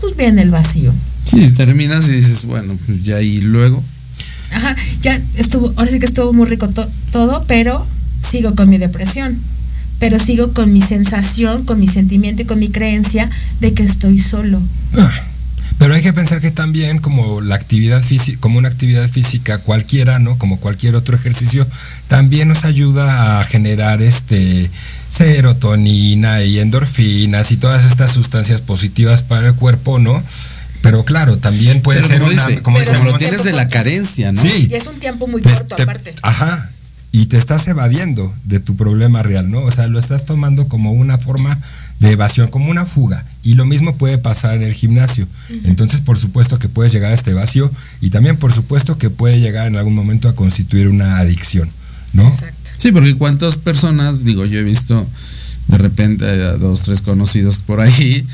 pues 0.00 0.16
viene 0.16 0.42
el 0.42 0.50
vacío. 0.50 0.94
Sí, 1.28 1.50
terminas 1.50 2.08
y 2.08 2.12
dices, 2.12 2.44
bueno, 2.44 2.78
pues 2.86 3.02
ya 3.02 3.20
y 3.20 3.40
luego. 3.40 3.82
Ajá, 4.52 4.76
ya 5.02 5.20
estuvo, 5.34 5.74
ahora 5.76 5.90
sí 5.90 5.98
que 5.98 6.06
estuvo 6.06 6.32
muy 6.32 6.46
rico 6.46 6.68
todo, 7.10 7.44
pero 7.46 7.86
sigo 8.20 8.54
con 8.54 8.68
mi 8.68 8.78
depresión. 8.78 9.38
Pero 9.98 10.20
sigo 10.20 10.52
con 10.52 10.72
mi 10.72 10.80
sensación, 10.80 11.64
con 11.64 11.80
mi 11.80 11.88
sentimiento 11.88 12.42
y 12.42 12.44
con 12.44 12.60
mi 12.60 12.68
creencia 12.68 13.28
de 13.60 13.74
que 13.74 13.82
estoy 13.82 14.20
solo. 14.20 14.62
Ah. 14.96 15.10
Pero 15.78 15.94
hay 15.94 16.02
que 16.02 16.12
pensar 16.12 16.40
que 16.40 16.50
también 16.50 16.98
como 16.98 17.40
la 17.40 17.54
actividad 17.54 18.02
física, 18.02 18.38
como 18.40 18.58
una 18.58 18.68
actividad 18.68 19.08
física 19.08 19.58
cualquiera, 19.58 20.18
¿no? 20.18 20.36
Como 20.36 20.58
cualquier 20.58 20.96
otro 20.96 21.16
ejercicio, 21.16 21.66
también 22.08 22.48
nos 22.48 22.64
ayuda 22.64 23.40
a 23.40 23.44
generar 23.44 24.02
este 24.02 24.70
serotonina 25.08 26.42
y 26.42 26.58
endorfinas 26.58 27.52
y 27.52 27.56
todas 27.56 27.84
estas 27.84 28.12
sustancias 28.12 28.60
positivas 28.60 29.22
para 29.22 29.48
el 29.48 29.54
cuerpo, 29.54 29.98
¿no? 29.98 30.22
Pero 30.82 31.04
claro, 31.04 31.38
también 31.38 31.80
puede 31.80 32.02
ser 32.02 32.22
una, 32.22 32.60
como, 32.62 32.78
lo 32.78 33.18
tienes 33.18 33.44
de 33.44 33.52
la 33.52 33.68
carencia, 33.68 34.32
¿no? 34.32 34.42
Sí. 34.42 34.68
Y 34.70 34.74
es 34.74 34.86
un 34.86 34.98
tiempo 34.98 35.26
muy 35.26 35.42
corto 35.42 35.76
aparte. 35.80 36.14
Ajá 36.22 36.70
y 37.10 37.26
te 37.26 37.38
estás 37.38 37.66
evadiendo 37.68 38.34
de 38.44 38.60
tu 38.60 38.76
problema 38.76 39.22
real, 39.22 39.50
¿no? 39.50 39.60
O 39.62 39.70
sea, 39.70 39.86
lo 39.86 39.98
estás 39.98 40.26
tomando 40.26 40.68
como 40.68 40.92
una 40.92 41.16
forma 41.18 41.58
de 42.00 42.12
evasión, 42.12 42.48
como 42.48 42.70
una 42.70 42.84
fuga. 42.84 43.24
Y 43.42 43.54
lo 43.54 43.64
mismo 43.64 43.96
puede 43.96 44.18
pasar 44.18 44.56
en 44.56 44.62
el 44.62 44.74
gimnasio. 44.74 45.26
Entonces, 45.64 46.00
por 46.00 46.18
supuesto 46.18 46.58
que 46.58 46.68
puedes 46.68 46.92
llegar 46.92 47.10
a 47.10 47.14
este 47.14 47.32
vacío 47.32 47.70
y 48.00 48.10
también, 48.10 48.36
por 48.36 48.52
supuesto, 48.52 48.98
que 48.98 49.08
puede 49.08 49.40
llegar 49.40 49.66
en 49.66 49.76
algún 49.76 49.94
momento 49.94 50.28
a 50.28 50.34
constituir 50.34 50.88
una 50.88 51.18
adicción, 51.18 51.70
¿no? 52.12 52.28
Exacto. 52.28 52.70
Sí, 52.76 52.92
porque 52.92 53.14
cuántas 53.16 53.56
personas, 53.56 54.24
digo, 54.24 54.44
yo 54.44 54.58
he 54.58 54.62
visto 54.62 55.06
de 55.68 55.78
repente 55.78 56.26
a 56.26 56.52
dos, 56.52 56.82
tres 56.82 57.00
conocidos 57.00 57.58
por 57.58 57.80
ahí 57.80 58.26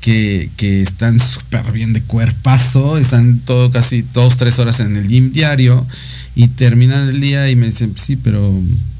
que, 0.00 0.50
que 0.56 0.82
están 0.82 1.18
súper 1.18 1.72
bien 1.72 1.92
de 1.92 2.02
cuerpazo, 2.02 2.96
están 2.96 3.40
todo 3.40 3.70
casi 3.70 4.02
dos, 4.14 4.36
tres 4.36 4.58
horas 4.58 4.80
en 4.80 4.96
el 4.96 5.06
gym 5.06 5.32
diario 5.32 5.86
y 6.34 6.48
terminan 6.48 7.08
el 7.08 7.20
día 7.20 7.50
y 7.50 7.56
me 7.56 7.66
dicen, 7.66 7.92
sí, 7.96 8.16
pero 8.16 8.52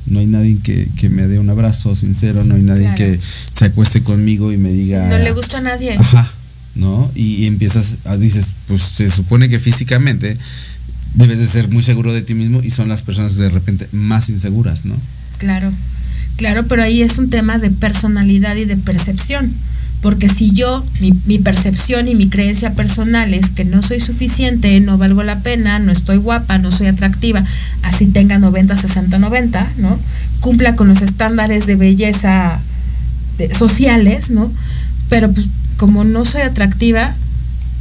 no 0.06 0.18
hay 0.18 0.26
nadie 0.26 0.58
que, 0.62 1.08
me 1.08 1.26
dé 1.26 1.38
un 1.38 1.50
abrazo 1.50 1.94
sincero, 1.94 2.44
no 2.44 2.56
hay 2.56 2.62
nadie 2.62 2.92
que 2.96 3.18
se 3.52 3.64
acueste 3.66 4.02
conmigo 4.02 4.52
y 4.52 4.56
me 4.56 4.72
diga... 4.72 5.08
no 5.08 5.18
le 5.18 5.32
gusta 5.32 5.58
a 5.58 5.60
nadie. 5.60 5.96
Ajá, 5.96 6.30
¿no? 6.74 7.10
Y, 7.14 7.46
empiezas, 7.46 7.98
a, 8.04 8.16
dices, 8.16 8.52
pues 8.66 8.82
se 8.82 9.08
supone 9.08 9.48
que 9.48 9.60
físicamente 9.60 10.36
debes 11.14 11.38
de 11.38 11.46
ser 11.46 11.68
muy 11.68 11.82
seguro 11.82 12.12
de 12.12 12.22
ti 12.22 12.34
mismo 12.34 12.62
y 12.62 12.70
son 12.70 12.88
las 12.88 13.02
personas 13.02 13.36
de 13.36 13.48
repente 13.48 13.88
más 13.92 14.28
inseguras, 14.28 14.84
¿no? 14.84 14.94
Claro, 15.38 15.72
claro, 16.36 16.66
pero 16.66 16.82
ahí 16.82 17.02
es 17.02 17.18
un 17.18 17.30
tema 17.30 17.58
de 17.58 17.70
personalidad 17.70 18.56
y 18.56 18.64
de 18.64 18.76
percepción. 18.76 19.52
Porque 20.00 20.30
si 20.30 20.50
yo, 20.52 20.84
mi, 21.00 21.38
percepción 21.38 22.08
y 22.08 22.14
mi 22.14 22.30
creencia 22.30 22.72
personal 22.72 23.34
es 23.34 23.50
que 23.50 23.64
no 23.64 23.82
soy 23.82 24.00
suficiente, 24.00 24.80
no 24.80 24.96
valgo 24.96 25.22
la 25.22 25.40
pena, 25.40 25.78
no 25.78 25.92
estoy 25.92 26.16
guapa, 26.16 26.56
no 26.56 26.70
soy 26.70 26.86
atractiva, 26.86 27.44
así 27.82 28.06
tenga 28.06 28.38
90, 28.38 28.76
60, 28.76 29.18
90, 29.18 29.72
¿no? 29.76 29.98
Cumpla 30.40 30.74
con 30.74 30.88
los 30.88 31.02
estándares 31.02 31.66
de 31.66 31.76
belleza 31.76 32.60
sociales, 33.52 34.30
¿no? 34.30 34.50
Pero 35.10 35.30
pues 35.32 35.48
como 35.76 36.04
no 36.04 36.24
soy 36.24 36.42
atractiva, 36.42 37.14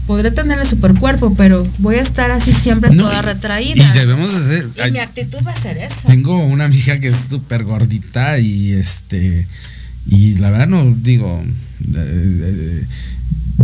podré 0.06 0.32
tener 0.32 0.60
el 0.60 0.66
supercuerpo, 0.66 1.36
pero 1.36 1.66
voy 1.78 1.96
a 1.96 2.02
estar 2.02 2.32
así 2.32 2.52
siempre 2.52 2.96
toda 2.98 3.22
retraída. 3.22 3.88
Y 3.94 3.98
debemos 3.98 4.34
hacer. 4.34 4.68
Y 4.88 4.92
mi 4.92 5.00
actitud 5.00 5.40
va 5.46 5.52
a 5.52 5.56
ser 5.56 5.78
esa. 5.78 6.10
Tengo 6.10 6.44
una 6.44 6.66
amiga 6.66 7.00
que 7.00 7.10
es 7.10 7.16
súper 7.30 7.64
gordita 7.64 8.40
y 8.40 8.74
este. 8.74 9.48
Y 10.10 10.36
la 10.36 10.50
verdad 10.50 10.68
no 10.68 10.96
digo 11.00 11.44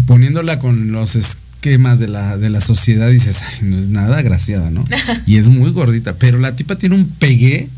poniéndola 0.07 0.59
con 0.59 0.91
los 0.91 1.15
esquemas 1.15 1.99
de 1.99 2.07
la, 2.07 2.37
de 2.37 2.49
la 2.49 2.61
sociedad, 2.61 3.09
dices, 3.09 3.41
no 3.61 3.77
es 3.77 3.87
nada 3.87 4.17
agraciada, 4.17 4.71
¿no? 4.71 4.85
Y 5.25 5.37
es 5.37 5.49
muy 5.49 5.71
gordita, 5.71 6.15
pero 6.15 6.39
la 6.39 6.55
tipa 6.55 6.77
tiene 6.77 6.95
un 6.95 7.07
pegue 7.07 7.69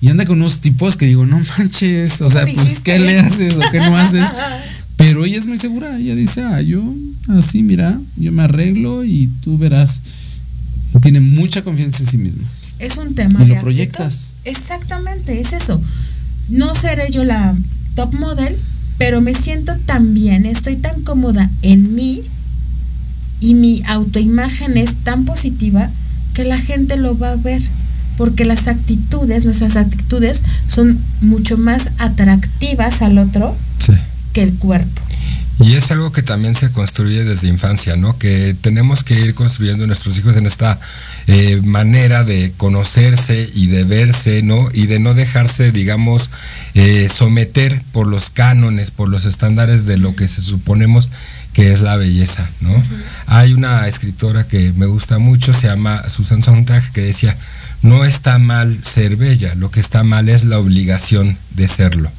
y 0.00 0.08
anda 0.08 0.26
con 0.26 0.38
unos 0.38 0.60
tipos 0.60 0.96
que 0.96 1.06
digo, 1.06 1.26
no 1.26 1.40
manches, 1.58 2.20
o 2.20 2.30
sea, 2.30 2.44
pues, 2.44 2.80
¿qué 2.80 2.98
le 2.98 3.18
haces 3.18 3.54
o 3.54 3.62
qué 3.70 3.78
no 3.78 3.96
haces? 3.96 4.28
Pero 4.96 5.26
ella 5.26 5.36
es 5.36 5.46
muy 5.46 5.58
segura, 5.58 5.98
ella 5.98 6.14
dice, 6.14 6.42
ah, 6.42 6.60
yo 6.62 6.82
así, 7.28 7.62
mira, 7.62 7.98
yo 8.16 8.32
me 8.32 8.42
arreglo 8.42 9.04
y 9.04 9.28
tú 9.42 9.58
verás. 9.58 10.00
Tiene 11.02 11.20
mucha 11.20 11.62
confianza 11.62 12.02
en 12.02 12.08
sí 12.08 12.16
misma. 12.16 12.44
Es 12.78 12.96
un 12.96 13.14
tema. 13.14 13.44
Y 13.44 13.48
lo 13.48 13.60
proyectas. 13.60 14.30
Exactamente, 14.44 15.38
es 15.38 15.52
eso. 15.52 15.82
No 16.48 16.74
seré 16.74 17.10
yo 17.10 17.24
la 17.24 17.54
top 17.94 18.14
model, 18.14 18.56
pero 18.98 19.20
me 19.20 19.34
siento 19.34 19.76
tan 19.84 20.14
bien, 20.14 20.46
estoy 20.46 20.76
tan 20.76 21.02
cómoda 21.02 21.50
en 21.62 21.94
mí 21.94 22.22
y 23.40 23.54
mi 23.54 23.82
autoimagen 23.86 24.76
es 24.76 24.94
tan 24.96 25.24
positiva 25.24 25.90
que 26.34 26.44
la 26.44 26.58
gente 26.58 26.96
lo 26.96 27.18
va 27.18 27.32
a 27.32 27.36
ver, 27.36 27.62
porque 28.16 28.44
las 28.44 28.68
actitudes, 28.68 29.44
nuestras 29.44 29.76
actitudes 29.76 30.42
son 30.68 30.98
mucho 31.20 31.58
más 31.58 31.90
atractivas 31.98 33.02
al 33.02 33.18
otro 33.18 33.54
que 34.32 34.42
el 34.42 34.54
cuerpo. 34.54 35.02
Y 35.58 35.74
es 35.74 35.90
algo 35.90 36.12
que 36.12 36.22
también 36.22 36.54
se 36.54 36.70
construye 36.70 37.24
desde 37.24 37.48
infancia, 37.48 37.96
¿no? 37.96 38.18
Que 38.18 38.54
tenemos 38.60 39.02
que 39.02 39.18
ir 39.18 39.34
construyendo 39.34 39.86
nuestros 39.86 40.18
hijos 40.18 40.36
en 40.36 40.44
esta 40.44 40.78
eh, 41.26 41.62
manera 41.64 42.24
de 42.24 42.52
conocerse 42.58 43.48
y 43.54 43.68
de 43.68 43.84
verse, 43.84 44.42
¿no? 44.42 44.68
Y 44.74 44.86
de 44.86 44.98
no 44.98 45.14
dejarse, 45.14 45.72
digamos, 45.72 46.30
eh, 46.74 47.08
someter 47.08 47.82
por 47.92 48.06
los 48.06 48.28
cánones, 48.28 48.90
por 48.90 49.08
los 49.08 49.24
estándares 49.24 49.86
de 49.86 49.96
lo 49.96 50.14
que 50.14 50.28
se 50.28 50.42
suponemos 50.42 51.10
que 51.54 51.72
es 51.72 51.80
la 51.80 51.96
belleza, 51.96 52.50
¿no? 52.60 52.82
Hay 53.24 53.54
una 53.54 53.88
escritora 53.88 54.46
que 54.46 54.74
me 54.76 54.84
gusta 54.84 55.18
mucho, 55.18 55.54
se 55.54 55.68
llama 55.68 56.06
Susan 56.10 56.42
Sontag, 56.42 56.92
que 56.92 57.00
decía, 57.00 57.38
no 57.80 58.04
está 58.04 58.38
mal 58.38 58.84
ser 58.84 59.16
bella, 59.16 59.54
lo 59.54 59.70
que 59.70 59.80
está 59.80 60.04
mal 60.04 60.28
es 60.28 60.44
la 60.44 60.58
obligación 60.58 61.38
de 61.52 61.68
serlo. 61.68 62.10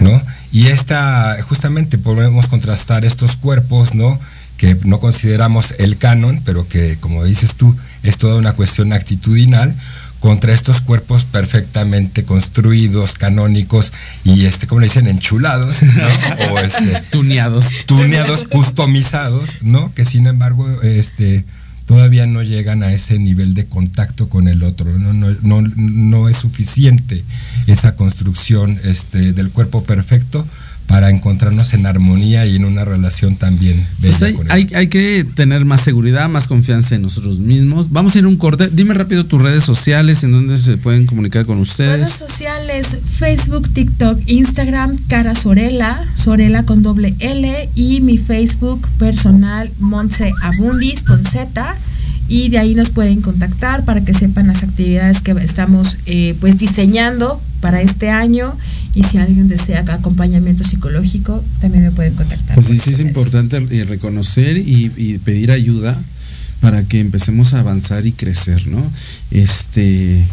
¿no? 0.00 0.22
Y 0.56 0.68
esta, 0.68 1.36
justamente 1.42 1.98
podemos 1.98 2.46
contrastar 2.48 3.04
estos 3.04 3.36
cuerpos, 3.36 3.94
¿no? 3.94 4.18
Que 4.56 4.74
no 4.84 5.00
consideramos 5.00 5.74
el 5.76 5.98
canon, 5.98 6.40
pero 6.46 6.66
que, 6.66 6.96
como 6.96 7.22
dices 7.24 7.56
tú, 7.56 7.76
es 8.02 8.16
toda 8.16 8.36
una 8.36 8.54
cuestión 8.54 8.94
actitudinal, 8.94 9.76
contra 10.18 10.54
estos 10.54 10.80
cuerpos 10.80 11.26
perfectamente 11.26 12.24
construidos, 12.24 13.16
canónicos 13.16 13.92
y 14.24 14.46
este, 14.46 14.66
como 14.66 14.80
le 14.80 14.86
dicen, 14.86 15.08
enchulados, 15.08 15.82
¿no? 15.82 16.08
O 16.52 16.58
este, 16.58 17.02
tuneados. 17.10 17.66
Tuneados, 17.84 18.44
customizados, 18.44 19.56
¿no? 19.60 19.92
Que 19.92 20.06
sin 20.06 20.26
embargo, 20.26 20.80
este, 20.80 21.44
todavía 21.86 22.26
no 22.26 22.42
llegan 22.42 22.82
a 22.82 22.92
ese 22.92 23.18
nivel 23.18 23.54
de 23.54 23.66
contacto 23.66 24.28
con 24.28 24.48
el 24.48 24.62
otro. 24.62 24.98
No, 24.98 25.12
no, 25.12 25.36
no, 25.42 25.62
no 25.76 26.28
es 26.28 26.36
suficiente 26.36 27.24
esa 27.66 27.96
construcción 27.96 28.78
este, 28.84 29.32
del 29.32 29.50
cuerpo 29.50 29.84
perfecto 29.84 30.46
para 30.86 31.10
encontrarnos 31.10 31.74
en 31.74 31.86
armonía 31.86 32.46
y 32.46 32.56
en 32.56 32.64
una 32.64 32.84
relación 32.84 33.36
también 33.36 33.86
pues 34.00 34.22
hay, 34.22 34.68
hay, 34.74 34.86
que 34.88 35.26
tener 35.34 35.64
más 35.64 35.80
seguridad, 35.80 36.28
más 36.28 36.48
confianza 36.48 36.94
en 36.94 37.02
nosotros 37.02 37.38
mismos. 37.38 37.90
Vamos 37.90 38.14
a 38.14 38.18
ir 38.18 38.26
un 38.26 38.36
corte. 38.36 38.68
Dime 38.70 38.94
rápido 38.94 39.26
tus 39.26 39.42
redes 39.42 39.64
sociales, 39.64 40.22
en 40.24 40.32
donde 40.32 40.56
se 40.58 40.76
pueden 40.76 41.06
comunicar 41.06 41.44
con 41.44 41.58
ustedes. 41.58 41.96
Redes 41.96 42.10
sociales, 42.10 42.98
Facebook, 43.04 43.68
TikTok, 43.70 44.20
Instagram, 44.26 44.98
Cara 45.08 45.34
Sorela, 45.34 46.04
Sorela 46.16 46.64
con 46.64 46.82
doble 46.82 47.14
L 47.18 47.68
y 47.74 48.00
mi 48.00 48.18
Facebook 48.18 48.86
personal, 48.98 49.70
Montse 49.78 50.32
Abundis 50.42 51.02
con 51.02 51.24
Z 51.24 51.76
y 52.28 52.48
de 52.48 52.58
ahí 52.58 52.74
nos 52.74 52.90
pueden 52.90 53.20
contactar 53.20 53.84
para 53.84 54.04
que 54.04 54.14
sepan 54.14 54.48
las 54.48 54.62
actividades 54.62 55.20
que 55.20 55.32
estamos 55.42 55.98
eh, 56.06 56.34
pues 56.40 56.58
diseñando 56.58 57.40
para 57.60 57.82
este 57.82 58.10
año 58.10 58.56
y 58.94 59.02
si 59.02 59.18
alguien 59.18 59.48
desea 59.48 59.84
acompañamiento 59.88 60.64
psicológico 60.64 61.44
también 61.60 61.84
me 61.84 61.90
pueden 61.90 62.14
contactar. 62.14 62.54
Pues 62.54 62.66
sí, 62.66 62.78
sí 62.78 62.90
es 62.90 63.00
importante 63.00 63.56
eh, 63.56 63.84
reconocer 63.84 64.56
y, 64.56 64.90
y, 64.96 65.18
pedir 65.18 65.50
ayuda 65.52 65.96
para 66.60 66.82
que 66.84 67.00
empecemos 67.00 67.54
a 67.54 67.60
avanzar 67.60 68.06
y 68.06 68.12
crecer, 68.12 68.66
¿no? 68.66 68.82
Este 69.30 70.24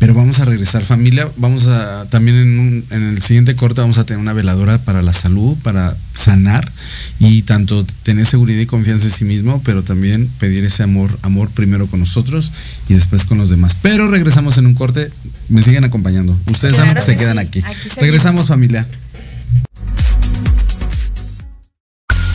pero 0.00 0.14
vamos 0.14 0.40
a 0.40 0.46
regresar 0.46 0.82
familia, 0.82 1.28
vamos 1.36 1.68
a 1.68 2.06
también 2.06 2.38
en, 2.38 2.84
en, 2.88 3.02
el 3.10 3.22
siguiente 3.22 3.54
corte 3.54 3.82
vamos 3.82 3.98
a 3.98 4.04
tener 4.04 4.18
una 4.18 4.32
veladora 4.32 4.78
para 4.78 5.02
la 5.02 5.12
salud, 5.12 5.58
para 5.62 5.94
sanar 6.14 6.72
y 7.18 7.42
tanto 7.42 7.84
tener 8.02 8.24
seguridad 8.24 8.60
y 8.60 8.66
confianza 8.66 9.04
en 9.04 9.10
sí 9.12 9.26
mismo, 9.26 9.60
pero 9.62 9.82
también 9.82 10.26
pedir 10.38 10.64
ese 10.64 10.84
amor, 10.84 11.18
amor 11.20 11.50
primero 11.50 11.86
con 11.86 12.00
nosotros 12.00 12.50
y 12.88 12.94
después 12.94 13.26
con 13.26 13.36
los 13.36 13.50
demás. 13.50 13.76
Pero 13.82 14.08
regresamos 14.08 14.56
en 14.56 14.66
un 14.66 14.74
corte, 14.74 15.10
me 15.50 15.60
siguen 15.60 15.84
acompañando. 15.84 16.34
Ustedes 16.46 16.76
saben 16.76 16.94
que 16.94 17.02
se 17.02 17.16
quedan 17.16 17.38
aquí. 17.38 17.62
regresamos 17.98 18.46
familia. 18.46 18.86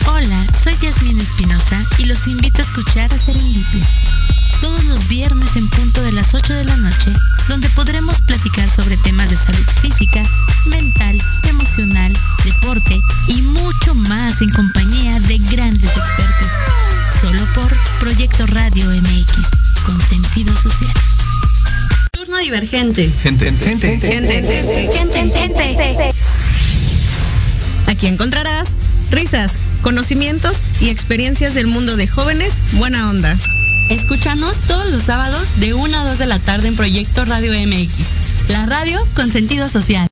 Hola, 0.06 0.46
soy 0.62 0.74
Yasmin 0.80 1.18
Espinosa 1.18 1.84
y 1.98 2.04
los 2.04 2.28
invito 2.28 2.62
a 2.62 2.64
escuchar 2.64 3.12
a 3.12 3.18
Serendipia 3.18 4.35
todos 4.66 4.84
los 4.86 5.06
viernes 5.06 5.54
en 5.54 5.68
punto 5.68 6.02
de 6.02 6.10
las 6.10 6.34
8 6.34 6.52
de 6.52 6.64
la 6.64 6.76
noche, 6.78 7.12
donde 7.48 7.70
podremos 7.70 8.20
platicar 8.22 8.68
sobre 8.68 8.96
temas 8.96 9.30
de 9.30 9.36
salud 9.36 9.64
física, 9.80 10.20
mental, 10.66 11.16
emocional, 11.48 12.12
deporte 12.44 13.00
y 13.28 13.42
mucho 13.42 13.94
más 13.94 14.40
en 14.40 14.50
compañía 14.50 15.20
de 15.20 15.38
grandes 15.38 15.90
expertos. 15.90 16.48
Solo 17.20 17.44
por 17.54 17.72
Proyecto 18.00 18.44
Radio 18.46 18.90
MX, 18.90 19.84
con 19.84 20.00
sentido 20.08 20.52
social. 20.56 20.92
Turno 22.10 22.36
divergente. 22.38 23.12
Gente, 23.22 23.52
gente, 23.52 24.00
gente, 24.00 24.42
gente, 24.90 25.32
gente, 25.32 26.14
Aquí 27.86 28.08
encontrarás 28.08 28.74
risas, 29.12 29.58
conocimientos 29.82 30.60
y 30.80 30.88
experiencias 30.88 31.54
del 31.54 31.68
mundo 31.68 31.96
de 31.96 32.08
jóvenes 32.08 32.60
buena 32.72 33.08
onda. 33.08 33.38
Escúchanos 33.88 34.62
todos 34.62 34.90
los 34.90 35.04
sábados 35.04 35.60
de 35.60 35.72
1 35.72 35.96
a 35.96 36.04
2 36.04 36.18
de 36.18 36.26
la 36.26 36.40
tarde 36.40 36.66
en 36.68 36.76
Proyecto 36.76 37.24
Radio 37.24 37.52
MX, 37.52 37.92
la 38.48 38.66
radio 38.66 38.98
con 39.14 39.30
sentido 39.30 39.68
social. 39.68 40.08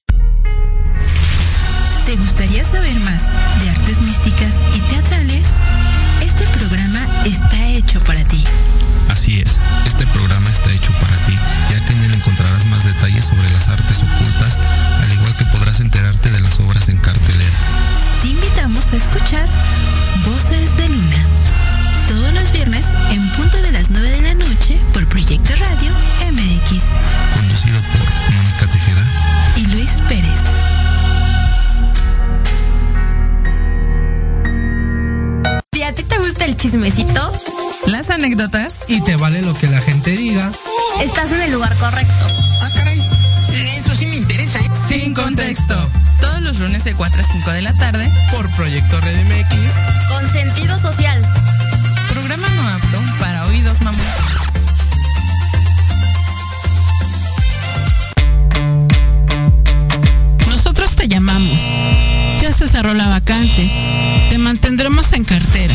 Vale 39.34 39.46
lo 39.46 39.54
que 39.54 39.66
la 39.66 39.80
gente 39.80 40.12
diga, 40.12 40.48
estás 41.00 41.32
en 41.32 41.40
el 41.40 41.50
lugar 41.50 41.74
correcto. 41.78 42.26
Ah, 42.60 42.70
caray, 42.72 43.02
eso 43.76 43.94
sí 43.94 44.06
me 44.06 44.16
interesa. 44.16 44.60
¿eh? 44.60 44.70
Sin 44.86 45.12
contexto. 45.12 45.74
Todos 46.20 46.40
los 46.40 46.58
lunes 46.58 46.84
de 46.84 46.94
4 46.94 47.20
a 47.20 47.24
5 47.24 47.50
de 47.50 47.62
la 47.62 47.72
tarde 47.74 48.08
por 48.30 48.48
Proyecto 48.50 49.00
Radio 49.00 49.24
MX. 49.24 49.72
Con 50.08 50.30
sentido 50.30 50.78
social 50.78 51.20
programa 52.10 52.48
no 52.48 52.68
apto 52.68 53.02
para 53.18 53.44
oídos 53.46 53.80
mamón. 53.80 54.00
Nosotros 60.48 60.94
te 60.94 61.08
llamamos. 61.08 61.58
Ya 62.40 62.52
se 62.52 62.68
cerró 62.68 62.94
la 62.94 63.08
vacante. 63.08 63.68
Te 64.30 64.38
mantendremos 64.38 65.12
en 65.12 65.24
cartera. 65.24 65.74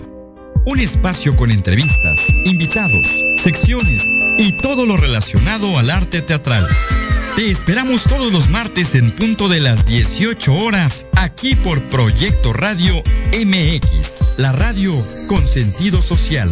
Un 0.63 0.79
espacio 0.79 1.35
con 1.35 1.49
entrevistas, 1.49 2.29
invitados, 2.45 3.23
secciones 3.37 4.03
y 4.37 4.51
todo 4.51 4.85
lo 4.85 4.95
relacionado 4.95 5.79
al 5.79 5.89
arte 5.89 6.21
teatral. 6.21 6.63
Te 7.35 7.49
esperamos 7.49 8.03
todos 8.03 8.31
los 8.31 8.47
martes 8.47 8.93
en 8.93 9.09
punto 9.09 9.49
de 9.49 9.59
las 9.59 9.87
18 9.87 10.53
horas, 10.53 11.07
aquí 11.17 11.55
por 11.55 11.81
Proyecto 11.89 12.53
Radio 12.53 13.01
MX, 13.33 14.19
la 14.37 14.51
radio 14.51 14.93
con 15.27 15.47
sentido 15.47 15.99
social. 15.99 16.49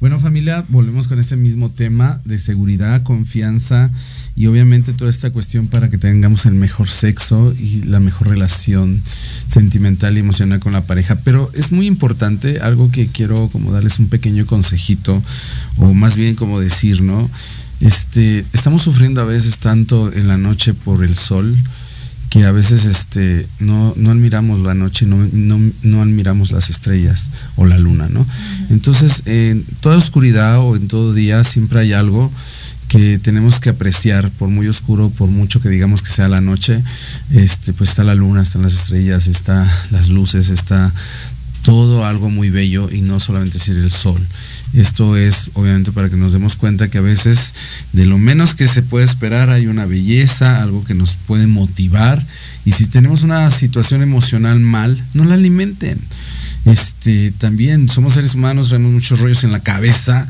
Bueno 0.00 0.18
familia, 0.18 0.64
volvemos 0.68 1.06
con 1.06 1.18
este 1.18 1.36
mismo 1.36 1.70
tema 1.70 2.20
de 2.24 2.38
seguridad, 2.38 3.02
confianza 3.02 3.90
y 4.36 4.46
obviamente 4.46 4.92
toda 4.92 5.10
esta 5.10 5.30
cuestión 5.30 5.66
para 5.66 5.90
que 5.90 5.98
tengamos 5.98 6.46
el 6.46 6.54
mejor 6.54 6.88
sexo 6.88 7.52
y 7.58 7.82
la 7.82 8.00
mejor 8.00 8.28
relación 8.28 9.02
sentimental 9.48 10.16
y 10.16 10.20
emocional 10.20 10.60
con 10.60 10.72
la 10.72 10.82
pareja. 10.82 11.16
Pero 11.24 11.50
es 11.54 11.72
muy 11.72 11.86
importante, 11.86 12.60
algo 12.60 12.90
que 12.90 13.06
quiero 13.06 13.48
como 13.48 13.72
darles 13.72 13.98
un 13.98 14.08
pequeño 14.08 14.46
consejito 14.46 15.22
o 15.76 15.92
más 15.94 16.16
bien 16.16 16.34
como 16.34 16.60
decir, 16.60 17.02
¿no? 17.02 17.28
Este, 17.80 18.44
estamos 18.52 18.82
sufriendo 18.82 19.22
a 19.22 19.24
veces 19.24 19.58
tanto 19.58 20.12
en 20.12 20.28
la 20.28 20.36
noche 20.36 20.74
por 20.74 21.02
el 21.02 21.16
sol, 21.16 21.56
que 22.28 22.44
a 22.44 22.52
veces 22.52 22.84
este, 22.84 23.46
no, 23.58 23.92
no 23.96 24.10
admiramos 24.10 24.60
la 24.60 24.74
noche, 24.74 25.04
no, 25.04 25.16
no, 25.32 25.58
no, 25.82 26.00
admiramos 26.00 26.52
las 26.52 26.70
estrellas 26.70 27.30
o 27.56 27.66
la 27.66 27.76
luna, 27.76 28.08
¿no? 28.08 28.24
Entonces, 28.70 29.24
en 29.26 29.64
toda 29.80 29.96
oscuridad 29.96 30.60
o 30.60 30.76
en 30.76 30.86
todo 30.86 31.12
día 31.12 31.42
siempre 31.42 31.80
hay 31.80 31.92
algo 31.92 32.30
que 32.90 33.20
tenemos 33.20 33.60
que 33.60 33.70
apreciar, 33.70 34.30
por 34.32 34.48
muy 34.48 34.66
oscuro, 34.66 35.10
por 35.10 35.28
mucho 35.28 35.62
que 35.62 35.68
digamos 35.68 36.02
que 36.02 36.10
sea 36.10 36.28
la 36.28 36.40
noche, 36.40 36.82
este, 37.30 37.72
pues 37.72 37.90
está 37.90 38.02
la 38.02 38.16
luna, 38.16 38.42
están 38.42 38.62
las 38.62 38.74
estrellas, 38.74 39.28
está 39.28 39.64
las 39.92 40.08
luces, 40.08 40.50
está 40.50 40.92
todo 41.62 42.04
algo 42.04 42.30
muy 42.30 42.50
bello 42.50 42.90
y 42.90 43.00
no 43.00 43.20
solamente 43.20 43.60
ser 43.60 43.76
el 43.76 43.92
sol. 43.92 44.20
Esto 44.74 45.16
es 45.16 45.50
obviamente 45.54 45.92
para 45.92 46.10
que 46.10 46.16
nos 46.16 46.32
demos 46.32 46.56
cuenta 46.56 46.88
que 46.88 46.98
a 46.98 47.02
veces 47.02 47.52
de 47.92 48.06
lo 48.06 48.18
menos 48.18 48.56
que 48.56 48.66
se 48.66 48.82
puede 48.82 49.04
esperar 49.04 49.50
hay 49.50 49.68
una 49.68 49.86
belleza, 49.86 50.60
algo 50.60 50.84
que 50.84 50.94
nos 50.94 51.14
puede 51.14 51.46
motivar 51.46 52.26
y 52.64 52.72
si 52.72 52.86
tenemos 52.86 53.22
una 53.22 53.48
situación 53.52 54.02
emocional 54.02 54.58
mal, 54.58 55.00
no 55.14 55.24
la 55.24 55.34
alimenten. 55.34 56.00
Este, 56.64 57.30
también 57.30 57.88
somos 57.88 58.14
seres 58.14 58.34
humanos, 58.34 58.68
traemos 58.68 58.92
muchos 58.92 59.20
rollos 59.20 59.44
en 59.44 59.52
la 59.52 59.60
cabeza, 59.60 60.28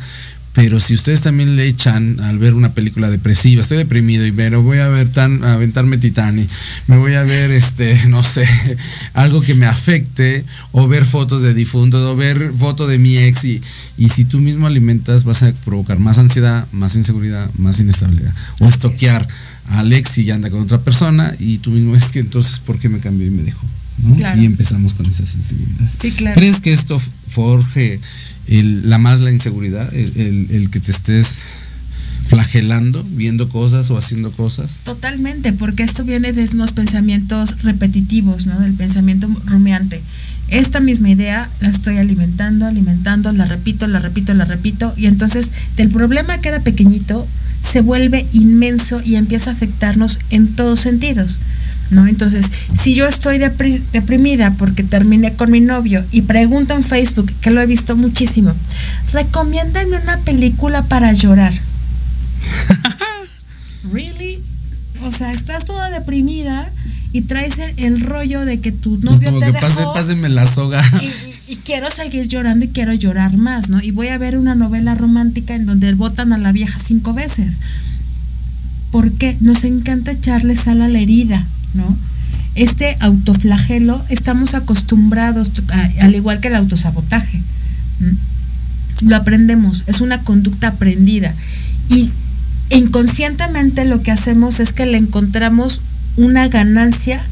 Pero 0.53 0.81
si 0.81 0.95
ustedes 0.95 1.21
también 1.21 1.55
le 1.55 1.67
echan 1.67 2.19
al 2.21 2.39
ver 2.39 2.55
una 2.55 2.73
película 2.73 3.09
depresiva, 3.09 3.61
estoy 3.61 3.79
deprimido 3.79 4.27
y 4.27 4.33
pero 4.33 4.63
voy 4.63 4.79
a 4.79 4.89
ver 4.89 5.11
tan, 5.13 5.45
a 5.45 5.55
aventarme 5.55 5.97
Titanic, 5.97 6.49
me 6.89 6.97
voy 6.97 7.15
a 7.15 7.23
ver 7.23 7.53
este, 7.53 7.97
no 8.09 8.25
sé, 8.25 8.45
algo 9.15 9.43
que 9.43 9.55
me 9.55 9.67
afecte, 9.67 10.45
o 10.73 10.89
ver 10.89 11.05
fotos 11.05 11.43
de 11.43 11.55
difuntos, 11.55 12.03
o 12.03 12.17
ver 12.17 12.53
fotos 12.53 12.89
de 12.89 12.99
mi 12.99 13.17
ex, 13.17 13.45
y, 13.45 13.61
y 13.97 14.09
si 14.09 14.25
tú 14.25 14.41
mismo 14.41 14.67
alimentas, 14.67 15.23
vas 15.23 15.45
a 15.45 15.53
provocar 15.53 16.01
más 16.01 16.19
ansiedad, 16.19 16.67
más 16.73 16.97
inseguridad, 16.97 17.49
más 17.57 17.79
inestabilidad. 17.79 18.35
O 18.59 18.69
estoquear 18.69 19.27
a 19.69 19.81
Alex 19.81 20.19
y 20.19 20.25
ya 20.25 20.35
anda 20.35 20.51
con 20.51 20.63
otra 20.63 20.81
persona, 20.81 21.35
y 21.39 21.59
tú 21.59 21.71
mismo 21.71 21.95
es 21.95 22.11
que 22.11 22.19
entonces, 22.19 22.59
¿por 22.59 22.79
qué 22.79 22.89
me 22.89 22.99
cambió 22.99 23.27
y 23.27 23.31
me 23.31 23.45
dejó? 23.45 23.65
¿No? 24.03 24.17
Claro. 24.17 24.41
Y 24.41 24.45
empezamos 24.45 24.95
con 24.95 25.07
esa 25.07 25.27
sensibilidad. 25.27 25.89
Sí, 25.99 26.11
claro. 26.13 26.35
¿Crees 26.39 26.61
que 26.61 26.73
esto 26.73 26.99
forje 27.29 28.01
el- 28.47 28.89
la 28.89 28.99
más 28.99 29.21
la 29.21 29.31
inseguridad, 29.31 29.93
el, 29.95 30.13
el- 30.17 30.47
el 30.51 30.71
que 30.71 30.81
te 30.81 30.91
estés 30.91 31.45
flagelando, 32.29 33.05
viendo 33.13 33.49
cosas 33.49 33.91
o 33.91 33.97
haciendo 33.99 34.31
cosas? 34.31 34.81
Totalmente, 34.85 35.53
porque 35.53 35.83
esto 35.83 36.05
viene 36.05 36.33
de 36.33 36.49
unos 36.53 36.73
pensamientos 36.73 37.63
repetitivos, 37.63 38.47
¿no? 38.47 38.59
Del 38.61 38.75
pensamiento 38.75 39.29
rumiante. 39.47 40.01
Esta 40.49 40.81
misma 40.81 41.11
idea 41.11 41.49
la 41.61 41.69
estoy 41.69 41.99
alimentando, 41.99 42.67
alimentando, 42.67 43.33
la 43.33 43.45
repito, 43.45 43.87
la 43.87 44.01
repito, 44.01 44.35
la 44.35 44.45
repito, 44.45 44.93
y 44.97 45.07
entonces 45.07 45.51
del 45.77 45.89
problema 45.91 46.41
que 46.41 46.49
era 46.49 46.61
pequeñito 46.61 47.27
se 47.63 47.81
vuelve 47.83 48.27
inmenso 48.33 49.01
y 49.05 49.15
empieza 49.17 49.51
a 49.51 49.53
afectarnos 49.53 50.19
en 50.31 50.49
todos 50.55 50.81
sentidos. 50.81 51.39
¿No? 51.90 52.07
Entonces, 52.07 52.46
si 52.79 52.94
yo 52.94 53.07
estoy 53.09 53.38
depri- 53.38 53.83
deprimida 53.92 54.55
porque 54.57 54.85
terminé 54.85 55.33
con 55.35 55.50
mi 55.50 55.61
novio 55.61 56.05
y 56.12 56.22
pregunto 56.22 56.74
en 56.74 56.85
Facebook, 56.85 57.33
que 57.40 57.50
lo 57.50 57.61
he 57.61 57.66
visto 57.66 57.96
muchísimo, 57.96 58.53
recomiéndame 59.12 59.98
una 60.00 60.18
película 60.18 60.85
para 60.85 61.12
llorar. 61.12 61.53
¿Really? 63.92 64.38
O 65.03 65.11
sea, 65.11 65.33
estás 65.33 65.64
toda 65.64 65.90
deprimida 65.90 66.70
y 67.12 67.22
traes 67.22 67.59
el, 67.59 67.72
el 67.85 68.00
rollo 68.03 68.44
de 68.44 68.61
que 68.61 68.70
tu 68.70 68.94
Es 68.96 69.00
novio 69.03 69.31
como 69.31 69.40
te 69.40 69.46
que 69.46 69.53
dejó 69.53 69.66
pase, 69.66 69.85
pásenme 69.94 70.29
la 70.29 70.46
soga. 70.46 70.83
y 71.48 71.57
quiero 71.57 71.90
seguir 71.90 72.29
llorando 72.29 72.66
y 72.66 72.68
quiero 72.68 72.92
llorar 72.92 73.37
más, 73.37 73.68
¿no? 73.68 73.83
Y 73.83 73.90
voy 73.90 74.09
a 74.09 74.18
ver 74.18 74.37
una 74.38 74.55
novela 74.55 74.94
romántica 74.94 75.55
en 75.55 75.66
donde 75.66 75.92
botan 75.94 76.33
a 76.33 76.38
la 76.38 76.53
vieja 76.53 76.79
cinco 76.79 77.14
veces. 77.14 77.59
¿Por 78.92 79.12
qué? 79.12 79.37
Nos 79.40 79.64
encanta 79.64 80.11
echarle 80.12 80.55
sal 80.57 80.83
a 80.83 80.88
la 80.88 80.98
herida, 81.00 81.46
¿no? 81.74 81.96
Este 82.54 82.96
autoflagelo 83.00 84.04
estamos 84.09 84.54
acostumbrados, 84.54 85.50
a- 85.72 86.04
al 86.04 86.14
igual 86.14 86.40
que 86.40 86.48
el 86.48 86.56
autosabotaje. 86.56 87.40
Lo 89.02 89.16
aprendemos, 89.16 89.85
es 89.87 90.00
una 90.00 90.22
conducta 90.22 90.68
aprendida. 90.68 91.35
Y 91.88 92.11
inconscientemente 92.70 93.85
lo 93.85 94.02
que 94.02 94.11
hacemos 94.11 94.61
es 94.61 94.72
que 94.72 94.87
le 94.87 94.98
encontramos 94.98 95.80
una 96.16 96.48
ganancia 96.48 97.22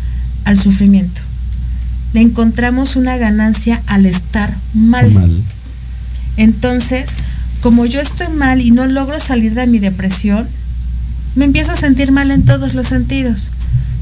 al 0.44 0.57
sufrimiento. 0.59 1.20
Le 2.14 2.20
encontramos 2.22 2.96
una 2.96 3.16
ganancia 3.18 3.83
al 3.87 4.07
estar 4.07 4.57
mal. 4.72 5.12
Mal. 5.12 5.42
Entonces, 6.37 7.16
como 7.61 7.85
yo 7.87 8.01
estoy 8.01 8.29
mal 8.29 8.61
y 8.61 8.70
no 8.70 8.87
logro 8.87 9.20
salir 9.20 9.55
de 9.55 9.66
mi 9.66 9.79
depresión, 9.79 10.48
me 11.35 11.44
empiezo 11.44 11.72
a 11.72 11.77
sentir 11.77 12.12
mal 12.12 12.31
en 12.31 12.44
todos 12.44 12.74
los 12.74 12.87
sentidos. 12.88 13.51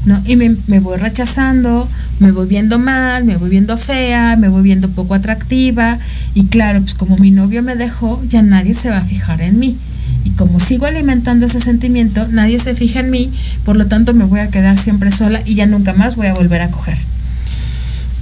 ¿No? 0.07 0.21
Y 0.25 0.37
me, 0.37 0.55
me 0.67 0.79
voy 0.79 0.97
rechazando, 0.97 1.87
me 2.19 2.31
voy 2.31 2.47
viendo 2.47 2.79
mal, 2.79 3.25
me 3.25 3.35
voy 3.35 3.49
viendo 3.49 3.77
fea, 3.77 4.37
me 4.37 4.47
voy 4.47 4.63
viendo 4.63 4.89
poco 4.89 5.13
atractiva. 5.13 5.99
Y 6.33 6.45
claro, 6.45 6.81
pues 6.81 6.93
como 6.93 7.17
mi 7.17 7.29
novio 7.29 7.61
me 7.61 7.75
dejó, 7.75 8.23
ya 8.27 8.41
nadie 8.41 8.73
se 8.73 8.89
va 8.89 8.99
a 8.99 9.03
fijar 9.03 9.41
en 9.41 9.59
mí. 9.59 9.77
Y 10.23 10.31
como 10.31 10.61
sigo 10.61 10.85
alimentando 10.85 11.45
ese 11.45 11.59
sentimiento, 11.59 12.25
nadie 12.29 12.57
se 12.59 12.73
fija 12.73 13.01
en 13.01 13.11
mí, 13.11 13.31
por 13.65 13.75
lo 13.75 13.87
tanto 13.87 14.13
me 14.13 14.23
voy 14.23 14.39
a 14.39 14.49
quedar 14.49 14.77
siempre 14.77 15.11
sola 15.11 15.41
y 15.45 15.55
ya 15.55 15.65
nunca 15.65 15.93
más 15.93 16.15
voy 16.15 16.27
a 16.27 16.33
volver 16.33 16.61
a 16.61 16.71
coger. 16.71 16.97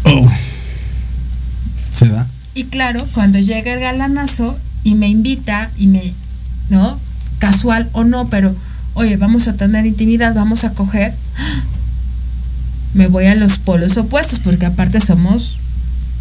Oh. 0.04 0.28
¿Se 1.94 2.10
da? 2.10 2.28
Y 2.56 2.66
claro, 2.66 3.06
cuando 3.14 3.40
llega 3.40 3.74
el 3.74 3.80
galanazo 3.80 4.58
y 4.84 4.96
me 4.96 5.08
invita 5.08 5.70
y 5.78 5.88
me, 5.88 6.14
¿no? 6.70 7.00
Casual 7.40 7.90
o 7.92 8.04
no, 8.04 8.28
pero, 8.30 8.56
oye, 8.96 9.18
vamos 9.18 9.48
a 9.48 9.54
tener 9.54 9.86
intimidad, 9.86 10.34
vamos 10.34 10.64
a 10.64 10.74
coger, 10.74 11.14
me 12.96 13.08
voy 13.08 13.26
a 13.26 13.36
los 13.36 13.60
polos 13.60 13.96
opuestos, 13.98 14.40
porque 14.40 14.66
aparte 14.66 15.00
somos, 15.00 15.58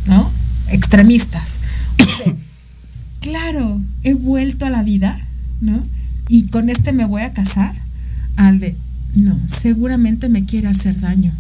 ¿no? 0.07 0.31
Extremistas. 0.69 1.59
O 2.01 2.05
sea, 2.05 2.35
claro, 3.21 3.81
he 4.03 4.13
vuelto 4.15 4.67
a 4.67 4.71
la 4.71 4.83
vida, 4.83 5.19
¿no? 5.63 5.83
Y 6.29 6.49
con 6.49 6.69
este 6.69 6.93
me 6.93 7.05
voy 7.07 7.23
a 7.23 7.33
casar, 7.33 7.75
al 8.37 8.59
de, 8.61 8.77
no, 9.15 9.39
seguramente 9.49 10.29
me 10.29 10.45
quiere 10.45 10.69
hacer 10.69 11.01
daño. 11.01 11.33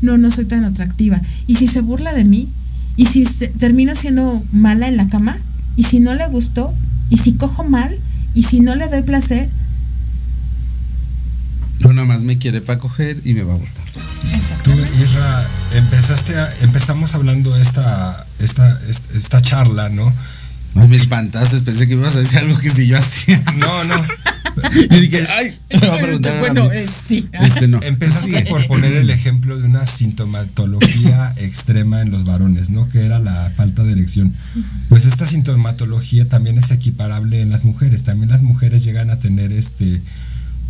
No, 0.00 0.16
no 0.16 0.30
soy 0.30 0.46
tan 0.46 0.64
atractiva. 0.64 1.20
Y 1.46 1.56
si 1.56 1.66
se 1.68 1.80
burla 1.80 2.12
de 2.14 2.24
mí, 2.24 2.48
y 2.96 3.06
si 3.06 3.24
se- 3.26 3.48
termino 3.48 3.94
siendo 3.94 4.42
mala 4.52 4.88
en 4.88 4.96
la 4.96 5.08
cama, 5.08 5.36
y 5.76 5.84
si 5.84 6.00
no 6.00 6.14
le 6.14 6.26
gustó, 6.28 6.72
y 7.10 7.18
si 7.18 7.32
cojo 7.34 7.62
mal, 7.64 7.96
y 8.34 8.44
si 8.44 8.60
no 8.60 8.74
le 8.74 8.88
doy 8.88 9.02
placer, 9.02 9.48
No, 11.80 11.92
nada 11.92 12.06
más 12.08 12.22
me 12.24 12.38
quiere 12.38 12.60
para 12.60 12.78
coger 12.80 13.20
y 13.24 13.34
me 13.34 13.42
va 13.44 13.54
a 13.54 13.56
botar. 13.56 13.77
Tú, 14.68 15.02
Isra, 15.02 15.44
empezaste 15.76 16.38
a- 16.38 16.48
empezamos 16.62 17.14
hablando 17.14 17.56
esta, 17.56 18.26
esta, 18.38 18.78
esta, 18.88 19.16
esta 19.16 19.40
charla, 19.42 19.88
¿no? 19.88 20.12
Ay, 20.74 20.86
me 20.88 20.96
espantaste, 20.96 21.60
pensé 21.62 21.88
que 21.88 21.94
ibas 21.94 22.14
a 22.16 22.18
decir 22.18 22.38
algo 22.40 22.58
que 22.58 22.68
si 22.70 22.86
yo 22.86 22.98
hacía. 22.98 23.42
No, 23.56 23.84
no. 23.84 23.94
y 24.90 25.00
dije, 25.00 25.26
ay, 25.30 25.58
me 25.80 25.88
va 25.88 25.94
a 25.96 25.98
preguntar 26.00 26.36
a 26.36 26.40
bueno, 26.40 26.64
mí. 26.64 26.70
eh, 26.76 26.86
sí. 26.88 27.26
Este 27.32 27.66
no. 27.66 27.80
Empezaste 27.82 28.42
por 28.42 28.66
poner 28.66 28.92
el 28.92 29.08
ejemplo 29.10 29.58
de 29.58 29.66
una 29.66 29.86
sintomatología 29.86 31.32
extrema 31.38 32.02
en 32.02 32.10
los 32.10 32.24
varones, 32.24 32.68
¿no? 32.70 32.88
Que 32.90 33.04
era 33.06 33.18
la 33.18 33.50
falta 33.56 33.82
de 33.82 33.92
erección. 33.92 34.34
Pues 34.90 35.06
esta 35.06 35.26
sintomatología 35.26 36.28
también 36.28 36.58
es 36.58 36.70
equiparable 36.70 37.40
en 37.40 37.50
las 37.50 37.64
mujeres. 37.64 38.02
También 38.02 38.28
las 38.30 38.42
mujeres 38.42 38.84
llegan 38.84 39.10
a 39.10 39.18
tener 39.18 39.52
este 39.52 40.02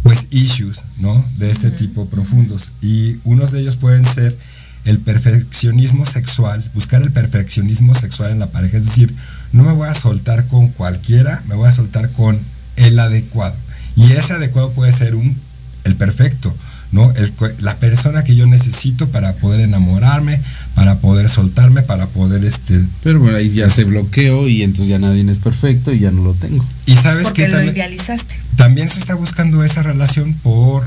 pues 0.03 0.27
issues, 0.31 0.83
¿no? 0.99 1.25
De 1.37 1.51
este 1.51 1.71
tipo 1.71 2.09
profundos. 2.09 2.73
Y 2.83 3.19
unos 3.25 3.53
de 3.53 3.61
ellos 3.61 3.77
pueden 3.77 4.05
ser 4.07 4.37
el 4.85 4.99
perfeccionismo 4.99 6.07
sexual, 6.07 6.71
buscar 6.75 7.03
el 7.03 7.13
perfeccionismo 7.13 7.95
sexual 7.95 8.31
en 8.31 8.39
la 8.39 8.47
pareja, 8.47 8.79
es 8.79 8.87
decir, 8.87 9.15
no 9.53 9.65
me 9.65 9.73
voy 9.73 9.89
a 9.89 9.95
soltar 9.95 10.47
con 10.47 10.69
cualquiera, 10.69 11.43
me 11.47 11.55
voy 11.55 11.69
a 11.69 11.73
soltar 11.73 12.11
con 12.13 12.39
el 12.77 12.99
adecuado. 12.99 13.57
Y 13.97 14.13
ese 14.13 14.35
adecuado 14.35 14.73
puede 14.73 14.93
ser 14.93 15.15
un 15.15 15.37
el 15.85 15.97
perfecto, 15.97 16.55
¿no? 16.93 17.13
El, 17.13 17.33
la 17.61 17.77
persona 17.77 18.25
que 18.25 18.37
yo 18.37 18.47
necesito 18.47 19.09
para 19.09 19.35
poder 19.35 19.61
enamorarme, 19.61 20.41
para 20.79 21.01
poder 21.01 21.29
soltarme, 21.29 21.83
para 21.83 22.07
poder 22.07 22.45
este 22.45 22.81
Pero 23.03 23.19
bueno, 23.19 23.37
ahí 23.37 23.49
ya 23.49 23.69
se 23.69 23.83
bloqueó 23.83 24.47
y 24.47 24.63
entonces 24.63 24.87
ya 24.87 25.01
nadie 25.01 25.29
es 25.29 25.41
perfecto 25.41 25.93
y 25.93 25.99
ya 25.99 26.13
no 26.13 26.23
lo 26.23 26.35
tengo. 26.35 26.65
y 26.87 26.95
sabes 26.95 27.25
porque 27.25 27.43
que 27.43 27.49
lo 27.49 27.57
también, 27.57 27.75
idealizaste. 27.75 28.37
también 28.55 28.89
se 28.89 29.01
está 29.01 29.17
buscando 29.17 29.65
esa 29.65 29.83
relación 29.83 30.35
por 30.35 30.85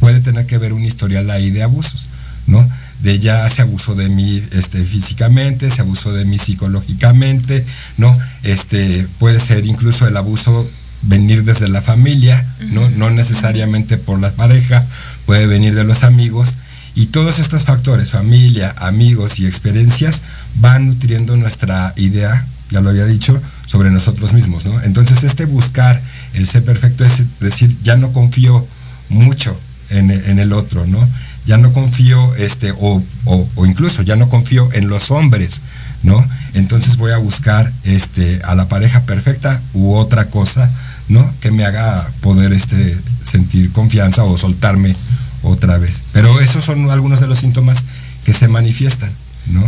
puede 0.00 0.18
tener 0.18 0.46
que 0.46 0.58
ver 0.58 0.72
un 0.72 0.82
historial 0.82 1.30
ahí 1.30 1.52
de 1.52 1.62
abusos, 1.62 2.08
¿no? 2.48 2.68
De 3.00 3.20
ya 3.20 3.48
se 3.48 3.62
abusó 3.62 3.94
de 3.94 4.08
mí 4.08 4.42
este, 4.50 4.84
físicamente, 4.84 5.70
se 5.70 5.82
abusó 5.82 6.12
de 6.12 6.24
mí 6.24 6.36
psicológicamente, 6.36 7.64
¿no? 7.98 8.18
Este, 8.42 9.06
puede 9.20 9.38
ser 9.38 9.66
incluso 9.66 10.08
el 10.08 10.16
abuso 10.16 10.68
venir 11.02 11.44
desde 11.44 11.68
la 11.68 11.80
familia, 11.80 12.44
¿no? 12.72 12.90
No 12.90 13.08
necesariamente 13.10 13.98
por 13.98 14.18
la 14.18 14.32
pareja, 14.32 14.84
puede 15.26 15.46
venir 15.46 15.76
de 15.76 15.84
los 15.84 16.02
amigos. 16.02 16.56
Y 16.94 17.06
todos 17.06 17.38
estos 17.38 17.64
factores, 17.64 18.10
familia, 18.10 18.74
amigos 18.78 19.38
y 19.38 19.46
experiencias, 19.46 20.22
van 20.56 20.86
nutriendo 20.88 21.36
nuestra 21.36 21.94
idea, 21.96 22.46
ya 22.70 22.80
lo 22.80 22.90
había 22.90 23.06
dicho, 23.06 23.40
sobre 23.66 23.90
nosotros 23.90 24.32
mismos, 24.34 24.66
¿no? 24.66 24.80
Entonces 24.82 25.24
este 25.24 25.46
buscar 25.46 26.02
el 26.34 26.46
ser 26.46 26.64
perfecto 26.64 27.04
es 27.04 27.24
decir, 27.40 27.74
ya 27.82 27.96
no 27.96 28.12
confío 28.12 28.66
mucho 29.08 29.58
en, 29.90 30.10
en 30.10 30.38
el 30.38 30.52
otro, 30.52 30.86
¿no? 30.86 31.08
Ya 31.46 31.56
no 31.56 31.72
confío, 31.72 32.34
este, 32.36 32.72
o, 32.72 33.02
o- 33.24 33.48
o 33.56 33.66
incluso 33.66 34.02
ya 34.02 34.14
no 34.16 34.28
confío 34.28 34.68
en 34.72 34.88
los 34.88 35.10
hombres, 35.10 35.60
¿no? 36.02 36.24
Entonces 36.54 36.96
voy 36.98 37.12
a 37.12 37.16
buscar 37.16 37.72
este, 37.84 38.40
a 38.44 38.54
la 38.54 38.68
pareja 38.68 39.00
perfecta 39.02 39.60
u 39.72 39.94
otra 39.94 40.26
cosa, 40.28 40.70
¿no? 41.08 41.32
Que 41.40 41.50
me 41.50 41.64
haga 41.64 42.10
poder 42.20 42.52
este, 42.52 42.98
sentir 43.22 43.72
confianza 43.72 44.24
o 44.24 44.36
soltarme 44.36 44.94
otra 45.42 45.78
vez. 45.78 46.02
Pero 46.12 46.40
esos 46.40 46.64
son 46.64 46.90
algunos 46.90 47.20
de 47.20 47.26
los 47.26 47.38
síntomas 47.38 47.84
que 48.24 48.32
se 48.32 48.48
manifiestan, 48.48 49.10
¿no? 49.50 49.64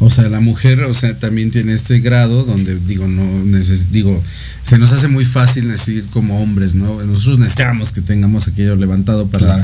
O 0.00 0.10
sea, 0.10 0.28
la 0.28 0.40
mujer, 0.40 0.82
o 0.82 0.94
sea, 0.94 1.18
también 1.18 1.50
tiene 1.50 1.72
este 1.74 1.98
grado 1.98 2.44
donde 2.44 2.78
digo, 2.78 3.08
no 3.08 3.44
neces 3.44 3.90
digo, 3.90 4.22
se 4.62 4.78
nos 4.78 4.92
hace 4.92 5.08
muy 5.08 5.24
fácil 5.24 5.68
decir 5.68 6.06
como 6.12 6.40
hombres, 6.40 6.76
¿no? 6.76 7.02
Nosotros 7.02 7.40
necesitamos 7.40 7.92
que 7.92 8.00
tengamos 8.00 8.46
aquello 8.46 8.76
levantado 8.76 9.26
para 9.26 9.46
Claro. 9.46 9.62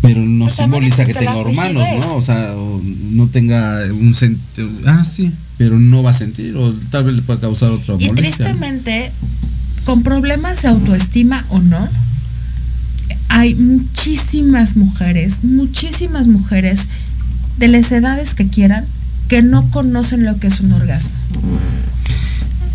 pero 0.00 0.20
no 0.20 0.44
Pues 0.44 0.56
también 0.56 0.92
simboliza 0.92 1.04
que 1.04 1.10
existe 1.10 1.24
la 1.24 1.32
tenga 1.34 1.50
hermanos. 1.50 1.88
¿no? 2.00 2.16
O 2.16 2.22
sea, 2.22 2.54
o 2.54 2.80
no 2.84 3.26
tenga 3.26 3.84
un 3.92 4.14
sentido. 4.14 4.68
Ah, 4.86 5.04
sí, 5.04 5.32
pero 5.56 5.78
no 5.78 6.02
va 6.02 6.10
a 6.10 6.14
sentir, 6.14 6.56
o 6.56 6.72
tal 6.90 7.04
vez 7.04 7.16
le 7.16 7.22
pueda 7.22 7.40
causar 7.40 7.70
otra 7.70 7.96
Y 7.98 8.06
molestia. 8.06 8.46
¿no? 8.46 8.58
tristemente, 8.58 9.12
con 9.88 10.02
problemas 10.02 10.60
de 10.60 10.68
autoestima 10.68 11.46
o 11.48 11.60
no, 11.60 11.88
hay 13.30 13.54
muchísimas 13.54 14.76
mujeres, 14.76 15.42
muchísimas 15.42 16.26
mujeres 16.26 16.88
de 17.56 17.68
las 17.68 17.90
edades 17.90 18.34
que 18.34 18.48
quieran 18.48 18.84
que 19.28 19.40
no 19.40 19.70
conocen 19.70 20.26
lo 20.26 20.38
que 20.38 20.48
es 20.48 20.60
un 20.60 20.72
orgasmo. 20.74 21.10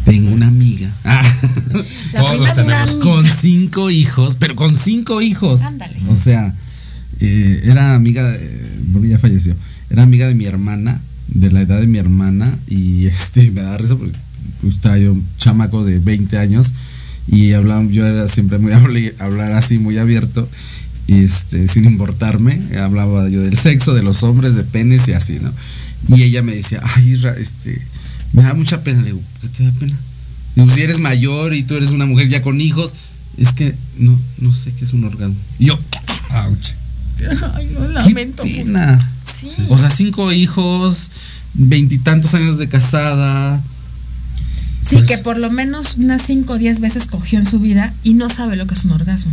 Tengo 0.05 0.31
una 0.33 0.47
amiga. 0.47 0.89
Ah, 1.05 1.21
una 2.39 2.51
amiga. 2.51 2.85
con 3.03 3.23
cinco 3.27 3.91
hijos, 3.91 4.35
pero 4.39 4.55
con 4.55 4.75
cinco 4.75 5.21
hijos. 5.21 5.61
Ándale. 5.61 5.95
O 6.09 6.15
sea, 6.15 6.51
eh, 7.19 7.61
era 7.65 7.93
amiga, 7.93 8.23
de- 8.23 8.79
porque 8.91 9.09
ya 9.09 9.19
falleció, 9.19 9.55
era 9.91 10.01
amiga 10.01 10.27
de 10.27 10.33
mi 10.33 10.45
hermana, 10.45 10.99
de 11.27 11.51
la 11.51 11.61
edad 11.61 11.79
de 11.79 11.85
mi 11.85 11.99
hermana, 11.99 12.57
y 12.67 13.05
este 13.05 13.51
me 13.51 13.61
da 13.61 13.77
risa 13.77 13.95
porque 13.97 14.17
estaba 14.67 14.97
yo 14.97 15.13
un 15.13 15.23
chamaco 15.37 15.85
de 15.85 15.99
20 15.99 16.39
años 16.39 16.73
y 17.27 17.53
hablaba, 17.53 17.83
yo 17.85 18.05
era 18.05 18.27
siempre 18.27 18.57
muy 18.59 18.71
hable- 18.73 19.13
hablar 19.19 19.53
así, 19.53 19.77
muy 19.79 19.97
abierto, 19.97 20.47
y 21.07 21.23
este, 21.23 21.67
sin 21.67 21.85
importarme, 21.85 22.61
hablaba 22.79 23.27
yo 23.29 23.41
del 23.41 23.57
sexo, 23.57 23.93
de 23.93 24.03
los 24.03 24.23
hombres, 24.23 24.55
de 24.55 24.63
penes 24.63 25.07
y 25.07 25.13
así, 25.13 25.39
¿no? 25.41 25.51
Y 26.15 26.23
ella 26.23 26.41
me 26.41 26.55
decía, 26.55 26.81
ay, 26.95 27.19
este, 27.37 27.81
me 28.33 28.43
da 28.43 28.53
mucha 28.53 28.83
pena. 28.83 29.01
Le 29.01 29.07
digo, 29.07 29.21
¿qué 29.41 29.47
te 29.49 29.63
da 29.63 29.71
pena? 29.71 29.97
Digo, 30.55 30.69
si 30.69 30.81
eres 30.81 30.99
mayor 30.99 31.53
y 31.53 31.63
tú 31.63 31.75
eres 31.75 31.91
una 31.91 32.05
mujer 32.05 32.29
ya 32.29 32.41
con 32.41 32.59
hijos, 32.61 32.93
es 33.37 33.53
que 33.53 33.73
no, 33.97 34.19
no 34.39 34.51
sé 34.51 34.71
qué 34.73 34.83
es 34.85 34.93
un 34.93 35.03
orgasmo. 35.05 35.35
Y 35.59 35.65
yo, 35.67 35.79
Ouch. 36.47 36.69
Ay, 37.55 37.69
no, 37.73 37.87
qué 37.87 37.93
lamento. 37.93 38.43
pena. 38.43 39.09
Sí. 39.25 39.47
O 39.69 39.77
sea, 39.77 39.89
cinco 39.89 40.31
hijos, 40.31 41.09
veintitantos 41.53 42.33
años 42.33 42.57
de 42.57 42.67
casada. 42.69 43.61
Sí, 44.93 45.03
Pues- 45.05 45.09
que 45.09 45.23
por 45.23 45.37
lo 45.37 45.49
menos 45.49 45.95
unas 45.97 46.21
5 46.21 46.53
o 46.53 46.57
10 46.57 46.79
veces 46.79 47.07
cogió 47.07 47.39
en 47.39 47.45
su 47.45 47.59
vida 47.59 47.93
y 48.03 48.13
no 48.13 48.29
sabe 48.29 48.55
lo 48.55 48.67
que 48.67 48.73
es 48.75 48.85
un 48.85 48.91
orgasmo. 48.91 49.31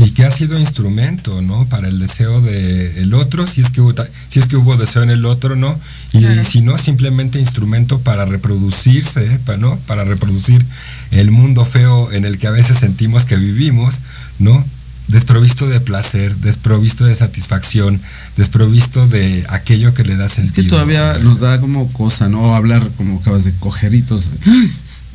Y 0.00 0.10
que 0.12 0.24
ha 0.24 0.30
sido 0.30 0.56
instrumento, 0.60 1.42
¿no? 1.42 1.66
Para 1.68 1.88
el 1.88 1.98
deseo 1.98 2.40
del 2.40 2.98
el 2.98 3.14
otro, 3.14 3.48
si 3.48 3.62
es, 3.62 3.70
que 3.72 3.80
hubo, 3.80 3.92
si 4.28 4.38
es 4.38 4.46
que 4.46 4.56
hubo 4.56 4.76
deseo 4.76 5.02
en 5.02 5.10
el 5.10 5.24
otro, 5.24 5.56
¿no? 5.56 5.76
Y 6.12 6.20
Claro. 6.20 6.44
si 6.44 6.60
no, 6.60 6.78
simplemente 6.78 7.40
instrumento 7.40 7.98
para 8.00 8.24
reproducirse, 8.24 9.40
¿no? 9.58 9.76
Para 9.88 10.04
reproducir 10.04 10.64
el 11.10 11.32
mundo 11.32 11.64
feo 11.64 12.12
en 12.12 12.24
el 12.24 12.38
que 12.38 12.46
a 12.46 12.50
veces 12.52 12.78
sentimos 12.78 13.24
que 13.24 13.36
vivimos, 13.36 13.98
¿no? 14.38 14.64
Desprovisto 15.08 15.66
de 15.66 15.80
placer, 15.80 16.36
desprovisto 16.36 17.04
de 17.06 17.14
satisfacción, 17.16 18.00
desprovisto 18.36 19.08
de 19.08 19.46
aquello 19.48 19.94
que 19.94 20.04
le 20.04 20.16
da 20.16 20.26
Es 20.26 20.32
sentido. 20.34 20.62
que 20.64 20.70
todavía 20.70 21.18
nos 21.18 21.40
da 21.40 21.60
como 21.60 21.90
cosa, 21.92 22.28
¿no? 22.28 22.54
Hablar 22.54 22.88
como 22.96 23.18
acabas 23.18 23.42
de 23.44 23.52
cojeritos. 23.54 24.30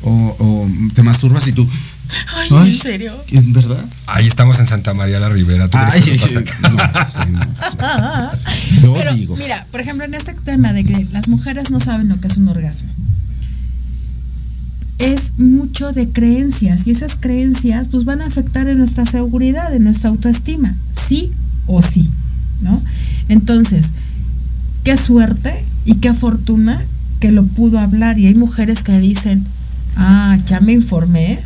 O, 0.06 0.36
o 0.38 0.68
te 0.94 1.02
masturbas 1.02 1.48
y 1.48 1.52
tú. 1.52 1.66
Ay, 2.36 2.48
Ay. 2.52 2.70
¿en 2.74 2.78
serio? 2.78 3.14
¿Es 3.30 3.52
verdad? 3.52 3.82
Ahí 4.06 4.26
estamos 4.26 4.58
en 4.58 4.66
Santa 4.66 4.92
María 4.92 5.18
la 5.18 5.30
Ribera. 5.30 5.68
¿Tú 5.68 5.78
crees 5.78 6.04
que 6.04 6.10
Ay, 6.10 6.16
eso 6.16 6.44
pasa? 6.44 7.24
no, 7.26 7.32
sí, 7.32 7.32
no, 7.32 7.42
sí. 8.70 8.80
Yo 8.82 8.94
Pero 8.94 9.14
digo. 9.14 9.36
mira, 9.36 9.66
por 9.70 9.80
ejemplo, 9.80 10.04
en 10.04 10.12
este 10.14 10.34
tema 10.34 10.72
de 10.74 10.84
que 10.84 11.06
las 11.10 11.28
mujeres 11.28 11.70
no 11.70 11.80
saben 11.80 12.08
lo 12.10 12.20
que 12.20 12.28
es 12.28 12.36
un 12.36 12.48
orgasmo, 12.48 12.90
es 14.98 15.32
mucho 15.38 15.92
de 15.92 16.08
creencias 16.10 16.86
y 16.86 16.90
esas 16.92 17.16
creencias 17.16 17.88
pues 17.88 18.04
van 18.04 18.20
a 18.20 18.26
afectar 18.26 18.68
en 18.68 18.78
nuestra 18.78 19.06
seguridad, 19.06 19.74
en 19.74 19.84
nuestra 19.84 20.10
autoestima, 20.10 20.74
sí 21.08 21.32
o 21.66 21.82
sí, 21.82 22.10
¿no? 22.60 22.82
Entonces, 23.28 23.92
qué 24.84 24.96
suerte 24.96 25.64
y 25.84 25.94
qué 25.96 26.12
fortuna 26.14 26.82
que 27.20 27.32
lo 27.32 27.44
pudo 27.44 27.78
hablar 27.78 28.18
y 28.18 28.26
hay 28.26 28.34
mujeres 28.34 28.84
que 28.84 28.98
dicen, 28.98 29.46
ah, 29.96 30.36
ya 30.46 30.60
me 30.60 30.72
informé 30.72 31.38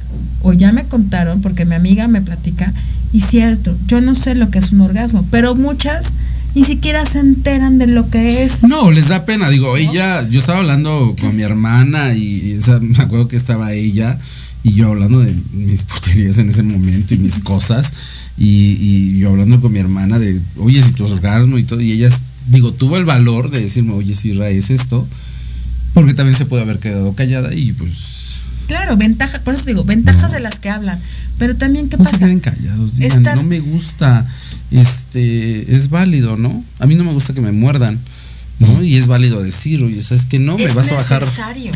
o 0.43 0.53
ya 0.53 0.73
me 0.73 0.85
contaron 0.85 1.41
porque 1.41 1.65
mi 1.65 1.75
amiga 1.75 2.09
me 2.09 2.23
platica 2.23 2.73
y 3.13 3.21
cierto, 3.21 3.77
yo 3.87 4.01
no 4.01 4.15
sé 4.15 4.35
lo 4.35 4.51
que 4.51 4.59
es 4.59 4.73
un 4.73 4.81
orgasmo, 4.83 5.27
pero 5.31 5.55
muchas 5.55 6.13
ni 6.55 6.65
siquiera 6.65 7.05
se 7.07 7.21
enteran 7.21 7.79
de 7.79 7.87
lo 7.87 8.11
que 8.11 8.43
es. 8.43 8.65
No, 8.65 8.91
les 8.91 9.09
da 9.09 9.25
pena. 9.25 9.49
Digo, 9.51 9.77
ella, 9.77 10.27
yo 10.29 10.39
estaba 10.41 10.59
hablando 10.61 11.15
con 11.21 11.37
mi 11.37 11.43
hermana 11.43 12.15
y, 12.15 12.23
y 12.23 12.53
esa- 12.53 12.81
me 12.81 12.97
acuerdo 12.99 13.29
que 13.29 13.37
estaba 13.37 13.73
ella 13.73 14.19
y 14.65 14.73
yo 14.75 14.89
hablando 14.89 15.21
de 15.21 15.35
mis 15.53 15.85
puterías 15.85 16.39
en 16.39 16.49
ese 16.49 16.63
momento 16.63 17.15
y 17.15 17.19
mis 17.19 17.41
cosas 17.41 17.93
y, 18.37 18.77
y 18.81 19.19
yo 19.19 19.31
hablando 19.31 19.61
con 19.61 19.73
mi 19.73 19.79
hermana 19.79 20.19
de, 20.19 20.41
oye, 20.57 20.83
si 20.83 20.93
tu 20.93 21.05
orgasmo 21.05 21.59
y 21.59 21.63
todo, 21.63 21.81
y 21.81 21.93
ella, 21.93 22.09
digo, 22.49 22.73
tuvo 22.73 22.97
el 22.97 23.05
valor 23.05 23.51
de 23.51 23.61
decirme, 23.61 23.93
oye, 23.93 24.15
si 24.17 24.33
es 24.33 24.71
esto, 24.71 25.07
porque 25.95 26.15
también 26.15 26.37
se 26.37 26.45
puede 26.47 26.63
haber 26.63 26.79
quedado 26.79 27.15
callada 27.15 27.55
y 27.55 27.73
pues 27.73 27.93
Claro, 28.69 28.97
ventaja, 28.97 29.41
por 29.41 29.55
eso 29.55 29.65
digo, 29.65 29.83
ventajas 29.83 30.31
de 30.31 30.39
las 30.41 30.59
que 30.61 30.69
hablan, 30.71 31.01
pero 31.39 31.57
también 31.57 31.89
qué 31.89 31.97
no 31.97 32.05
se 32.05 32.13
pasa? 32.13 32.27
queden 32.27 32.39
callados, 32.41 32.97
digan, 32.99 33.25
Estar- 33.25 33.35
no 33.35 33.43
me 33.43 33.59
gusta, 33.61 34.25
este, 34.71 35.75
es 35.75 35.89
válido, 35.91 36.37
¿no? 36.37 36.63
A 36.79 36.87
mí 36.87 36.95
no 36.95 37.03
me 37.05 37.13
gusta 37.13 37.33
que 37.35 37.41
me 37.41 37.51
muerdan, 37.53 37.99
¿no? 38.61 38.83
Y 38.83 38.97
es 38.97 39.07
válido 39.07 39.43
decir, 39.43 39.83
oye, 39.83 40.03
¿sabes 40.03 40.27
que 40.27 40.39
No, 40.39 40.57
me 40.59 40.65
es 40.65 40.75
vas 40.75 40.91
a 40.93 40.97
bajar, 40.97 41.23
necesario. 41.23 41.73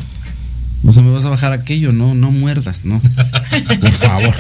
o 0.85 0.93
sea, 0.93 1.03
me 1.03 1.11
vas 1.11 1.25
a 1.25 1.31
bajar 1.31 1.53
aquello, 1.53 1.93
no, 1.93 2.15
no 2.15 2.31
muerdas, 2.31 2.85
no, 2.85 3.01
por 3.81 3.93
favor, 3.93 4.35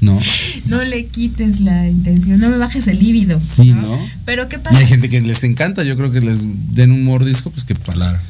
¿no? 0.00 0.18
No 0.66 0.82
le 0.82 1.06
quites 1.06 1.60
la 1.60 1.86
intención, 1.88 2.40
no 2.40 2.48
me 2.50 2.58
bajes 2.58 2.88
el 2.88 2.98
líbido. 2.98 3.38
Sí, 3.38 3.72
¿no? 3.72 3.98
Pero 4.24 4.48
qué 4.48 4.56
Y 4.56 4.58
pasa? 4.58 4.76
hay 4.78 4.86
gente 4.86 5.08
que 5.08 5.20
les 5.20 5.44
encanta, 5.44 5.84
yo 5.84 5.96
creo 5.96 6.10
que 6.10 6.20
les 6.20 6.40
den 6.74 6.90
un 6.90 7.04
mordisco, 7.04 7.50
pues 7.50 7.64
que 7.64 7.74
para 7.74 8.20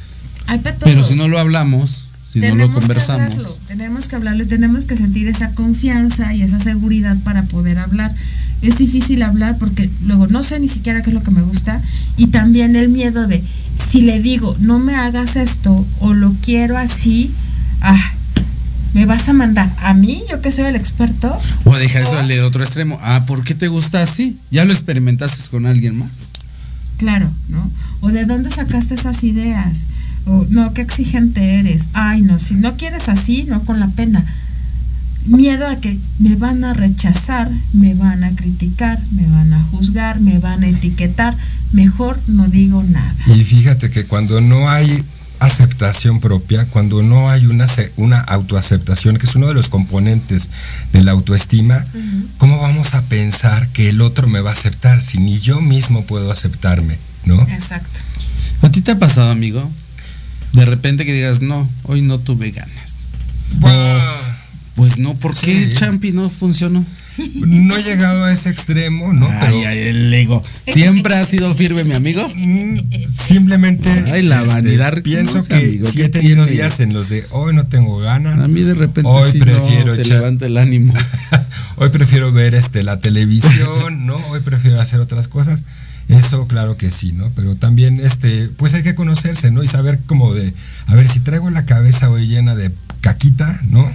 Pero 0.63 0.77
todo. 0.99 1.03
si 1.03 1.15
no 1.15 1.27
lo 1.27 1.39
hablamos, 1.39 2.04
si 2.35 2.41
no 2.41 2.47
lo 2.47 2.53
tenemos 2.53 2.75
que 2.75 2.81
conversamos, 2.81 3.31
hablarlo, 3.31 3.57
tenemos 3.65 4.07
que 4.09 4.15
hablarlo 4.17 4.43
y 4.43 4.47
tenemos 4.47 4.83
que 4.83 4.97
sentir 4.97 5.27
esa 5.29 5.51
confianza 5.51 6.33
y 6.33 6.41
esa 6.41 6.59
seguridad 6.59 7.17
para 7.23 7.43
poder 7.43 7.79
hablar. 7.79 8.13
Es 8.61 8.77
difícil 8.77 9.23
hablar 9.23 9.57
porque 9.57 9.89
luego 10.05 10.27
no 10.27 10.43
sé 10.43 10.59
ni 10.59 10.67
siquiera 10.67 11.01
qué 11.01 11.11
es 11.11 11.13
lo 11.13 11.23
que 11.23 11.31
me 11.31 11.41
gusta 11.41 11.81
y 12.17 12.27
también 12.27 12.75
el 12.75 12.89
miedo 12.89 13.27
de 13.27 13.41
si 13.89 14.01
le 14.01 14.19
digo 14.19 14.57
no 14.59 14.79
me 14.79 14.95
hagas 14.95 15.37
esto 15.37 15.85
o 15.99 16.13
lo 16.13 16.35
quiero 16.41 16.77
así, 16.77 17.31
ah, 17.79 18.13
me 18.93 19.05
vas 19.05 19.29
a 19.29 19.33
mandar 19.33 19.73
a 19.81 19.93
mí, 19.93 20.23
yo 20.29 20.41
que 20.41 20.51
soy 20.51 20.65
el 20.65 20.75
experto. 20.75 21.37
o 21.63 21.77
deja 21.77 22.01
eso 22.01 22.17
al 22.17 22.27
de 22.27 22.41
otro 22.41 22.63
extremo. 22.63 22.99
Ah, 23.01 23.23
¿por 23.25 23.45
qué 23.45 23.55
te 23.55 23.69
gusta 23.69 24.01
así? 24.01 24.37
¿Ya 24.51 24.65
lo 24.65 24.73
experimentaste 24.73 25.49
con 25.49 25.65
alguien 25.65 25.97
más? 25.97 26.31
Claro, 26.97 27.29
¿no? 27.47 27.71
O 28.01 28.09
de 28.09 28.25
dónde 28.25 28.49
sacaste 28.49 28.93
esas 28.93 29.23
ideas. 29.23 29.87
O 30.25 30.45
no, 30.49 30.73
qué 30.73 30.81
exigente 30.81 31.59
eres. 31.59 31.87
Ay, 31.93 32.21
no, 32.21 32.39
si 32.39 32.55
no 32.55 32.75
quieres 32.77 33.09
así, 33.09 33.45
no 33.47 33.63
con 33.63 33.79
la 33.79 33.87
pena. 33.87 34.25
Miedo 35.25 35.67
a 35.67 35.77
que 35.77 35.97
me 36.19 36.35
van 36.35 36.63
a 36.63 36.73
rechazar, 36.73 37.49
me 37.73 37.95
van 37.95 38.23
a 38.23 38.35
criticar, 38.35 38.99
me 39.11 39.27
van 39.27 39.53
a 39.53 39.61
juzgar, 39.63 40.19
me 40.19 40.37
van 40.37 40.63
a 40.63 40.67
etiquetar. 40.67 41.35
Mejor 41.71 42.19
no 42.27 42.47
digo 42.47 42.83
nada. 42.83 43.15
Y 43.27 43.43
fíjate 43.43 43.89
que 43.89 44.05
cuando 44.05 44.39
no 44.41 44.69
hay 44.69 45.03
aceptación 45.39 46.19
propia, 46.19 46.65
cuando 46.67 47.01
no 47.03 47.29
hay 47.29 47.45
una, 47.47 47.67
se- 47.67 47.91
una 47.97 48.19
autoaceptación, 48.19 49.17
que 49.17 49.25
es 49.25 49.35
uno 49.35 49.47
de 49.47 49.53
los 49.55 49.67
componentes 49.69 50.49
de 50.93 51.03
la 51.03 51.11
autoestima, 51.11 51.85
¿cómo 52.37 52.59
vamos 52.59 52.93
a 52.93 53.01
pensar 53.03 53.67
que 53.69 53.89
el 53.89 54.01
otro 54.01 54.27
me 54.27 54.41
va 54.41 54.51
a 54.51 54.53
aceptar 54.53 55.01
si 55.01 55.17
ni 55.17 55.39
yo 55.39 55.59
mismo 55.59 56.05
puedo 56.05 56.31
aceptarme? 56.31 56.97
¿No? 57.25 57.41
Exacto. 57.49 57.99
¿A 58.61 58.69
ti 58.69 58.81
te 58.81 58.91
ha 58.91 58.99
pasado, 58.99 59.31
amigo? 59.31 59.69
De 60.55 60.65
repente 60.65 61.05
que 61.05 61.13
digas, 61.13 61.41
no, 61.41 61.69
hoy 61.83 62.01
no 62.01 62.19
tuve 62.19 62.51
ganas. 62.51 62.95
Pues 64.75 64.97
no, 64.97 65.13
¿por 65.15 65.33
qué 65.35 65.67
Sí. 65.69 65.73
Champi 65.73 66.11
no 66.11 66.29
funcionó? 66.29 66.83
No 67.35 67.77
he 67.77 67.83
llegado 67.83 68.25
a 68.25 68.33
ese 68.33 68.49
extremo, 68.49 69.13
¿no? 69.13 69.25
Ay, 69.27 69.37
Pero 69.39 69.67
ay, 69.69 69.77
el 69.79 70.13
ego. 70.13 70.43
¿Siempre 70.67 71.15
ha 71.15 71.23
sido 71.25 71.55
firme, 71.55 71.85
mi 71.85 71.93
amigo? 71.93 72.27
mm, 72.35 72.77
simplemente 73.07 73.89
Ay, 74.11 74.21
la 74.23 74.41
este, 74.41 74.53
vanidad, 74.53 75.01
pienso 75.01 75.37
no 75.37 75.45
que 75.45 75.55
amigo, 75.55 75.89
¿qué 75.93 76.05
he 76.05 76.09
tenido 76.09 76.45
tiene? 76.45 76.51
días 76.51 76.81
en 76.81 76.93
los 76.93 77.07
de 77.07 77.23
hoy 77.31 77.55
no 77.55 77.67
tengo 77.67 77.99
ganas. 77.99 78.39
A 78.43 78.49
mí 78.49 78.61
de 78.61 78.73
repente 78.73 79.09
Hoy 79.09 79.31
prefiero 79.39 79.85
no, 79.85 79.95
se 79.95 80.03
levanta 80.03 80.45
el 80.45 80.57
ánimo. 80.57 80.93
Hoy 81.77 81.89
prefiero 81.89 82.33
ver 82.33 82.53
este 82.53 82.83
la 82.83 82.99
televisión, 82.99 84.05
¿no? 84.05 84.15
Hoy 84.31 84.41
prefiero 84.41 84.81
hacer 84.81 84.99
otras 84.99 85.29
cosas. 85.29 85.63
Eso 86.07 86.47
claro 86.47 86.77
que 86.77 86.91
sí, 86.91 87.11
¿no? 87.13 87.31
Pero 87.35 87.55
también 87.55 87.99
este 87.99 88.49
pues 88.57 88.73
hay 88.73 88.83
que 88.83 88.95
conocerse, 88.95 89.51
¿no? 89.51 89.63
Y 89.63 89.67
saber 89.67 89.99
como 90.05 90.33
de 90.33 90.53
a 90.87 90.95
ver 90.95 91.07
si 91.07 91.19
traigo 91.19 91.49
la 91.49 91.65
cabeza 91.65 92.09
hoy 92.09 92.27
llena 92.27 92.55
de 92.55 92.71
caquita, 93.01 93.59
¿no? 93.69 93.91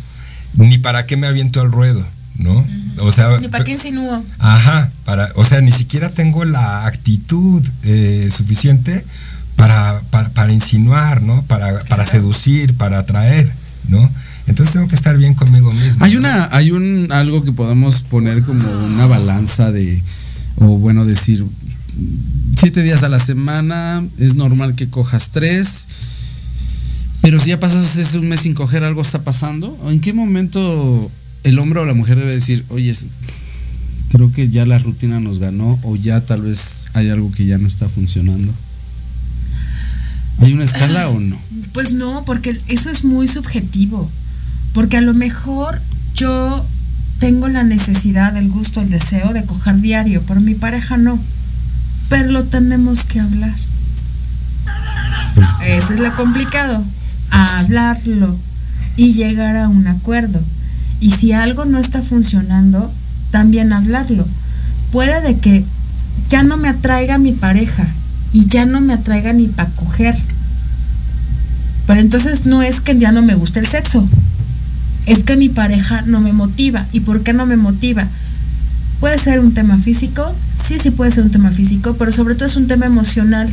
Ni 0.54 0.78
para 0.78 1.06
qué 1.06 1.16
me 1.16 1.28
aviento 1.28 1.60
al 1.60 1.70
ruedo, 1.70 2.04
¿no? 2.36 2.66
O 2.98 3.12
sea, 3.12 3.38
Ni 3.38 3.48
para 3.48 3.64
qué 3.64 3.72
insinúo. 3.72 4.24
Ajá, 4.38 4.90
para, 5.04 5.30
o 5.36 5.44
sea, 5.44 5.60
ni 5.60 5.72
siquiera 5.72 6.10
tengo 6.10 6.44
la 6.44 6.86
actitud 6.86 7.64
eh, 7.84 8.28
suficiente 8.32 9.04
para, 9.56 10.00
para, 10.10 10.30
para 10.30 10.52
insinuar, 10.52 11.22
¿no? 11.22 11.42
Para, 11.42 11.80
para 11.84 12.04
seducir, 12.04 12.74
para 12.74 12.98
atraer, 12.98 13.52
¿no? 13.88 14.10
Entonces 14.46 14.72
tengo 14.72 14.88
que 14.88 14.96
estar 14.96 15.16
bien 15.16 15.34
conmigo 15.34 15.72
mismo. 15.72 16.04
Hay 16.04 16.14
¿no? 16.14 16.20
una, 16.20 16.48
hay 16.50 16.72
un 16.72 17.08
algo 17.12 17.44
que 17.44 17.52
podemos 17.52 18.02
poner 18.02 18.42
como 18.42 18.68
una 18.68 19.06
balanza 19.06 19.70
de, 19.70 20.02
o 20.56 20.78
bueno, 20.78 21.04
decir, 21.04 21.46
siete 22.56 22.82
días 22.82 23.02
a 23.02 23.08
la 23.08 23.18
semana, 23.18 24.04
es 24.18 24.34
normal 24.34 24.74
que 24.74 24.88
cojas 24.88 25.30
tres. 25.30 25.88
Pero 27.22 27.38
si 27.38 27.50
ya 27.50 27.60
pasas 27.60 28.14
un 28.14 28.28
mes 28.28 28.40
sin 28.40 28.54
coger, 28.54 28.84
algo 28.84 29.02
está 29.02 29.22
pasando. 29.22 29.78
¿O 29.82 29.90
¿En 29.90 30.00
qué 30.00 30.12
momento 30.12 31.10
el 31.44 31.58
hombre 31.58 31.80
o 31.80 31.86
la 31.86 31.94
mujer 31.94 32.18
debe 32.18 32.32
decir, 32.32 32.64
oye, 32.68 32.94
creo 34.10 34.32
que 34.32 34.48
ya 34.48 34.64
la 34.66 34.78
rutina 34.78 35.20
nos 35.20 35.38
ganó 35.38 35.78
o 35.82 35.96
ya 35.96 36.24
tal 36.24 36.42
vez 36.42 36.88
hay 36.94 37.10
algo 37.10 37.30
que 37.30 37.46
ya 37.46 37.58
no 37.58 37.68
está 37.68 37.88
funcionando? 37.88 38.52
¿Hay 40.40 40.54
una 40.54 40.64
escala 40.64 41.10
o 41.10 41.20
no? 41.20 41.38
Pues 41.72 41.92
no, 41.92 42.24
porque 42.24 42.58
eso 42.68 42.88
es 42.90 43.04
muy 43.04 43.28
subjetivo. 43.28 44.10
Porque 44.72 44.96
a 44.96 45.02
lo 45.02 45.12
mejor 45.12 45.80
yo 46.14 46.64
tengo 47.18 47.48
la 47.48 47.64
necesidad, 47.64 48.36
el 48.36 48.48
gusto, 48.48 48.80
el 48.80 48.88
deseo 48.88 49.34
de 49.34 49.44
coger 49.44 49.80
diario, 49.80 50.22
pero 50.26 50.40
mi 50.40 50.54
pareja 50.54 50.96
no. 50.96 51.20
Pero 52.10 52.30
lo 52.30 52.44
tenemos 52.44 53.06
que 53.06 53.20
hablar. 53.20 53.54
Eso 55.64 55.94
es 55.94 56.00
lo 56.00 56.14
complicado. 56.16 56.84
Hablarlo 57.30 58.36
y 58.96 59.14
llegar 59.14 59.56
a 59.56 59.68
un 59.68 59.86
acuerdo. 59.86 60.42
Y 61.00 61.12
si 61.12 61.32
algo 61.32 61.64
no 61.64 61.78
está 61.78 62.02
funcionando, 62.02 62.92
también 63.30 63.72
hablarlo. 63.72 64.26
Puede 64.90 65.22
de 65.22 65.38
que 65.38 65.64
ya 66.28 66.42
no 66.42 66.56
me 66.56 66.68
atraiga 66.68 67.16
mi 67.16 67.32
pareja 67.32 67.86
y 68.32 68.46
ya 68.46 68.66
no 68.66 68.80
me 68.80 68.94
atraiga 68.94 69.32
ni 69.32 69.46
para 69.46 69.70
coger. 69.70 70.16
Pero 71.86 72.00
entonces 72.00 72.44
no 72.44 72.60
es 72.62 72.80
que 72.80 72.98
ya 72.98 73.12
no 73.12 73.22
me 73.22 73.34
guste 73.34 73.60
el 73.60 73.66
sexo, 73.66 74.06
es 75.06 75.22
que 75.22 75.36
mi 75.36 75.48
pareja 75.48 76.02
no 76.02 76.20
me 76.20 76.32
motiva. 76.32 76.86
¿Y 76.92 77.00
por 77.00 77.22
qué 77.22 77.32
no 77.32 77.46
me 77.46 77.56
motiva? 77.56 78.08
Puede 79.00 79.18
ser 79.18 79.40
un 79.40 79.54
tema 79.54 79.78
físico, 79.78 80.34
sí, 80.62 80.78
sí 80.78 80.90
puede 80.90 81.10
ser 81.10 81.24
un 81.24 81.30
tema 81.30 81.50
físico, 81.50 81.96
pero 81.98 82.12
sobre 82.12 82.34
todo 82.34 82.46
es 82.46 82.56
un 82.56 82.68
tema 82.68 82.86
emocional. 82.86 83.50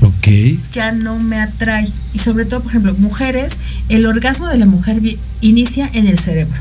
Ok. 0.00 0.28
Ya 0.72 0.92
no 0.92 1.18
me 1.18 1.40
atrae. 1.40 1.88
Y 2.14 2.18
sobre 2.18 2.44
todo, 2.44 2.60
por 2.60 2.70
ejemplo, 2.70 2.94
mujeres, 2.98 3.58
el 3.88 4.06
orgasmo 4.06 4.48
de 4.48 4.58
la 4.58 4.66
mujer 4.66 5.00
inicia 5.40 5.90
en 5.92 6.06
el 6.06 6.18
cerebro. 6.18 6.60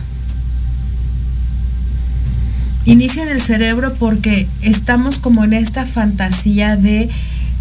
Inicia 2.86 3.24
en 3.24 3.30
el 3.30 3.42
cerebro 3.42 3.94
porque 3.94 4.48
estamos 4.62 5.20
como 5.20 5.44
en 5.44 5.54
esta 5.54 5.86
fantasía 5.86 6.78
de 6.78 7.10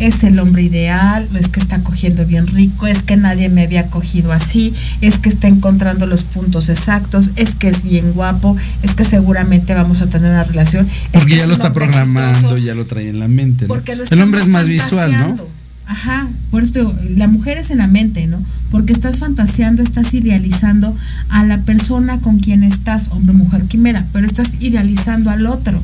es 0.01 0.24
el 0.24 0.38
hombre 0.38 0.62
ideal, 0.62 1.28
es 1.38 1.48
que 1.48 1.61
está 1.61 1.80
cogiendo 1.82 2.26
bien 2.26 2.46
rico, 2.46 2.86
es 2.86 3.03
que 3.03 3.16
nadie 3.16 3.51
me 3.51 3.62
había 3.62 3.86
cogido 3.88 4.32
así, 4.32 4.74
es 5.03 5.18
que 5.18 5.28
está 5.28 5.46
encontrando 5.46 6.07
los 6.07 6.24
puntos 6.24 6.70
exactos, 6.70 7.30
es 7.36 7.55
que 7.55 7.68
es 7.68 7.82
bien 7.82 8.12
guapo, 8.12 8.57
es 8.82 8.94
que 8.94 9.05
seguramente 9.05 9.74
vamos 9.74 10.01
a 10.01 10.09
tener 10.09 10.30
una 10.30 10.42
relación. 10.42 10.88
Porque 11.12 11.36
ya 11.36 11.46
lo 11.46 11.53
está 11.53 11.72
programando, 11.72 12.57
ya 12.57 12.74
lo 12.74 12.86
trae 12.86 13.11
en 13.11 13.20
la 13.20 13.28
mente. 13.28 13.66
Porque 13.66 13.92
el 13.92 14.20
hombre 14.20 14.40
es 14.40 14.48
más 14.48 14.68
visual, 14.68 15.12
¿no? 15.12 15.36
Ajá, 15.86 16.28
por 16.51 16.62
eso 16.62 16.72
digo, 16.72 16.94
la 17.16 17.26
mujer 17.26 17.59
es 17.59 17.70
en 17.70 17.78
la 17.78 17.88
mente, 17.88 18.26
¿no? 18.26 18.40
Porque 18.70 18.92
estás 18.92 19.18
fantaseando, 19.18 19.82
estás 19.82 20.14
idealizando 20.14 20.96
a 21.28 21.44
la 21.44 21.62
persona 21.62 22.20
con 22.20 22.38
quien 22.38 22.64
estás, 22.64 23.09
hombre, 23.09 23.34
mujer, 23.34 23.64
quimera, 23.64 24.07
pero 24.12 24.24
estás 24.24 24.53
idealizando 24.61 25.30
al 25.30 25.46
otro. 25.46 25.82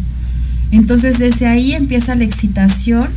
Entonces 0.71 1.19
desde 1.19 1.47
ahí 1.47 1.73
empieza 1.75 2.15
la 2.15 2.25
excitación 2.25 3.09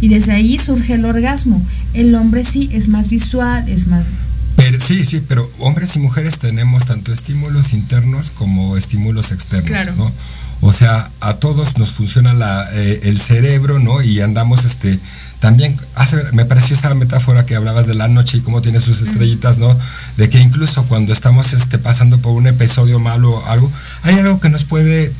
y 0.00 0.08
desde 0.08 0.32
ahí 0.32 0.58
surge 0.58 0.94
el 0.94 1.04
orgasmo. 1.04 1.64
El 1.94 2.14
hombre 2.14 2.44
sí 2.44 2.68
es 2.72 2.88
más 2.88 3.08
visual, 3.08 3.68
es 3.68 3.86
más... 3.86 4.04
Pero, 4.56 4.80
sí, 4.80 5.04
sí, 5.04 5.22
pero 5.26 5.50
hombres 5.58 5.96
y 5.96 5.98
mujeres 5.98 6.38
tenemos 6.38 6.86
tanto 6.86 7.12
estímulos 7.12 7.74
internos 7.74 8.30
como 8.30 8.76
estímulos 8.78 9.30
externos, 9.30 9.96
¿no? 9.96 10.10
O 10.62 10.72
sea, 10.72 11.10
a 11.20 11.34
todos 11.34 11.76
nos 11.76 11.90
funciona 11.90 12.32
la, 12.32 12.66
eh, 12.72 13.00
el 13.04 13.20
cerebro, 13.20 13.78
¿no? 13.78 14.00
Y 14.02 14.22
andamos, 14.22 14.64
este, 14.64 14.98
también, 15.40 15.76
hace, 15.94 16.22
me 16.32 16.46
pareció 16.46 16.74
esa 16.74 16.94
metáfora 16.94 17.44
que 17.44 17.54
hablabas 17.54 17.86
de 17.86 17.94
la 17.94 18.08
noche 18.08 18.38
y 18.38 18.40
cómo 18.40 18.62
tiene 18.62 18.80
sus 18.80 19.02
estrellitas, 19.02 19.58
¿no? 19.58 19.76
De 20.16 20.30
que 20.30 20.40
incluso 20.40 20.84
cuando 20.84 21.12
estamos 21.12 21.52
este, 21.52 21.78
pasando 21.78 22.20
por 22.20 22.32
un 22.32 22.46
episodio 22.46 22.98
malo 22.98 23.32
o 23.32 23.46
algo, 23.46 23.70
hay 24.02 24.14
algo 24.14 24.40
que 24.40 24.48
nos 24.48 24.64
puede 24.64 25.12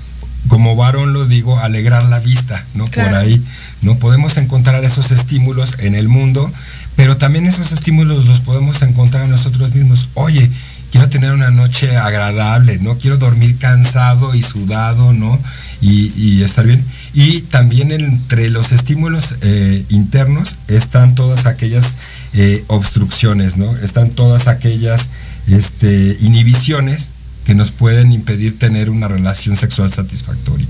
como 0.49 0.77
varón 0.77 1.13
lo 1.13 1.27
digo, 1.27 1.59
alegrar 1.59 2.05
la 2.05 2.19
vista, 2.19 2.65
¿no? 2.75 2.85
Por 2.87 3.15
ahí, 3.15 3.45
¿no? 3.83 3.99
Podemos 3.99 4.37
encontrar 4.37 4.85
esos 4.85 5.11
estímulos 5.11 5.77
en 5.79 5.95
el 5.95 6.09
mundo, 6.09 6.53
pero 6.97 7.17
también 7.17 7.47
esos 7.47 7.73
estímulos 7.73 8.27
los 8.27 8.41
podemos 8.41 8.83
encontrar 8.83 9.25
en 9.25 9.31
nosotros 9.31 9.75
mismos. 9.75 10.09
Oye, 10.15 10.51
quiero 10.91 11.09
tener 11.09 11.33
una 11.33 11.51
noche 11.51 11.97
agradable, 11.97 12.79
¿no? 12.79 12.97
Quiero 12.99 13.17
dormir 13.19 13.59
cansado 13.59 14.35
y 14.35 14.43
sudado, 14.43 15.13
¿no? 15.13 15.39
Y, 15.81 16.43
estar 16.43 16.67
bien. 16.67 16.85
Y 17.13 17.43
también 17.43 17.93
entre 17.93 18.51
los 18.51 18.73
estímulos 18.73 19.35
eh, 19.43 19.85
internos 19.91 20.57
están 20.69 21.15
todas 21.15 21.47
aquellas 21.47 21.97
eh, 22.33 22.65
obstrucciones, 22.69 23.57
¿no? 23.57 23.77
Están 23.77 24.11
todas 24.11 24.49
aquellas 24.49 25.11
este, 25.47 26.17
inhibiciones 26.21 27.11
que 27.45 27.55
nos 27.55 27.71
pueden 27.73 28.13
impedir 28.13 28.59
tener 28.59 28.91
una 28.91 29.07
relación 29.07 29.55
sexual 29.57 29.93
satisfactoria. 29.93 30.67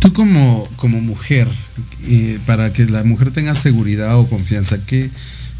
Tú 0.00 0.14
como, 0.14 0.66
como 0.76 1.00
mujer, 1.00 1.46
eh, 2.04 2.38
para 2.46 2.72
que 2.72 2.86
la 2.86 3.04
mujer 3.04 3.30
tenga 3.32 3.54
seguridad 3.54 4.18
o 4.18 4.26
confianza, 4.26 4.78
¿qué, 4.86 5.10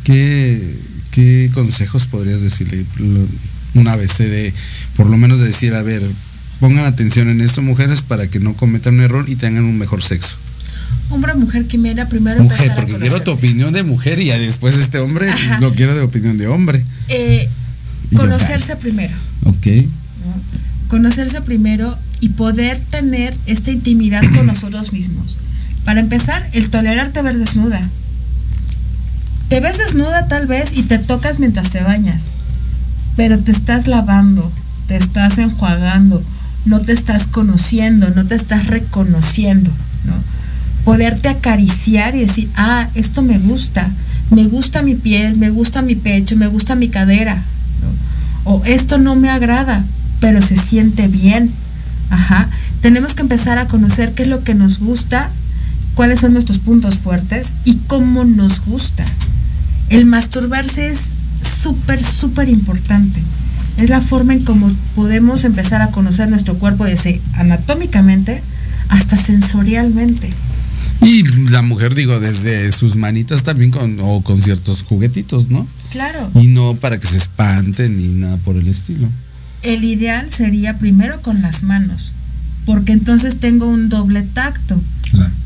qué, 0.02 1.50
consejos 1.52 2.06
podrías 2.06 2.40
decirle? 2.40 2.86
Una 3.74 3.96
vez 3.96 4.16
de, 4.16 4.52
por 4.96 5.06
lo 5.06 5.18
menos 5.18 5.40
de 5.40 5.46
decir, 5.46 5.74
a 5.74 5.82
ver, 5.82 6.02
pongan 6.58 6.86
atención 6.86 7.28
en 7.28 7.42
esto, 7.42 7.60
mujeres, 7.60 8.00
para 8.00 8.28
que 8.28 8.40
no 8.40 8.54
cometan 8.54 8.94
un 8.94 9.02
error 9.02 9.26
y 9.28 9.36
tengan 9.36 9.64
un 9.64 9.76
mejor 9.76 10.02
sexo. 10.02 10.38
Hombre, 11.10 11.34
mujer, 11.34 11.66
quimera, 11.66 12.08
primero 12.08 12.42
Mujer, 12.42 12.72
porque 12.76 12.94
quiero 12.94 13.22
tu 13.22 13.32
opinión 13.32 13.74
de 13.74 13.82
mujer 13.82 14.20
y 14.20 14.30
después 14.30 14.76
este 14.76 14.98
hombre 14.98 15.28
lo 15.60 15.74
quiero 15.74 15.94
de 15.94 16.00
opinión 16.00 16.38
de 16.38 16.46
hombre. 16.46 16.82
Eh, 17.08 17.48
conocerse 18.16 18.74
primero. 18.76 19.14
Ok. 19.44 19.66
Conocerse 20.88 21.42
primero 21.42 21.98
y 22.20 22.30
poder 22.30 22.80
tener 22.90 23.36
esta 23.46 23.70
intimidad 23.70 24.22
con 24.36 24.46
nosotros 24.46 24.92
mismos. 24.92 25.36
Para 25.84 26.00
empezar, 26.00 26.48
el 26.52 26.70
tolerarte 26.70 27.22
ver 27.22 27.38
desnuda. 27.38 27.80
Te 29.48 29.60
ves 29.60 29.78
desnuda 29.78 30.28
tal 30.28 30.46
vez 30.46 30.76
y 30.76 30.82
te 30.82 30.98
tocas 30.98 31.38
mientras 31.38 31.70
te 31.70 31.82
bañas, 31.82 32.30
pero 33.16 33.38
te 33.38 33.50
estás 33.50 33.88
lavando, 33.88 34.52
te 34.86 34.96
estás 34.96 35.38
enjuagando, 35.38 36.22
no 36.66 36.80
te 36.80 36.92
estás 36.92 37.26
conociendo, 37.26 38.10
no 38.10 38.24
te 38.26 38.36
estás 38.36 38.68
reconociendo, 38.68 39.70
¿no? 40.04 40.14
Poderte 40.84 41.28
acariciar 41.28 42.14
y 42.14 42.20
decir, 42.20 42.48
ah, 42.54 42.88
esto 42.94 43.22
me 43.22 43.38
gusta, 43.38 43.90
me 44.30 44.44
gusta 44.44 44.82
mi 44.82 44.94
piel, 44.94 45.36
me 45.36 45.50
gusta 45.50 45.82
mi 45.82 45.96
pecho, 45.96 46.36
me 46.36 46.46
gusta 46.46 46.76
mi 46.76 46.88
cadera, 46.88 47.42
o 48.44 48.62
esto 48.64 48.98
no 48.98 49.16
me 49.16 49.30
agrada, 49.30 49.84
pero 50.20 50.40
se 50.42 50.56
siente 50.56 51.08
bien. 51.08 51.50
Ajá. 52.10 52.48
Tenemos 52.82 53.14
que 53.14 53.22
empezar 53.22 53.58
a 53.58 53.68
conocer 53.68 54.14
qué 54.14 54.24
es 54.24 54.28
lo 54.28 54.42
que 54.44 54.54
nos 54.54 54.78
gusta, 54.78 55.30
cuáles 55.94 56.20
son 56.20 56.32
nuestros 56.32 56.58
puntos 56.58 56.98
fuertes 56.98 57.54
y 57.64 57.76
cómo 57.86 58.24
nos 58.24 58.64
gusta. 58.64 59.04
El 59.88 60.06
masturbarse 60.06 60.88
es 60.88 61.10
súper, 61.42 62.04
súper 62.04 62.48
importante. 62.48 63.22
Es 63.76 63.88
la 63.88 64.00
forma 64.00 64.34
en 64.34 64.44
cómo 64.44 64.70
podemos 64.94 65.44
empezar 65.44 65.82
a 65.82 65.90
conocer 65.90 66.28
nuestro 66.28 66.58
cuerpo 66.58 66.84
desde 66.84 67.20
anatómicamente 67.34 68.42
hasta 68.88 69.16
sensorialmente. 69.16 70.30
Y 71.00 71.22
la 71.50 71.62
mujer, 71.62 71.94
digo, 71.94 72.20
desde 72.20 72.72
sus 72.72 72.94
manitas 72.96 73.42
también 73.42 73.70
con, 73.70 73.98
o 74.00 74.20
con 74.22 74.42
ciertos 74.42 74.82
juguetitos, 74.82 75.48
¿no? 75.48 75.66
Claro. 75.90 76.30
Y 76.34 76.48
no 76.48 76.74
para 76.74 76.98
que 77.00 77.06
se 77.06 77.16
espanten 77.16 77.96
ni 77.96 78.08
nada 78.20 78.36
por 78.38 78.56
el 78.56 78.68
estilo 78.68 79.08
el 79.62 79.84
ideal 79.84 80.30
sería 80.30 80.78
primero 80.78 81.20
con 81.22 81.42
las 81.42 81.62
manos, 81.62 82.12
porque 82.66 82.92
entonces 82.92 83.38
tengo 83.38 83.66
un 83.66 83.88
doble 83.88 84.22
tacto, 84.22 84.80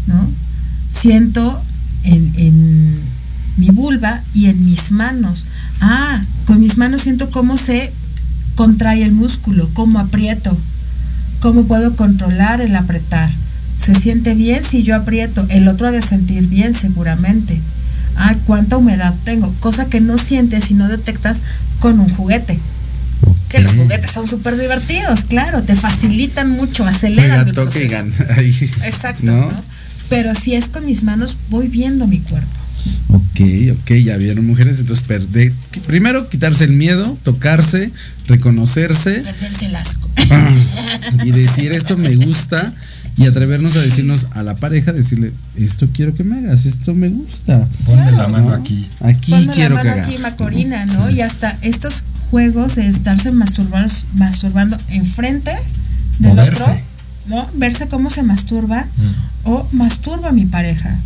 ¿no? 0.06 0.28
Siento 0.90 1.62
en, 2.04 2.32
en, 2.36 3.14
mi 3.56 3.68
vulva 3.68 4.20
y 4.34 4.46
en 4.46 4.64
mis 4.64 4.90
manos. 4.90 5.46
Ah, 5.80 6.22
con 6.44 6.60
mis 6.60 6.76
manos 6.76 7.02
siento 7.02 7.30
cómo 7.30 7.56
se 7.56 7.92
contrae 8.56 9.02
el 9.04 9.12
músculo, 9.12 9.70
cómo 9.74 10.00
aprieto, 10.00 10.56
cómo 11.40 11.64
puedo 11.64 11.94
controlar 11.94 12.60
el 12.60 12.74
apretar. 12.74 13.30
Se 13.78 13.94
siente 13.94 14.34
bien 14.34 14.64
si 14.64 14.82
yo 14.82 14.96
aprieto, 14.96 15.46
el 15.50 15.68
otro 15.68 15.86
ha 15.86 15.92
de 15.92 16.02
sentir 16.02 16.48
bien 16.48 16.74
seguramente. 16.74 17.60
Ah, 18.16 18.34
cuánta 18.46 18.76
humedad 18.76 19.14
tengo, 19.24 19.52
cosa 19.60 19.86
que 19.86 20.00
no 20.00 20.18
sientes 20.18 20.70
y 20.70 20.74
no 20.74 20.88
detectas 20.88 21.42
con 21.80 22.00
un 22.00 22.08
juguete. 22.08 22.58
Que 23.48 23.60
los 23.60 23.74
juguetes 23.74 24.10
son 24.10 24.26
súper 24.26 24.56
divertidos, 24.56 25.24
claro, 25.24 25.62
te 25.62 25.76
facilitan 25.76 26.50
mucho, 26.50 26.86
aceleran 26.86 27.48
el 27.48 27.54
proceso. 27.54 28.04
Exacto, 28.84 29.22
¿no? 29.22 29.52
Pero 30.08 30.34
si 30.34 30.54
es 30.54 30.68
con 30.68 30.84
mis 30.84 31.02
manos, 31.02 31.36
voy 31.50 31.68
viendo 31.68 32.06
mi 32.06 32.18
cuerpo. 32.20 32.48
Ok, 33.08 33.40
ok, 33.72 33.90
ya 34.02 34.16
vieron 34.16 34.46
mujeres, 34.46 34.78
entonces 34.80 35.06
primero 35.86 36.28
quitarse 36.28 36.64
el 36.64 36.72
miedo, 36.72 37.16
tocarse, 37.22 37.90
reconocerse. 38.26 39.20
Perderse 39.20 39.66
el 39.66 39.76
asco. 39.76 40.08
y 41.24 41.30
decir 41.30 41.72
esto 41.72 41.96
me 41.96 42.14
gusta 42.16 42.72
y 43.16 43.26
atrevernos 43.26 43.76
a 43.76 43.80
decirnos 43.80 44.26
a 44.32 44.42
la 44.42 44.56
pareja, 44.56 44.92
decirle, 44.92 45.32
esto 45.56 45.88
quiero 45.92 46.14
que 46.14 46.24
me 46.24 46.38
hagas, 46.38 46.66
esto 46.66 46.94
me 46.94 47.08
gusta. 47.08 47.66
Ponme 47.86 48.10
la 48.12 48.26
mano 48.28 48.52
aquí. 48.52 48.88
Aquí 49.00 49.30
Ponme 49.30 49.52
quiero 49.52 49.76
la 49.76 49.82
que 49.82 49.88
mano 49.88 50.02
hagas. 50.02 50.08
aquí, 50.08 50.16
¿no? 50.22 50.28
Macorina, 50.28 50.86
¿no? 50.86 51.08
Sí. 51.08 51.14
Y 51.14 51.20
hasta 51.20 51.56
estos 51.62 52.04
juegos 52.30 52.74
de 52.76 52.88
estarse 52.88 53.30
masturbando, 53.30 53.92
masturbando 54.14 54.76
enfrente 54.88 55.52
del 56.18 56.30
O 56.38 56.42
otro, 56.42 56.44
verse. 56.66 56.82
¿no? 57.28 57.48
Verse 57.54 57.86
cómo 57.88 58.10
se 58.10 58.22
masturba 58.24 58.84
Mm. 58.96 59.48
o 59.48 59.68
masturba 59.72 60.30
a 60.30 60.32
mi 60.32 60.46
pareja. 60.46 60.96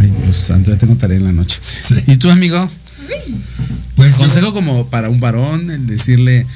Ay, 0.00 0.10
Dios 0.24 0.36
santo, 0.36 0.70
ya 0.72 0.78
tengo 0.78 0.94
tarea 0.96 1.18
en 1.18 1.24
la 1.24 1.32
noche. 1.32 1.60
¿Y 2.06 2.16
tú, 2.16 2.30
amigo? 2.30 2.68
Pues 3.94 4.12
yo- 4.12 4.18
Consejo 4.18 4.52
como 4.52 4.86
para 4.86 5.08
un 5.10 5.20
varón, 5.20 5.70
el 5.70 5.86
decirle, 5.86 6.46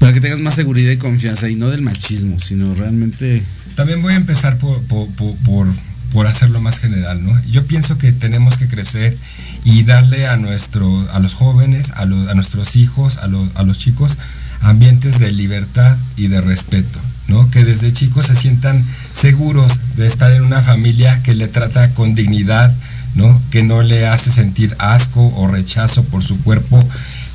para 0.00 0.14
que 0.14 0.20
tengas 0.20 0.40
más 0.40 0.54
seguridad 0.54 0.90
y 0.90 0.96
confianza, 0.96 1.48
y 1.50 1.54
no 1.54 1.68
del 1.68 1.82
machismo, 1.82 2.40
sino 2.40 2.74
realmente... 2.74 3.44
También 3.76 4.00
voy 4.00 4.14
a 4.14 4.16
empezar 4.16 4.56
por, 4.56 4.80
por, 4.82 6.26
hacerlo 6.26 6.60
más 6.60 6.80
general, 6.80 7.22
¿no? 7.22 7.38
Yo 7.44 7.66
pienso 7.66 7.98
que 7.98 8.10
tenemos 8.10 8.56
que 8.56 8.66
crecer 8.66 9.16
y 9.62 9.82
darle 9.84 10.26
a, 10.26 10.36
nuestro, 10.38 11.06
a 11.12 11.18
los 11.18 11.34
jóvenes, 11.34 11.92
a 11.94 12.06
nuestros 12.06 12.76
hijos, 12.76 13.18
a 13.18 13.28
los, 13.28 13.54
a 13.56 13.62
los 13.62 13.78
chicos, 13.78 14.16
ambientes 14.62 15.18
de 15.18 15.32
libertad 15.32 15.98
y 16.16 16.28
de 16.28 16.40
respeto, 16.40 16.98
¿no? 17.28 17.50
Que 17.50 17.64
desde 17.64 17.92
chicos 17.92 18.26
se 18.26 18.34
sientan 18.34 18.82
seguros 19.12 19.80
de 19.96 20.06
estar 20.06 20.32
en 20.32 20.42
una 20.42 20.62
familia 20.62 21.22
que 21.22 21.34
le 21.34 21.46
trata 21.46 21.92
con 21.92 22.14
dignidad, 22.14 22.74
¿no? 23.14 23.40
Que 23.50 23.62
no 23.62 23.82
le 23.82 24.06
hace 24.06 24.30
sentir 24.30 24.74
asco 24.78 25.26
o 25.36 25.46
rechazo 25.46 26.04
por 26.04 26.24
su 26.24 26.40
cuerpo, 26.40 26.82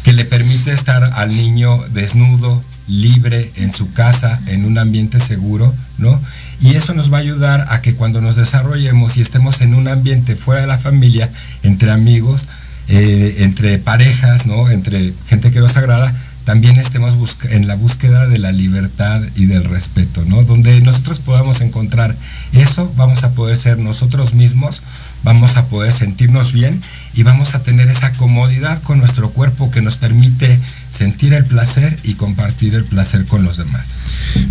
que 0.06 0.14
le 0.14 0.24
permite 0.24 0.72
estar 0.72 1.04
al 1.16 1.36
niño 1.36 1.80
desnudo, 1.90 2.64
libre 2.88 3.52
en 3.56 3.74
su 3.74 3.92
casa, 3.92 4.40
en 4.46 4.64
un 4.64 4.78
ambiente 4.78 5.20
seguro, 5.20 5.74
¿no? 5.98 6.22
Y 6.62 6.76
eso 6.76 6.94
nos 6.94 7.12
va 7.12 7.18
a 7.18 7.22
ayudar 7.22 7.66
a 7.70 7.82
que 7.82 7.96
cuando 7.96 8.22
nos 8.22 8.36
desarrollemos 8.36 9.18
y 9.18 9.22
estemos 9.22 9.62
en 9.62 9.74
un 9.74 9.88
ambiente 9.88 10.36
fuera 10.36 10.62
de 10.62 10.68
la 10.68 10.78
familia, 10.78 11.32
entre 11.64 11.90
amigos, 11.90 12.48
eh, 12.88 13.38
entre 13.40 13.80
parejas, 13.80 14.46
¿no? 14.46 14.70
Entre 14.70 15.16
gente 15.28 15.52
que 15.52 15.60
nos 15.60 15.76
agrada, 15.76 16.14
también 16.46 16.78
estemos 16.78 17.16
en 17.50 17.68
la 17.68 17.74
búsqueda 17.74 18.28
de 18.28 18.38
la 18.38 18.52
libertad 18.52 19.24
y 19.36 19.48
del 19.48 19.64
respeto, 19.64 20.24
¿no? 20.28 20.44
Donde 20.44 20.80
nosotros 20.82 21.20
podamos 21.20 21.62
encontrar 21.62 22.16
eso, 22.54 22.94
vamos 22.96 23.24
a 23.24 23.32
poder 23.32 23.58
ser 23.58 23.80
nosotros 23.80 24.36
mismos, 24.36 24.84
vamos 25.24 25.58
a 25.58 25.66
poder 25.66 25.92
sentirnos 25.92 26.54
bien 26.54 26.84
y 27.16 27.24
vamos 27.24 27.56
a 27.56 27.64
tener 27.64 27.88
esa 27.88 28.12
comodidad 28.14 28.82
con 28.84 29.00
nuestro 29.00 29.30
cuerpo 29.30 29.72
que 29.72 29.82
nos 29.82 29.96
permite 29.96 30.60
sentir 30.90 31.34
el 31.34 31.46
placer 31.46 31.98
y 32.04 32.16
compartir 32.16 32.76
el 32.76 32.84
placer 32.84 33.26
con 33.26 33.44
los 33.44 33.58
demás. 33.58 33.96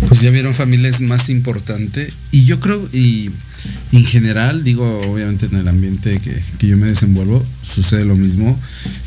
Pues 0.07 0.21
ya 0.21 0.31
vieron 0.31 0.53
familia 0.53 0.89
es 0.89 1.01
más 1.01 1.29
importante. 1.29 2.11
Y 2.31 2.45
yo 2.45 2.59
creo 2.59 2.89
y 2.91 3.29
en 3.91 4.05
general 4.05 4.63
digo 4.63 5.01
obviamente 5.01 5.47
en 5.47 5.55
el 5.55 5.67
ambiente 5.67 6.19
que, 6.19 6.39
que 6.59 6.67
yo 6.67 6.77
me 6.77 6.87
desenvuelvo 6.87 7.45
sucede 7.61 8.03
lo 8.03 8.15
mismo. 8.15 8.59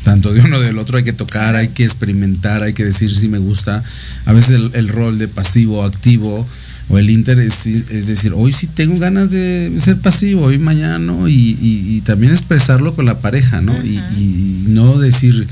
Tanto 0.03 0.33
de 0.33 0.41
uno 0.41 0.59
del 0.59 0.77
otro 0.77 0.97
hay 0.97 1.03
que 1.03 1.13
tocar 1.13 1.55
hay 1.55 1.69
que 1.69 1.83
experimentar 1.83 2.63
hay 2.63 2.73
que 2.73 2.85
decir 2.85 3.13
si 3.13 3.27
me 3.27 3.39
gusta. 3.39 3.83
A 4.25 4.31
veces 4.31 4.51
el, 4.51 4.71
el 4.73 4.87
rol 4.87 5.17
de 5.17 5.27
pasivo 5.27 5.83
activo 5.83 6.47
o 6.89 6.97
el 6.97 7.09
inter 7.09 7.39
es, 7.39 7.65
es 7.67 8.07
decir 8.07 8.33
hoy 8.35 8.51
sí 8.51 8.67
tengo 8.67 8.97
ganas 8.99 9.31
de 9.31 9.71
ser 9.79 9.97
pasivo 9.99 10.45
hoy 10.45 10.57
mañana 10.57 10.97
no 10.99 11.27
y, 11.27 11.33
y- 11.61 11.97
y 11.97 12.01
también 12.01 12.31
expresarlo 12.33 12.95
con 12.95 13.05
la 13.05 13.19
pareja 13.19 13.61
no 13.61 13.73
y, 13.85 13.97
y 14.17 14.65
no 14.69 14.97
decir 14.99 15.47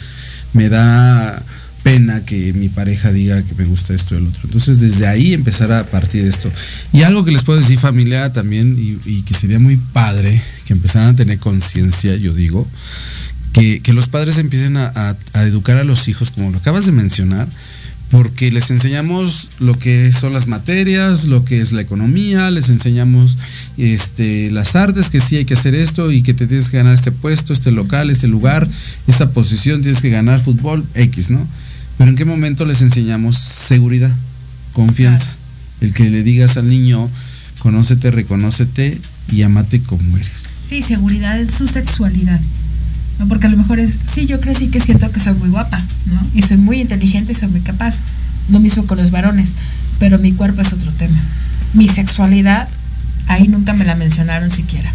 me 0.54 0.70
da 0.70 1.42
pena 1.84 2.26
que 2.26 2.52
mi 2.54 2.68
pareja 2.70 3.12
diga 3.14 3.42
que 3.44 3.54
me 3.56 3.64
gusta 3.64 3.94
esto 3.94 4.14
y 4.16 4.18
el 4.18 4.28
otro. 4.28 4.42
Entonces, 4.44 4.82
desde 4.82 5.08
ahí 5.08 5.34
empezar 5.34 5.72
a 5.72 5.86
partir 5.86 6.24
de 6.24 6.28
esto. 6.30 6.52
Y 6.92 7.04
algo 7.04 7.24
que 7.24 7.32
les 7.32 7.44
puedo 7.44 7.60
decir, 7.60 7.80
familia, 7.80 8.34
también, 8.34 8.76
y, 8.78 8.98
y 9.10 9.22
que 9.22 9.34
sería 9.34 9.58
muy 9.58 9.78
padre 9.78 10.42
que 10.66 10.74
empezaran 10.74 11.14
a 11.14 11.16
tener 11.16 11.38
conciencia, 11.40 12.14
yo 12.18 12.34
digo, 12.34 12.68
que, 13.54 13.80
que 13.82 13.94
los 13.94 14.10
padres 14.10 14.38
empiecen 14.38 14.76
a, 14.76 14.88
a- 14.96 15.16
a 15.32 15.44
educar 15.46 15.78
a 15.78 15.86
los 15.86 16.10
hijos, 16.10 16.32
como 16.32 16.52
lo 16.52 16.58
acabas 16.58 16.86
de 16.86 16.92
mencionar, 16.92 17.48
porque 18.10 18.52
les 18.52 18.72
enseñamos 18.72 19.50
lo 19.60 19.74
que 19.74 20.14
son 20.14 20.32
las 20.32 20.48
materias, 20.48 21.26
lo 21.26 21.44
que 21.44 21.60
es 21.60 21.74
la 21.74 21.82
economía, 21.82 22.50
les 22.52 22.70
enseñamos 22.70 23.38
este, 23.78 24.50
las 24.52 24.76
artes, 24.76 25.10
que 25.10 25.20
sí 25.20 25.36
hay 25.36 25.46
que 25.46 25.56
hacer 25.56 25.76
esto 25.76 26.12
y 26.12 26.22
que 26.22 26.34
te 26.34 26.48
tienes 26.48 26.70
que 26.70 26.78
ganar 26.78 26.94
este 26.94 27.12
puesto, 27.12 27.52
este 27.52 27.72
local, 27.72 28.10
este 28.10 28.28
lugar, 28.28 28.68
esta 29.08 29.32
posición, 29.32 29.82
tienes 29.82 30.02
que 30.02 30.10
ganar 30.10 30.40
fútbol, 30.40 30.86
X, 30.94 31.32
¿no? 31.32 31.46
Pero 31.98 32.10
¿en 32.10 32.16
qué 32.16 32.26
momento 32.26 32.66
les 32.66 32.82
enseñamos 32.82 33.38
seguridad, 33.38 34.12
confianza? 34.72 35.32
El 35.82 35.94
que 35.94 36.10
le 36.10 36.24
digas 36.24 36.56
al 36.58 36.70
niño, 36.70 37.10
conócete, 37.60 38.12
reconócete 38.12 39.00
y 39.32 39.42
amate 39.42 39.82
como 39.82 40.16
eres. 40.18 40.44
Sí, 40.68 40.82
seguridad 40.82 41.40
en 41.40 41.50
su 41.50 41.68
sexualidad. 41.68 42.40
¿No? 43.20 43.28
Porque 43.28 43.48
a 43.48 43.50
lo 43.50 43.58
mejor 43.58 43.80
es, 43.80 43.96
sí, 44.12 44.26
yo 44.26 44.40
crecí 44.40 44.68
que 44.68 44.80
siento 44.80 45.12
que 45.12 45.20
soy 45.20 45.34
muy 45.34 45.50
guapa, 45.50 45.82
¿no? 46.06 46.28
Y 46.34 46.42
soy 46.42 46.58
muy 46.58 46.82
inteligente 46.82 47.32
y 47.32 47.36
soy 47.36 47.50
muy 47.50 47.62
capaz. 47.62 48.00
Lo 48.50 48.60
mismo 48.60 48.86
con 48.86 48.98
los 48.98 49.12
varones, 49.12 49.54
pero 50.00 50.20
mi 50.20 50.32
cuerpo 50.32 50.62
es 50.62 50.72
otro 50.74 50.92
tema. 50.92 51.20
Mi 51.74 51.88
sexualidad, 51.88 52.70
ahí 53.28 53.48
nunca 53.48 53.74
me 53.74 53.86
la 53.86 53.96
mencionaron 53.96 54.52
siquiera. 54.52 54.92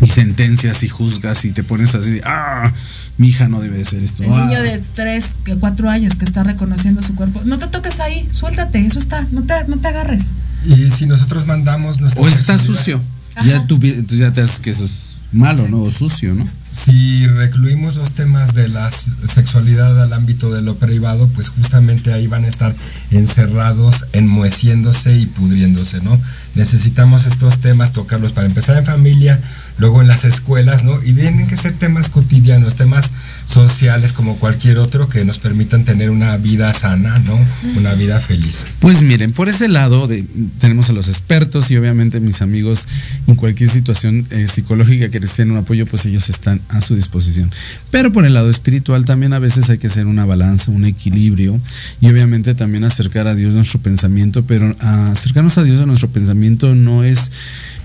Y 0.00 0.06
sentencias 0.06 0.82
y 0.82 0.88
juzgas 0.88 1.44
y 1.44 1.52
te 1.52 1.62
pones 1.62 1.94
así 1.94 2.10
de, 2.10 2.22
ah, 2.24 2.72
mi 3.18 3.28
hija 3.28 3.48
no 3.48 3.60
debe 3.60 3.78
de 3.78 3.84
ser 3.84 4.02
esto. 4.02 4.24
El 4.24 4.32
ah". 4.32 4.46
niño 4.46 4.60
de 4.62 4.82
3, 4.94 5.36
4 5.60 5.90
años 5.90 6.16
que 6.16 6.24
está 6.24 6.42
reconociendo 6.42 7.02
su 7.02 7.14
cuerpo, 7.14 7.42
no 7.44 7.58
te 7.58 7.66
toques 7.68 8.00
ahí, 8.00 8.28
suéltate, 8.32 8.84
eso 8.84 8.98
está, 8.98 9.26
no 9.30 9.42
te, 9.42 9.54
no 9.68 9.78
te 9.78 9.88
agarres. 9.88 10.28
Y 10.66 10.90
si 10.90 11.06
nosotros 11.06 11.46
mandamos 11.46 12.00
nuestra 12.00 12.22
O 12.22 12.26
está 12.28 12.58
sexualidad- 12.58 12.64
sucio. 12.64 13.00
Ya 13.44 13.66
tú, 13.66 13.80
ya 13.80 14.32
te 14.32 14.42
haces 14.42 14.60
que 14.60 14.70
eso 14.70 14.84
es 14.84 15.16
malo, 15.32 15.66
¿no? 15.68 15.80
O 15.82 15.90
sucio, 15.90 16.34
¿no? 16.34 16.46
Si 16.72 17.26
recluimos 17.26 17.96
los 17.96 18.12
temas 18.12 18.54
de 18.54 18.66
la 18.66 18.90
sexualidad 18.90 20.02
al 20.02 20.12
ámbito 20.14 20.50
de 20.52 20.62
lo 20.62 20.76
privado, 20.76 21.28
pues 21.34 21.50
justamente 21.50 22.14
ahí 22.14 22.26
van 22.26 22.44
a 22.44 22.48
estar 22.48 22.74
encerrados, 23.10 24.06
enmoheciéndose 24.14 25.18
y 25.18 25.26
pudriéndose, 25.26 26.00
¿no? 26.00 26.18
Necesitamos 26.54 27.26
estos 27.26 27.60
temas 27.60 27.92
tocarlos 27.92 28.32
para 28.32 28.46
empezar 28.46 28.78
en 28.78 28.86
familia, 28.86 29.38
luego 29.78 30.00
en 30.00 30.08
las 30.08 30.24
escuelas, 30.24 30.82
¿no? 30.82 30.98
Y 31.04 31.12
tienen 31.12 31.46
que 31.46 31.56
ser 31.58 31.74
temas 31.74 32.08
cotidianos, 32.08 32.76
temas 32.76 33.12
sociales 33.44 34.14
como 34.14 34.36
cualquier 34.38 34.78
otro 34.78 35.08
que 35.10 35.24
nos 35.26 35.38
permitan 35.38 35.84
tener 35.84 36.08
una 36.08 36.36
vida 36.38 36.72
sana, 36.72 37.18
¿no? 37.20 37.38
Una 37.76 37.92
vida 37.94 38.18
feliz. 38.18 38.64
Pues 38.80 39.02
miren, 39.02 39.32
por 39.32 39.50
ese 39.50 39.68
lado 39.68 40.06
de- 40.08 40.24
tenemos 40.58 40.88
a 40.88 40.94
los 40.94 41.08
expertos 41.08 41.70
y 41.70 41.76
obviamente 41.76 42.18
mis 42.20 42.40
amigos 42.40 42.86
en 43.26 43.34
cualquier 43.34 43.68
situación 43.68 44.26
eh, 44.30 44.46
psicológica 44.48 45.10
que 45.10 45.20
necesiten 45.20 45.50
un 45.50 45.58
apoyo, 45.58 45.84
pues 45.86 46.06
ellos 46.06 46.30
están 46.30 46.61
a 46.68 46.80
su 46.80 46.94
disposición. 46.94 47.50
Pero 47.90 48.12
por 48.12 48.24
el 48.24 48.34
lado 48.34 48.50
espiritual 48.50 49.04
también 49.04 49.32
a 49.32 49.38
veces 49.38 49.70
hay 49.70 49.78
que 49.78 49.86
hacer 49.86 50.06
una 50.06 50.24
balanza, 50.24 50.70
un 50.70 50.84
equilibrio 50.84 51.60
y 52.00 52.08
obviamente 52.08 52.54
también 52.54 52.84
acercar 52.84 53.26
a 53.26 53.34
Dios 53.34 53.54
nuestro 53.54 53.80
pensamiento, 53.80 54.44
pero 54.44 54.74
ah, 54.80 55.10
acercarnos 55.12 55.58
a 55.58 55.64
Dios 55.64 55.80
a 55.80 55.86
nuestro 55.86 56.08
pensamiento 56.08 56.74
no 56.74 57.04
es 57.04 57.30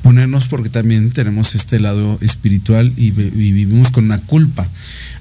ponernos 0.01 0.47
porque 0.47 0.69
también 0.69 1.11
tenemos 1.11 1.55
este 1.55 1.79
lado 1.79 2.17
espiritual 2.21 2.93
y, 2.95 3.07
y 3.07 3.11
vivimos 3.11 3.91
con 3.91 4.05
una 4.05 4.19
culpa. 4.19 4.67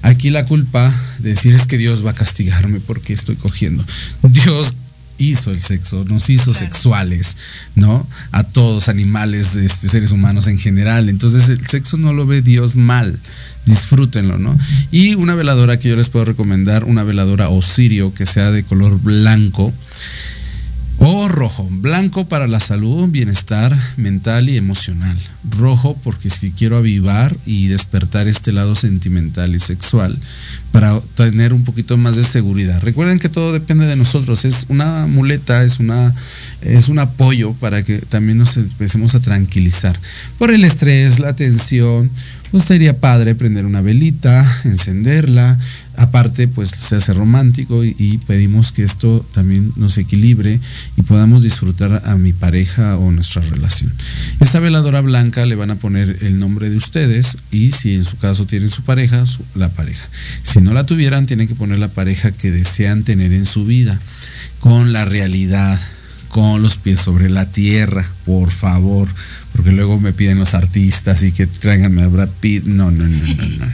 Aquí 0.01 0.29
la 0.29 0.45
culpa 0.45 0.93
de 1.19 1.29
decir 1.29 1.53
es 1.53 1.67
que 1.67 1.77
Dios 1.77 2.05
va 2.05 2.11
a 2.11 2.15
castigarme 2.15 2.79
porque 2.79 3.13
estoy 3.13 3.35
cogiendo. 3.35 3.83
Dios 4.23 4.73
hizo 5.17 5.51
el 5.51 5.61
sexo, 5.61 6.03
nos 6.05 6.29
hizo 6.29 6.53
sexuales, 6.53 7.37
¿no? 7.75 8.07
A 8.31 8.43
todos, 8.43 8.89
animales, 8.89 9.55
este, 9.55 9.89
seres 9.89 10.11
humanos 10.11 10.47
en 10.47 10.57
general. 10.57 11.09
Entonces 11.09 11.49
el 11.49 11.65
sexo 11.67 11.97
no 11.97 12.13
lo 12.13 12.25
ve 12.25 12.41
Dios 12.41 12.75
mal. 12.75 13.19
Disfrútenlo, 13.65 14.37
¿no? 14.37 14.57
Y 14.91 15.15
una 15.15 15.35
veladora 15.35 15.77
que 15.77 15.89
yo 15.89 15.95
les 15.95 16.09
puedo 16.09 16.25
recomendar, 16.25 16.85
una 16.85 17.03
veladora 17.03 17.49
Osirio 17.49 18.13
que 18.13 18.25
sea 18.25 18.51
de 18.51 18.63
color 18.63 18.99
blanco. 19.01 19.73
O 20.99 21.27
rojo, 21.27 21.67
blanco 21.69 22.27
para 22.27 22.47
la 22.47 22.59
salud, 22.59 23.07
bienestar 23.09 23.77
mental 23.97 24.49
y 24.49 24.57
emocional. 24.57 25.15
Rojo 25.47 25.95
porque 26.03 26.31
si 26.31 26.51
quiero 26.51 26.77
avivar 26.77 27.35
y 27.45 27.67
despertar 27.67 28.27
este 28.27 28.51
lado 28.51 28.73
sentimental 28.73 29.53
y 29.53 29.59
sexual 29.59 30.17
para 30.71 30.99
tener 31.15 31.53
un 31.53 31.63
poquito 31.63 31.97
más 31.97 32.15
de 32.15 32.23
seguridad. 32.23 32.81
Recuerden 32.81 33.19
que 33.19 33.29
todo 33.29 33.53
depende 33.53 33.85
de 33.85 33.95
nosotros, 33.95 34.43
es 34.43 34.65
una 34.69 35.05
muleta, 35.05 35.63
es 35.63 35.79
una 35.79 36.15
es 36.61 36.89
un 36.89 36.97
apoyo 36.97 37.53
para 37.53 37.83
que 37.83 37.99
también 37.99 38.39
nos 38.39 38.57
empecemos 38.57 39.13
a 39.13 39.21
tranquilizar. 39.21 39.99
Por 40.39 40.51
el 40.51 40.63
estrés, 40.63 41.19
la 41.19 41.35
tensión, 41.35 42.09
pues 42.51 42.63
sería 42.63 42.99
padre 42.99 43.35
prender 43.35 43.65
una 43.65 43.81
velita, 43.81 44.61
encenderla. 44.63 45.59
Aparte, 45.97 46.47
pues 46.47 46.69
se 46.69 46.95
hace 46.95 47.11
romántico 47.11 47.83
y, 47.83 48.19
pedimos 48.27 48.71
que 48.71 48.83
esto 48.83 49.25
también 49.33 49.73
nos 49.75 49.97
equilibre 49.97 50.59
y 50.95 51.01
podamos 51.01 51.41
disfrutar 51.41 52.03
a 52.05 52.15
mi 52.15 52.33
pareja 52.33 52.97
o 52.97 53.11
nuestra 53.11 53.41
relación. 53.41 53.91
Esta 54.39 54.59
veladora 54.59 55.01
blanca 55.01 55.45
le 55.47 55.55
van 55.55 55.71
a 55.71 55.75
poner 55.75 56.19
el 56.21 56.39
nombre 56.39 56.69
de 56.69 56.77
ustedes 56.77 57.37
y 57.51 57.71
si 57.71 57.95
en 57.95 58.05
su 58.05 58.17
caso 58.17 58.45
tienen 58.45 58.69
su 58.69 58.83
pareja, 58.83 59.23
la 59.55 59.69
pareja. 59.69 60.07
Si 60.43 60.61
no 60.61 60.73
la 60.73 60.85
tuvieran, 60.85 61.25
tienen 61.25 61.47
que 61.47 61.55
poner 61.55 61.79
la 61.79 61.89
pareja 61.89 62.31
que 62.31 62.51
desean 62.51 63.03
tener 63.03 63.33
en 63.33 63.45
su 63.45 63.65
vida 63.65 63.99
con 64.59 64.93
la 64.93 65.03
realidad 65.03 65.79
con 66.29 66.61
los 66.61 66.77
pies 66.77 66.99
sobre 66.99 67.29
la 67.29 67.51
tierra, 67.51 68.05
por 68.25 68.51
favor 68.51 69.07
porque 69.57 69.71
luego 69.71 69.99
me 69.99 70.13
piden 70.13 70.37
los 70.37 70.53
artistas 70.53 71.23
y 71.23 71.31
que 71.31 71.47
tráiganme 71.47 72.03
a 72.03 72.07
Brad 72.07 72.29
Pitt. 72.39 72.65
No, 72.65 72.91
no, 72.91 73.05
no, 73.05 73.09
no, 73.09 73.47
no. 73.57 73.65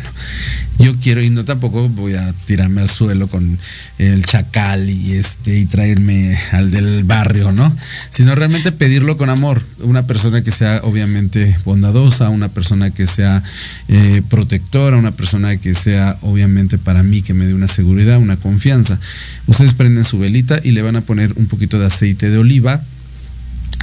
Yo 0.79 0.95
quiero 0.99 1.21
y 1.21 1.29
no 1.29 1.43
tampoco 1.45 1.87
voy 1.89 2.13
a 2.13 2.33
tirarme 2.45 2.81
al 2.81 2.89
suelo 2.89 3.27
con 3.27 3.59
el 3.99 4.23
chacal 4.23 4.89
y 4.89 5.13
este 5.13 5.59
y 5.59 5.65
traerme 5.65 6.37
al 6.51 6.71
del 6.71 7.03
barrio, 7.03 7.51
¿no? 7.51 7.75
Sino 8.09 8.33
realmente 8.33 8.71
pedirlo 8.71 9.17
con 9.17 9.29
amor. 9.29 9.61
Una 9.81 10.07
persona 10.07 10.41
que 10.41 10.51
sea 10.51 10.79
obviamente 10.83 11.55
bondadosa, 11.65 12.29
una 12.29 12.47
persona 12.47 12.89
que 12.89 13.05
sea 13.05 13.43
eh, 13.89 14.21
protectora, 14.29 14.97
una 14.97 15.11
persona 15.11 15.57
que 15.57 15.73
sea 15.73 16.17
obviamente 16.21 16.77
para 16.77 17.03
mí 17.03 17.21
que 17.21 17.33
me 17.33 17.45
dé 17.45 17.53
una 17.53 17.67
seguridad, 17.67 18.17
una 18.17 18.37
confianza. 18.37 18.99
Ustedes 19.47 19.73
prenden 19.73 20.05
su 20.05 20.17
velita 20.17 20.61
y 20.63 20.71
le 20.71 20.81
van 20.81 20.95
a 20.95 21.01
poner 21.01 21.33
un 21.35 21.47
poquito 21.47 21.77
de 21.77 21.87
aceite 21.87 22.29
de 22.29 22.37
oliva 22.37 22.81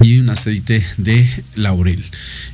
y 0.00 0.18
un 0.18 0.30
aceite 0.30 0.82
de 0.96 1.26
laurel. 1.56 2.02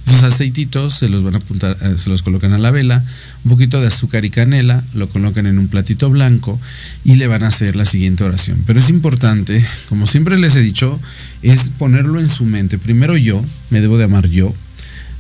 Esos 0.07 0.25
aceititos 0.25 0.99
se 0.99 1.09
los 1.09 1.23
van 1.23 1.35
a 1.35 1.39
apuntar, 1.39 1.77
eh, 1.81 1.95
se 1.97 2.11
los 2.11 2.23
colocan 2.23 2.53
a 2.53 2.59
la 2.59 2.71
vela, 2.71 3.05
un 3.45 3.51
poquito 3.51 3.81
de 3.81 3.89
azúcar 3.89 4.25
y 4.25 4.31
canela, 4.31 4.83
lo 4.95 5.09
colocan 5.09 5.47
en 5.47 5.59
un 5.59 5.69
platito 5.69 6.11
blanco 6.11 6.61
y 7.05 7.17
le 7.17 7.27
van 7.27 7.45
a 7.45 7.49
hacer 7.49 7.77
la 7.77 7.85
siguiente 7.85 8.25
oración. 8.25 8.63
Pero 8.67 8.81
es 8.81 8.89
importante, 8.89 9.65
como 9.89 10.07
siempre 10.07 10.39
les 10.39 10.57
he 10.57 10.61
dicho, 10.61 11.01
es 11.43 11.71
ponerlo 11.71 12.21
en 12.21 12.29
su 12.29 12.45
mente. 12.45 12.79
Primero 12.79 13.17
yo, 13.17 13.45
me 13.71 13.81
debo 13.81 13.99
de 13.99 14.05
amar 14.05 14.29
yo, 14.29 14.53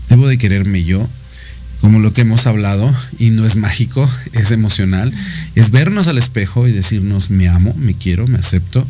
debo 0.08 0.26
de 0.26 0.38
quererme 0.38 0.84
yo, 0.84 1.08
como 1.80 1.98
lo 2.00 2.12
que 2.12 2.22
hemos 2.22 2.46
hablado, 2.46 2.94
y 3.18 3.30
no 3.30 3.46
es 3.46 3.56
mágico, 3.56 4.10
es 4.32 4.50
emocional, 4.50 5.12
es 5.54 5.70
vernos 5.70 6.08
al 6.08 6.18
espejo 6.18 6.66
y 6.66 6.72
decirnos 6.72 7.30
me 7.30 7.48
amo, 7.48 7.74
me 7.78 7.94
quiero, 7.94 8.26
me 8.26 8.38
acepto 8.38 8.86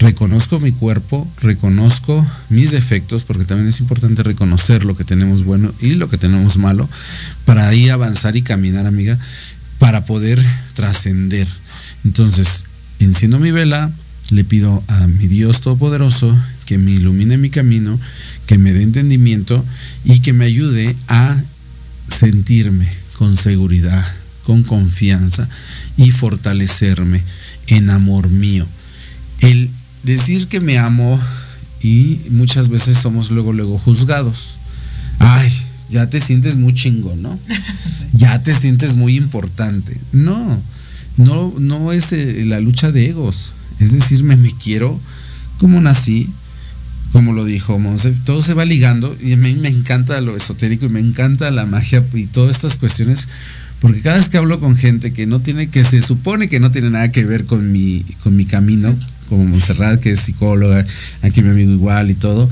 reconozco 0.00 0.58
mi 0.58 0.72
cuerpo, 0.72 1.30
reconozco 1.42 2.26
mis 2.48 2.72
defectos, 2.72 3.22
porque 3.22 3.44
también 3.44 3.68
es 3.68 3.80
importante 3.80 4.22
reconocer 4.22 4.84
lo 4.84 4.96
que 4.96 5.04
tenemos 5.04 5.44
bueno 5.44 5.72
y 5.78 5.94
lo 5.94 6.08
que 6.08 6.16
tenemos 6.16 6.56
malo, 6.56 6.88
para 7.44 7.68
ahí 7.68 7.90
avanzar 7.90 8.34
y 8.34 8.42
caminar, 8.42 8.86
amiga, 8.86 9.18
para 9.78 10.06
poder 10.06 10.42
trascender. 10.72 11.46
Entonces, 12.04 12.64
enciendo 12.98 13.38
mi 13.38 13.50
vela, 13.50 13.92
le 14.30 14.42
pido 14.42 14.82
a 14.88 15.06
mi 15.06 15.26
Dios 15.26 15.60
Todopoderoso 15.60 16.36
que 16.64 16.78
me 16.78 16.92
ilumine 16.92 17.36
mi 17.36 17.50
camino, 17.50 18.00
que 18.46 18.56
me 18.56 18.72
dé 18.72 18.82
entendimiento 18.82 19.64
y 20.04 20.20
que 20.20 20.32
me 20.32 20.46
ayude 20.46 20.96
a 21.08 21.36
sentirme 22.08 22.88
con 23.18 23.36
seguridad, 23.36 24.06
con 24.44 24.62
confianza 24.62 25.48
y 25.98 26.10
fortalecerme 26.10 27.22
en 27.66 27.90
amor 27.90 28.30
mío. 28.30 28.66
El 29.40 29.70
decir 30.02 30.48
que 30.48 30.60
me 30.60 30.78
amo 30.78 31.20
y 31.82 32.20
muchas 32.30 32.68
veces 32.68 32.98
somos 32.98 33.30
luego, 33.30 33.52
luego 33.52 33.78
juzgados. 33.78 34.56
Ay, 35.18 35.50
ya 35.90 36.08
te 36.08 36.20
sientes 36.20 36.56
muy 36.56 36.74
chingo, 36.74 37.14
¿no? 37.16 37.38
Ya 38.12 38.42
te 38.42 38.54
sientes 38.54 38.96
muy 38.96 39.16
importante. 39.16 39.96
No, 40.12 40.60
no, 41.16 41.54
no 41.58 41.92
es 41.92 42.12
eh, 42.12 42.44
la 42.44 42.60
lucha 42.60 42.90
de 42.92 43.08
egos. 43.08 43.52
Es 43.78 43.92
decirme, 43.92 44.36
me 44.36 44.52
quiero 44.52 45.00
como 45.60 45.78
nací, 45.80 46.28
como 47.12 47.34
lo 47.34 47.44
dijo 47.44 47.78
Monse, 47.78 48.12
todo 48.24 48.40
se 48.40 48.54
va 48.54 48.64
ligando 48.64 49.14
y 49.22 49.34
a 49.34 49.36
mí 49.36 49.54
me 49.54 49.68
encanta 49.68 50.20
lo 50.22 50.36
esotérico 50.36 50.86
y 50.86 50.88
me 50.88 51.00
encanta 51.00 51.50
la 51.50 51.66
magia 51.66 52.02
y 52.14 52.26
todas 52.26 52.56
estas 52.56 52.78
cuestiones, 52.78 53.28
porque 53.80 54.00
cada 54.00 54.16
vez 54.16 54.30
que 54.30 54.38
hablo 54.38 54.58
con 54.58 54.74
gente 54.74 55.12
que 55.12 55.26
no 55.26 55.40
tiene, 55.40 55.68
que 55.68 55.84
se 55.84 56.00
supone 56.00 56.48
que 56.48 56.60
no 56.60 56.70
tiene 56.70 56.88
nada 56.88 57.12
que 57.12 57.26
ver 57.26 57.44
con 57.44 57.70
mi, 57.70 58.04
con 58.22 58.36
mi 58.36 58.46
camino, 58.46 58.96
como 59.30 59.46
Montserrat, 59.46 60.00
que 60.00 60.10
es 60.10 60.20
psicóloga, 60.20 60.84
aquí 61.22 61.40
mi 61.40 61.50
amigo 61.50 61.70
igual 61.70 62.10
y 62.10 62.14
todo, 62.14 62.50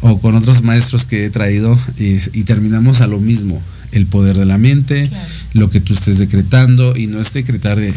o 0.00 0.18
con 0.20 0.36
otros 0.36 0.62
maestros 0.62 1.04
que 1.04 1.26
he 1.26 1.30
traído 1.30 1.78
y, 1.98 2.44
terminamos 2.44 3.00
a 3.00 3.08
lo 3.08 3.18
mismo, 3.18 3.60
el 3.90 4.06
poder 4.06 4.38
de 4.38 4.46
la 4.46 4.56
mente, 4.56 5.10
lo 5.52 5.68
que 5.68 5.80
tú 5.80 5.92
estés 5.92 6.18
decretando 6.18 6.96
y 6.96 7.08
no 7.08 7.20
es 7.20 7.32
decretar 7.34 7.78
de, 7.78 7.92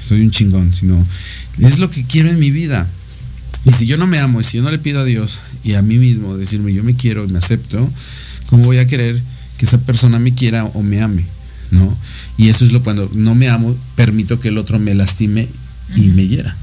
soy 0.00 0.20
un 0.20 0.30
chingón, 0.30 0.72
sino 0.72 1.04
es 1.58 1.78
lo 1.78 1.90
que 1.90 2.04
quiero 2.04 2.28
en 2.28 2.38
mi 2.38 2.50
vida. 2.50 2.86
Y 3.64 3.72
si 3.72 3.86
yo 3.86 3.96
no 3.96 4.06
me 4.06 4.18
amo 4.18 4.40
y 4.40 4.44
si 4.44 4.58
yo 4.58 4.62
no 4.62 4.70
le 4.70 4.78
pido 4.78 5.00
a 5.00 5.04
Dios 5.04 5.40
y 5.64 5.74
a 5.74 5.82
mí 5.82 5.98
mismo 5.98 6.36
decirme 6.36 6.74
yo 6.74 6.84
me 6.84 6.94
quiero 6.94 7.24
y 7.24 7.28
me 7.28 7.38
acepto, 7.38 7.88
¿cómo 8.46 8.64
voy 8.64 8.78
a 8.78 8.86
querer 8.86 9.20
que 9.56 9.64
esa 9.64 9.78
persona 9.78 10.18
me 10.18 10.34
quiera 10.34 10.64
o 10.64 10.82
me 10.82 11.00
ame? 11.00 11.24
¿No? 11.70 11.96
Y 12.36 12.50
eso 12.50 12.66
es 12.66 12.72
lo 12.72 12.82
cuando 12.82 13.10
no 13.14 13.34
me 13.34 13.48
amo, 13.48 13.74
permito 13.96 14.38
que 14.40 14.48
el 14.48 14.58
otro 14.58 14.78
me 14.78 14.94
lastime 14.94 15.48
y 15.96 16.02
me 16.08 16.26
hiera 16.26 16.56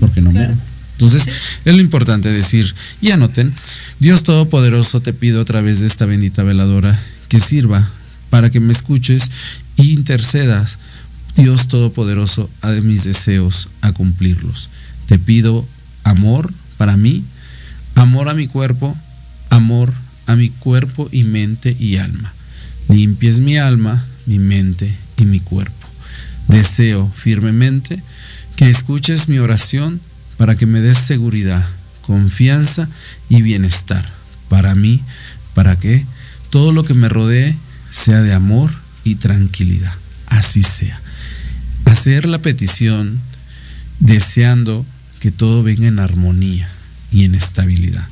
porque 0.00 0.20
no 0.20 0.32
me 0.32 0.46
amo. 0.46 0.60
Entonces, 0.92 1.26
es 1.64 1.74
lo 1.74 1.80
importante 1.80 2.28
decir, 2.30 2.72
y 3.00 3.10
anoten, 3.10 3.52
Dios 3.98 4.22
Todopoderoso 4.22 5.00
te 5.00 5.12
pido 5.12 5.40
a 5.40 5.44
través 5.44 5.80
de 5.80 5.86
esta 5.86 6.06
bendita 6.06 6.44
veladora 6.44 6.98
que 7.28 7.40
sirva 7.40 7.90
para 8.30 8.50
que 8.50 8.60
me 8.60 8.72
escuches 8.72 9.30
e 9.76 9.84
intercedas, 9.84 10.78
Dios 11.36 11.66
Todopoderoso, 11.66 12.48
a 12.62 12.70
mis 12.70 13.02
deseos, 13.02 13.68
a 13.80 13.92
cumplirlos. 13.92 14.70
Te 15.06 15.18
pido 15.18 15.66
amor 16.04 16.52
para 16.76 16.96
mí, 16.96 17.24
amor 17.96 18.28
a 18.28 18.34
mi 18.34 18.46
cuerpo, 18.46 18.96
amor 19.50 19.92
a 20.26 20.36
mi 20.36 20.50
cuerpo 20.50 21.08
y 21.10 21.24
mente 21.24 21.76
y 21.78 21.96
alma. 21.96 22.32
Limpies 22.88 23.40
mi 23.40 23.58
alma, 23.58 24.04
mi 24.26 24.38
mente 24.38 24.94
y 25.16 25.24
mi 25.24 25.40
cuerpo. 25.40 25.88
Deseo 26.48 27.10
firmemente 27.14 28.02
que 28.56 28.70
escuches 28.70 29.28
mi 29.28 29.38
oración 29.38 30.00
para 30.36 30.56
que 30.56 30.66
me 30.66 30.80
des 30.80 30.98
seguridad, 30.98 31.64
confianza 32.02 32.88
y 33.28 33.42
bienestar 33.42 34.12
para 34.48 34.74
mí, 34.74 35.02
para 35.54 35.78
que 35.78 36.04
todo 36.50 36.72
lo 36.72 36.84
que 36.84 36.94
me 36.94 37.08
rodee 37.08 37.56
sea 37.90 38.20
de 38.22 38.32
amor 38.32 38.70
y 39.04 39.16
tranquilidad. 39.16 39.92
Así 40.26 40.62
sea. 40.62 41.00
Hacer 41.84 42.26
la 42.26 42.38
petición 42.38 43.20
deseando 44.00 44.84
que 45.20 45.30
todo 45.30 45.62
venga 45.62 45.86
en 45.86 45.98
armonía 45.98 46.68
y 47.12 47.24
en 47.24 47.34
estabilidad. 47.34 48.06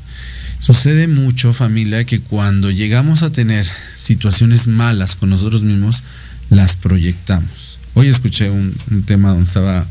Sucede 0.61 1.09
mucho, 1.09 1.53
familia, 1.53 2.05
que 2.05 2.21
cuando 2.21 2.71
llegamos 2.71 3.23
a 3.23 3.33
tener 3.33 3.67
situaciones 3.97 4.69
malas 4.69 5.17
con 5.17 5.31
nosotros 5.31 5.63
mismos, 5.65 6.05
las 6.51 6.77
proyectamos. 6.77 7.79
Hoy 7.95 8.09
escuché 8.09 8.49
un, 8.49 8.75
tema 9.05 9.31
donde 9.31 9.45
estaba 9.45 9.85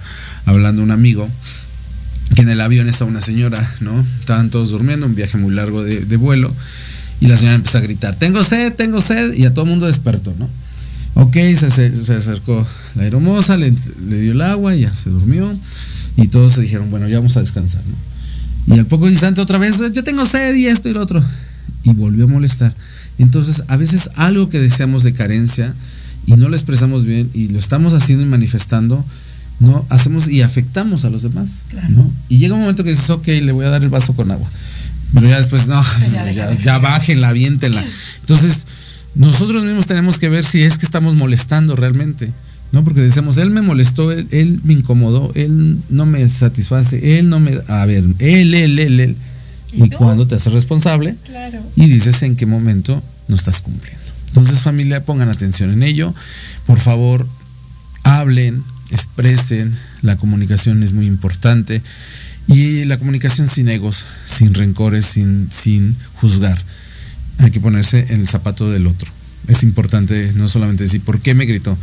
hablando 0.46 0.82
un 0.84 0.92
amigo 0.92 1.30
que 2.36 2.42
en 2.44 2.50
el 2.50 2.62
avión 2.62 2.88
está 2.88 3.06
una 3.06 3.22
señora, 3.22 3.76
¿no? 3.82 4.06
Estaban 4.20 4.50
todos 4.50 4.70
durmiendo, 4.70 5.06
un 5.06 5.16
viaje 5.16 5.38
muy 5.38 5.54
largo 5.54 5.84
de, 5.84 6.18
vuelo, 6.18 6.54
y 7.20 7.28
la 7.28 7.36
señora 7.36 7.56
empezó 7.56 7.78
a 7.78 7.82
gritar, 7.82 8.16
tengo 8.16 8.44
sed, 8.44 8.74
tengo 8.74 9.02
sed, 9.02 9.34
y 9.34 9.46
a 9.46 9.54
todo 9.54 9.66
el 9.66 9.72
mundo 9.72 9.86
despertó, 9.86 10.34
¿no? 10.40 10.50
Ok, 11.14 11.36
se, 11.58 12.16
acercó 12.16 12.66
la 12.96 13.04
aeromoza, 13.04 13.58
le, 13.58 13.72
dio 13.72 14.32
el 14.32 14.42
agua, 14.42 14.74
ya 14.76 14.96
se 14.96 15.10
durmió, 15.10 15.52
y 16.16 16.28
todos 16.28 16.54
se 16.54 16.62
dijeron, 16.62 16.90
bueno, 16.90 17.08
ya 17.10 17.18
vamos 17.18 17.36
a 17.36 17.42
descansar, 17.42 17.82
¿no? 17.86 18.76
Y 18.76 18.80
al 18.80 18.86
poco 18.86 19.10
instante 19.10 19.42
otra 19.42 19.58
vez, 19.58 19.80
yo 19.92 20.04
tengo 20.04 20.26
sed 20.26 20.56
y 20.56 20.68
esto 20.68 20.88
y 20.88 20.94
lo 20.94 21.02
otro, 21.02 21.22
y 21.84 21.94
volvió 21.94 22.26
a 22.26 22.28
molestar. 22.28 22.74
Entonces, 23.18 23.64
a 23.68 23.76
veces 23.76 24.10
algo 24.16 24.50
que 24.50 24.60
deseamos 24.60 25.04
de 25.04 25.14
carencia 25.14 25.74
y 26.26 26.34
no 26.38 26.50
lo 26.50 26.56
expresamos 26.56 27.06
bien 27.06 27.30
y 27.34 27.50
lo 27.50 27.60
estamos 27.60 27.94
haciendo 27.94 28.24
y 28.24 28.28
manifestando, 28.28 29.04
¿no? 29.62 29.86
Hacemos 29.90 30.28
y 30.28 30.42
afectamos 30.42 31.06
a 31.06 31.10
los 31.10 31.22
demás, 31.22 31.62
¿no? 31.90 32.12
Y 32.28 32.40
llega 32.40 32.56
un 32.56 32.62
momento 32.62 32.84
que 32.84 32.90
dices, 32.90 33.10
ok, 33.12 33.28
le 33.28 33.52
voy 33.52 33.66
a 33.66 33.70
dar 33.70 33.84
el 33.84 33.90
vaso 33.90 34.14
con 34.14 34.32
agua. 34.32 34.50
Pero 35.14 35.28
ya 35.28 35.38
después, 35.38 35.68
no, 35.68 35.82
ya, 36.12 36.52
ya, 36.54 36.80
bájenla, 36.80 37.30
aviéntenla. 37.30 37.84
Entonces, 38.22 38.66
nosotros 39.14 39.64
mismos 39.64 39.86
tenemos 39.86 40.18
que 40.18 40.30
ver 40.30 40.46
si 40.46 40.64
es 40.64 40.78
que 40.78 40.86
estamos 40.86 41.14
molestando 41.16 41.76
realmente, 41.76 42.32
¿no? 42.72 42.84
Porque 42.84 43.02
decimos, 43.02 43.38
él 43.38 43.52
me 43.52 43.62
molestó, 43.62 44.12
él, 44.12 44.60
me 44.64 44.74
incomodó, 44.74 45.32
él 45.36 45.78
no 45.90 46.06
me 46.08 46.28
satisface, 46.28 47.20
él 47.20 47.30
no 47.30 47.40
me... 47.40 47.60
A 47.68 47.86
ver, 47.86 48.04
él, 48.18 48.54
él, 48.56 48.80
él, 48.80 49.00
él. 49.00 49.16
Y, 49.74 49.90
cuando 49.92 50.28
te 50.28 50.36
haces 50.36 50.52
responsable 50.54 51.16
y 51.76 51.88
dices 51.88 52.24
en 52.24 52.36
qué 52.36 52.46
momento 52.46 53.02
no 53.28 53.36
estás 53.36 53.62
cumpliendo. 53.62 54.02
Entonces, 54.30 54.62
familia, 54.62 55.06
pongan 55.06 55.30
atención 55.30 55.72
en 55.72 55.84
ello. 55.84 56.16
Por 56.66 56.80
favor, 56.80 57.28
hablen, 58.04 58.64
expresen, 58.92 59.74
la 60.02 60.18
comunicación 60.18 60.84
es 60.84 60.94
muy 60.94 61.08
importante 61.08 61.82
y 62.48 62.84
la 62.84 62.98
comunicación 62.98 63.50
sin 63.50 63.70
egos, 63.70 64.06
sin 64.26 64.54
rencores, 64.54 65.06
sin, 65.06 65.48
sin 65.52 65.96
juzgar. 66.16 66.62
Hay 67.40 67.52
que 67.52 67.60
ponerse 67.60 68.08
en 68.10 68.22
el 68.22 68.28
zapato 68.28 68.70
del 68.70 68.88
otro. 68.88 69.12
Es 69.48 69.64
importante 69.64 70.32
no 70.36 70.48
solamente 70.48 70.84
decir 70.84 71.02
por 71.02 71.20
qué 71.20 71.34
me 71.34 71.46
gritó. 71.46 71.78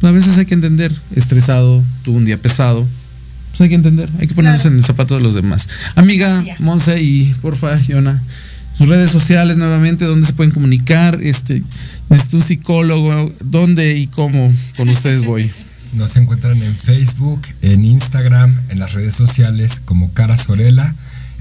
Pues 0.00 0.10
a 0.10 0.12
veces 0.12 0.38
hay 0.38 0.46
que 0.46 0.54
entender, 0.54 0.92
estresado, 1.14 1.82
tuvo 2.04 2.16
un 2.16 2.24
día 2.24 2.36
pesado, 2.36 2.86
pues 3.50 3.60
hay 3.62 3.68
que 3.68 3.74
entender, 3.74 4.08
hay 4.18 4.26
que 4.26 4.34
ponerse 4.34 4.68
en 4.68 4.76
el 4.76 4.84
zapato 4.84 5.14
de 5.14 5.20
los 5.20 5.34
demás. 5.34 5.68
Amiga, 5.94 6.44
Monse 6.58 7.02
y 7.02 7.34
porfa, 7.40 7.74
Yona, 7.76 8.22
sus 8.72 8.88
redes 8.88 9.10
sociales 9.10 9.56
nuevamente, 9.56 10.04
donde 10.04 10.26
se 10.26 10.32
pueden 10.32 10.52
comunicar, 10.52 11.18
este, 11.22 11.62
es 12.10 12.28
tu 12.28 12.40
psicólogo, 12.40 13.32
dónde 13.40 13.96
y 13.96 14.06
cómo 14.06 14.52
con 14.76 14.88
ustedes 14.88 15.24
voy. 15.24 15.50
Nos 15.94 16.16
encuentran 16.16 16.62
en 16.62 16.76
Facebook, 16.76 17.42
en 17.62 17.84
Instagram, 17.84 18.54
en 18.68 18.78
las 18.78 18.92
redes 18.92 19.14
sociales 19.14 19.80
como 19.84 20.12
Cara 20.12 20.36
Sorela 20.36 20.94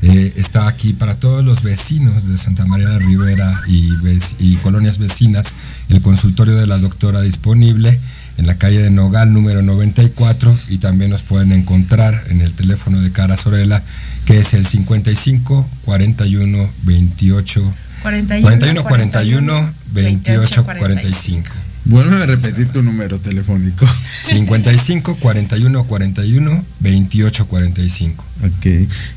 eh, 0.03 0.33
está 0.35 0.67
aquí 0.67 0.93
para 0.93 1.15
todos 1.15 1.43
los 1.43 1.63
vecinos 1.63 2.27
de 2.27 2.37
Santa 2.37 2.65
María 2.65 2.89
la 2.89 2.99
Ribera 2.99 3.59
y, 3.67 3.91
y 4.37 4.55
colonias 4.57 4.99
vecinas, 4.99 5.55
el 5.89 6.01
consultorio 6.03 6.55
de 6.55 6.67
la 6.67 6.77
doctora 6.77 7.21
disponible 7.21 7.99
en 8.37 8.45
la 8.45 8.59
calle 8.59 8.79
de 8.79 8.91
Nogal 8.91 9.33
número 9.33 9.63
94 9.63 10.55
y 10.69 10.77
también 10.77 11.09
nos 11.09 11.23
pueden 11.23 11.51
encontrar 11.51 12.25
en 12.29 12.41
el 12.41 12.53
teléfono 12.53 13.01
de 13.01 13.11
Cara 13.11 13.37
Sorela 13.37 13.81
que 14.25 14.37
es 14.37 14.53
el 14.53 14.67
55 14.67 15.67
41 15.85 16.69
28 16.83 17.73
41 18.03 18.83
41 18.83 19.73
28 19.93 20.63
45. 20.63 21.66
Vuelve 21.89 22.21
a 22.21 22.25
repetir 22.25 22.67
tu 22.67 22.83
número 22.83 23.17
telefónico. 23.19 23.87
55 24.23 25.15
41 25.15 25.83
41 25.85 26.65
28 26.79 27.47
45. 27.47 28.25
Ok. 28.43 28.65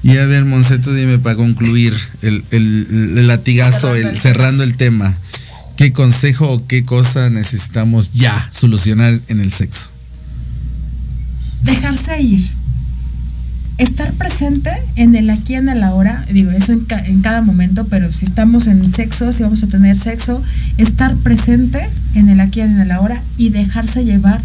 Y 0.04 0.16
a 0.16 0.24
ver, 0.26 0.44
Monseto, 0.44 0.94
dime 0.94 1.18
para 1.18 1.34
concluir 1.36 1.94
el, 2.22 2.44
el, 2.52 3.26
latigazo, 3.26 3.94
el, 3.96 4.16
cerrando 4.18 4.62
el 4.62 4.76
tema. 4.76 5.16
¿Qué 5.76 5.92
consejo 5.92 6.48
o 6.48 6.66
qué 6.66 6.84
cosa 6.84 7.28
necesitamos 7.28 8.12
ya 8.12 8.48
solucionar 8.52 9.18
en 9.28 9.40
el 9.40 9.50
sexo? 9.50 9.88
Dejarse 11.62 12.20
ir. 12.22 12.59
Estar 13.80 14.12
presente 14.12 14.70
en 14.94 15.14
el 15.14 15.30
aquí, 15.30 15.54
en 15.54 15.70
el 15.70 15.82
ahora, 15.82 16.26
digo, 16.30 16.50
eso 16.50 16.72
en, 16.72 16.86
en 17.06 17.22
cada 17.22 17.40
momento, 17.40 17.86
pero 17.86 18.12
si 18.12 18.26
estamos 18.26 18.66
en 18.66 18.92
sexo, 18.92 19.32
si 19.32 19.42
vamos 19.42 19.62
a 19.62 19.68
tener 19.68 19.96
sexo, 19.96 20.42
estar 20.76 21.16
presente 21.16 21.88
en 22.14 22.28
el 22.28 22.40
aquí, 22.40 22.60
en 22.60 22.78
el 22.78 22.90
ahora 22.90 23.22
y 23.38 23.48
dejarse 23.48 24.04
llevar 24.04 24.42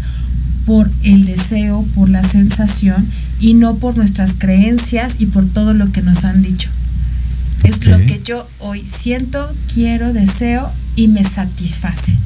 por 0.64 0.90
el 1.02 1.26
deseo, 1.26 1.86
por 1.94 2.08
la 2.08 2.24
sensación 2.24 3.06
y 3.38 3.52
no 3.52 3.76
por 3.76 3.98
nuestras 3.98 4.32
creencias 4.32 5.16
y 5.18 5.26
por 5.26 5.46
todo 5.46 5.74
lo 5.74 5.92
que 5.92 6.00
nos 6.00 6.24
han 6.24 6.42
dicho. 6.42 6.70
Es 7.62 7.84
lo 7.84 7.98
que 7.98 8.22
yo 8.24 8.48
hoy 8.58 8.86
siento, 8.86 9.52
quiero, 9.72 10.14
deseo 10.14 10.70
y 10.94 11.08
me 11.08 11.24
satisface. 11.24 12.16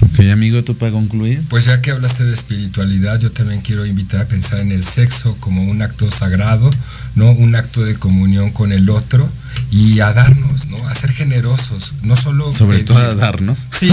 Ok, 0.00 0.20
amigo, 0.32 0.62
¿tú 0.62 0.76
para 0.76 0.92
concluir? 0.92 1.42
Pues 1.48 1.64
ya 1.64 1.82
que 1.82 1.90
hablaste 1.90 2.24
de 2.24 2.32
espiritualidad, 2.32 3.18
yo 3.20 3.32
también 3.32 3.62
quiero 3.62 3.84
invitar 3.84 4.20
a 4.20 4.28
pensar 4.28 4.60
en 4.60 4.70
el 4.70 4.84
sexo 4.84 5.36
como 5.40 5.64
un 5.64 5.82
acto 5.82 6.10
sagrado, 6.10 6.70
¿no? 7.14 7.30
Un 7.30 7.54
acto 7.54 7.84
de 7.84 7.96
comunión 7.96 8.50
con 8.50 8.72
el 8.72 8.90
otro 8.90 9.28
y 9.70 10.00
a 10.00 10.12
darnos, 10.12 10.68
¿no? 10.68 10.88
A 10.88 10.94
ser 10.94 11.12
generosos, 11.12 11.92
no 12.02 12.16
solo... 12.16 12.54
Sobre 12.54 12.82
todo 12.84 12.98
a 12.98 13.14
darnos. 13.14 13.66
Sí, 13.70 13.90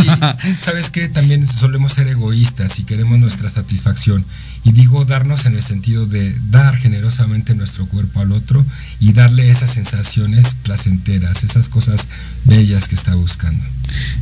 sabes 0.59 0.89
que 0.89 1.09
también 1.09 1.45
solemos 1.45 1.93
ser 1.93 2.07
egoístas 2.07 2.79
y 2.79 2.83
queremos 2.83 3.19
nuestra 3.19 3.49
satisfacción. 3.49 4.25
Y 4.63 4.71
digo 4.71 5.05
darnos 5.05 5.45
en 5.45 5.55
el 5.55 5.61
sentido 5.61 6.05
de 6.05 6.35
dar 6.49 6.75
generosamente 6.77 7.55
nuestro 7.55 7.85
cuerpo 7.87 8.21
al 8.21 8.31
otro 8.31 8.65
y 8.99 9.13
darle 9.13 9.49
esas 9.49 9.71
sensaciones 9.71 10.55
placenteras, 10.63 11.43
esas 11.43 11.69
cosas 11.69 12.07
bellas 12.45 12.87
que 12.87 12.95
está 12.95 13.15
buscando. 13.15 13.63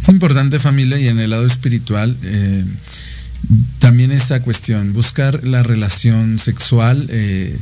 Es 0.02 0.10
importante 0.10 0.60
familia 0.60 1.00
y 1.00 1.08
en 1.08 1.20
el 1.20 1.30
lado 1.30 1.46
espiritual 1.46 2.18
eh, 2.24 2.66
también 3.80 4.12
esta 4.12 4.42
cuestión, 4.42 4.94
buscar 4.94 5.44
la 5.44 5.64
relación 5.64 6.40
sexual 6.40 7.08
eh, 7.10 7.58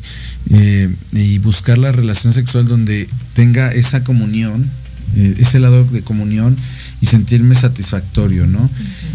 eh, 0.49 0.93
y 1.11 1.39
buscar 1.39 1.77
la 1.77 1.91
relación 1.91 2.33
sexual 2.33 2.67
donde 2.67 3.07
tenga 3.33 3.71
esa 3.73 4.03
comunión, 4.03 4.69
ese 5.15 5.59
lado 5.59 5.83
de 5.83 6.01
comunión 6.01 6.55
y 7.01 7.07
sentirme 7.07 7.55
satisfactorio, 7.55 8.45
¿no? 8.45 8.69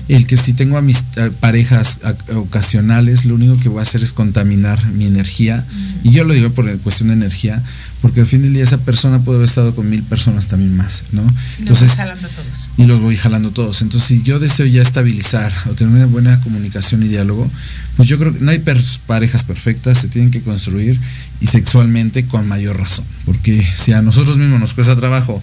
El 0.09 0.27
que 0.27 0.37
si 0.37 0.53
tengo 0.53 0.77
amistad, 0.77 1.31
parejas 1.33 2.01
ocasionales, 2.35 3.25
lo 3.25 3.37
único 3.37 3.59
que 3.59 3.69
voy 3.69 3.79
a 3.79 3.83
hacer 3.83 4.03
es 4.03 4.13
contaminar 4.13 4.85
mi 4.93 5.07
energía, 5.07 5.65
y 6.03 6.11
yo 6.11 6.25
lo 6.25 6.35
digo 6.35 6.51
por 6.51 6.71
cuestión 6.79 7.09
de 7.09 7.15
energía, 7.15 7.63
porque 8.03 8.21
al 8.21 8.27
fin 8.27 8.43
del 8.43 8.55
día 8.55 8.63
esa 8.63 8.79
persona 8.79 9.21
puede 9.21 9.39
haber 9.39 9.49
estado 9.49 9.75
con 9.75 9.89
mil 9.89 10.03
personas 10.03 10.49
también 10.49 10.77
más, 10.77 11.05
¿no? 11.13 11.23
Y 11.59 11.63
Entonces, 11.63 11.91
los 11.91 11.97
voy 11.97 12.07
jalando 12.07 12.29
todos. 12.29 12.69
Y 12.77 12.85
los 12.85 13.01
voy 13.01 13.17
jalando 13.17 13.51
todos. 13.53 13.83
Entonces, 13.83 14.09
si 14.09 14.23
yo 14.23 14.39
deseo 14.39 14.67
ya 14.67 14.83
estabilizar 14.83 15.53
o 15.71 15.75
tener 15.75 15.95
una 15.95 16.07
buena 16.07 16.41
comunicación 16.41 17.03
y 17.03 17.09
diálogo, 17.09 17.51
pues 17.97 18.09
yo 18.09 18.19
creo 18.19 18.33
que 18.33 18.41
no 18.41 18.51
hay 18.51 18.63
parejas 19.07 19.45
perfectas, 19.45 19.99
se 19.99 20.09
tienen 20.09 20.31
que 20.31 20.43
construir 20.43 21.01
y 21.41 21.47
sexualmente 21.47 22.27
con 22.27 22.47
mayor 22.47 22.79
razón, 22.79 23.05
porque 23.25 23.67
si 23.77 23.93
a 23.93 24.03
nosotros 24.03 24.37
mismos 24.37 24.61
nos 24.61 24.75
cuesta 24.75 24.95
trabajo, 24.97 25.43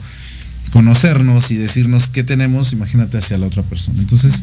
conocernos 0.74 1.51
y 1.51 1.55
decirnos 1.55 2.07
qué 2.07 2.24
tenemos, 2.24 2.74
imagínate 2.74 3.19
hacia 3.19 3.38
la 3.38 3.45
otra 3.45 3.61
persona. 3.61 3.99
Entonces, 4.01 4.41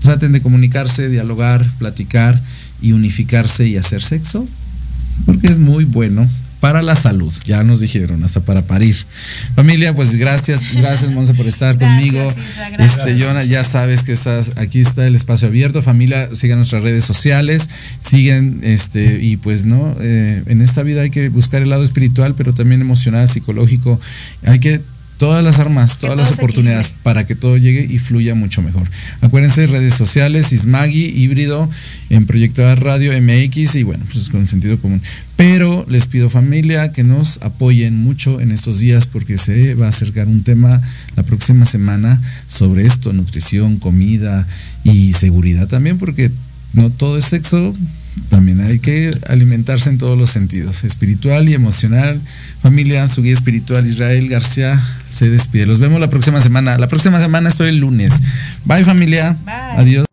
traten 0.00 0.30
de 0.30 0.40
comunicarse, 0.40 1.08
dialogar, 1.08 1.68
platicar 1.78 2.40
y 2.80 2.92
unificarse 2.92 3.66
y 3.66 3.76
hacer 3.76 4.00
sexo, 4.00 4.46
porque 5.26 5.48
es 5.48 5.58
muy 5.58 5.84
bueno 5.84 6.28
para 6.60 6.80
la 6.80 6.94
salud, 6.94 7.32
ya 7.44 7.62
nos 7.64 7.80
dijeron, 7.80 8.22
hasta 8.22 8.40
para 8.40 8.62
parir. 8.62 8.96
Familia, 9.54 9.94
pues 9.94 10.14
gracias, 10.14 10.62
gracias 10.74 11.10
Monse 11.10 11.34
por 11.34 11.46
estar 11.46 11.76
conmigo. 11.76 12.32
Este, 12.78 13.20
Jonah, 13.20 13.44
ya 13.44 13.64
sabes 13.64 14.02
que 14.02 14.12
estás, 14.12 14.52
aquí 14.56 14.80
está 14.80 15.06
el 15.06 15.14
espacio 15.14 15.48
abierto. 15.48 15.82
Familia, 15.82 16.30
sigan 16.34 16.58
nuestras 16.58 16.82
redes 16.82 17.04
sociales, 17.04 17.68
siguen, 18.00 18.60
este, 18.62 19.22
y 19.22 19.36
pues 19.36 19.66
no, 19.66 19.94
eh, 20.00 20.42
en 20.46 20.62
esta 20.62 20.82
vida 20.82 21.02
hay 21.02 21.10
que 21.10 21.28
buscar 21.28 21.60
el 21.60 21.68
lado 21.68 21.84
espiritual, 21.84 22.34
pero 22.34 22.54
también 22.54 22.80
emocional, 22.80 23.28
psicológico. 23.28 24.00
Hay 24.46 24.60
que 24.60 24.80
todas 25.24 25.42
las 25.42 25.58
armas, 25.58 25.96
todas 25.96 26.18
las 26.18 26.32
oportunidades 26.32 26.92
para 27.02 27.24
que 27.24 27.34
todo 27.34 27.56
llegue 27.56 27.88
y 27.90 27.98
fluya 27.98 28.34
mucho 28.34 28.60
mejor. 28.60 28.86
Acuérdense, 29.22 29.66
redes 29.66 29.94
sociales, 29.94 30.52
Ismagi, 30.52 31.06
híbrido, 31.16 31.70
en 32.10 32.26
Proyecto 32.26 32.62
Radio 32.74 33.10
MX 33.18 33.76
y 33.76 33.84
bueno, 33.84 34.04
pues 34.12 34.28
con 34.28 34.46
sentido 34.46 34.78
común. 34.78 35.00
Pero 35.36 35.86
les 35.88 36.06
pido 36.06 36.28
familia 36.28 36.92
que 36.92 37.04
nos 37.04 37.40
apoyen 37.40 37.96
mucho 37.96 38.38
en 38.38 38.52
estos 38.52 38.80
días 38.80 39.06
porque 39.06 39.38
se 39.38 39.74
va 39.74 39.86
a 39.86 39.88
acercar 39.88 40.28
un 40.28 40.42
tema 40.42 40.82
la 41.16 41.22
próxima 41.22 41.64
semana 41.64 42.20
sobre 42.46 42.84
esto, 42.84 43.14
nutrición, 43.14 43.78
comida 43.78 44.46
y 44.84 45.14
seguridad 45.14 45.68
también, 45.68 45.96
porque 45.96 46.32
no 46.74 46.90
todo 46.90 47.16
es 47.16 47.24
sexo, 47.24 47.74
también 48.28 48.60
hay 48.60 48.78
que 48.78 49.14
alimentarse 49.28 49.90
en 49.90 49.98
todos 49.98 50.18
los 50.18 50.30
sentidos, 50.30 50.84
espiritual 50.84 51.48
y 51.48 51.54
emocional. 51.54 52.20
Familia, 52.62 53.06
su 53.08 53.22
guía 53.22 53.32
espiritual 53.32 53.86
Israel 53.86 54.28
García 54.28 54.80
se 55.08 55.28
despide. 55.28 55.66
Los 55.66 55.78
vemos 55.78 56.00
la 56.00 56.08
próxima 56.08 56.40
semana. 56.40 56.78
La 56.78 56.88
próxima 56.88 57.20
semana 57.20 57.48
estoy 57.48 57.68
el 57.68 57.78
lunes. 57.78 58.14
Bye 58.64 58.84
familia. 58.84 59.36
Adiós. 59.76 60.06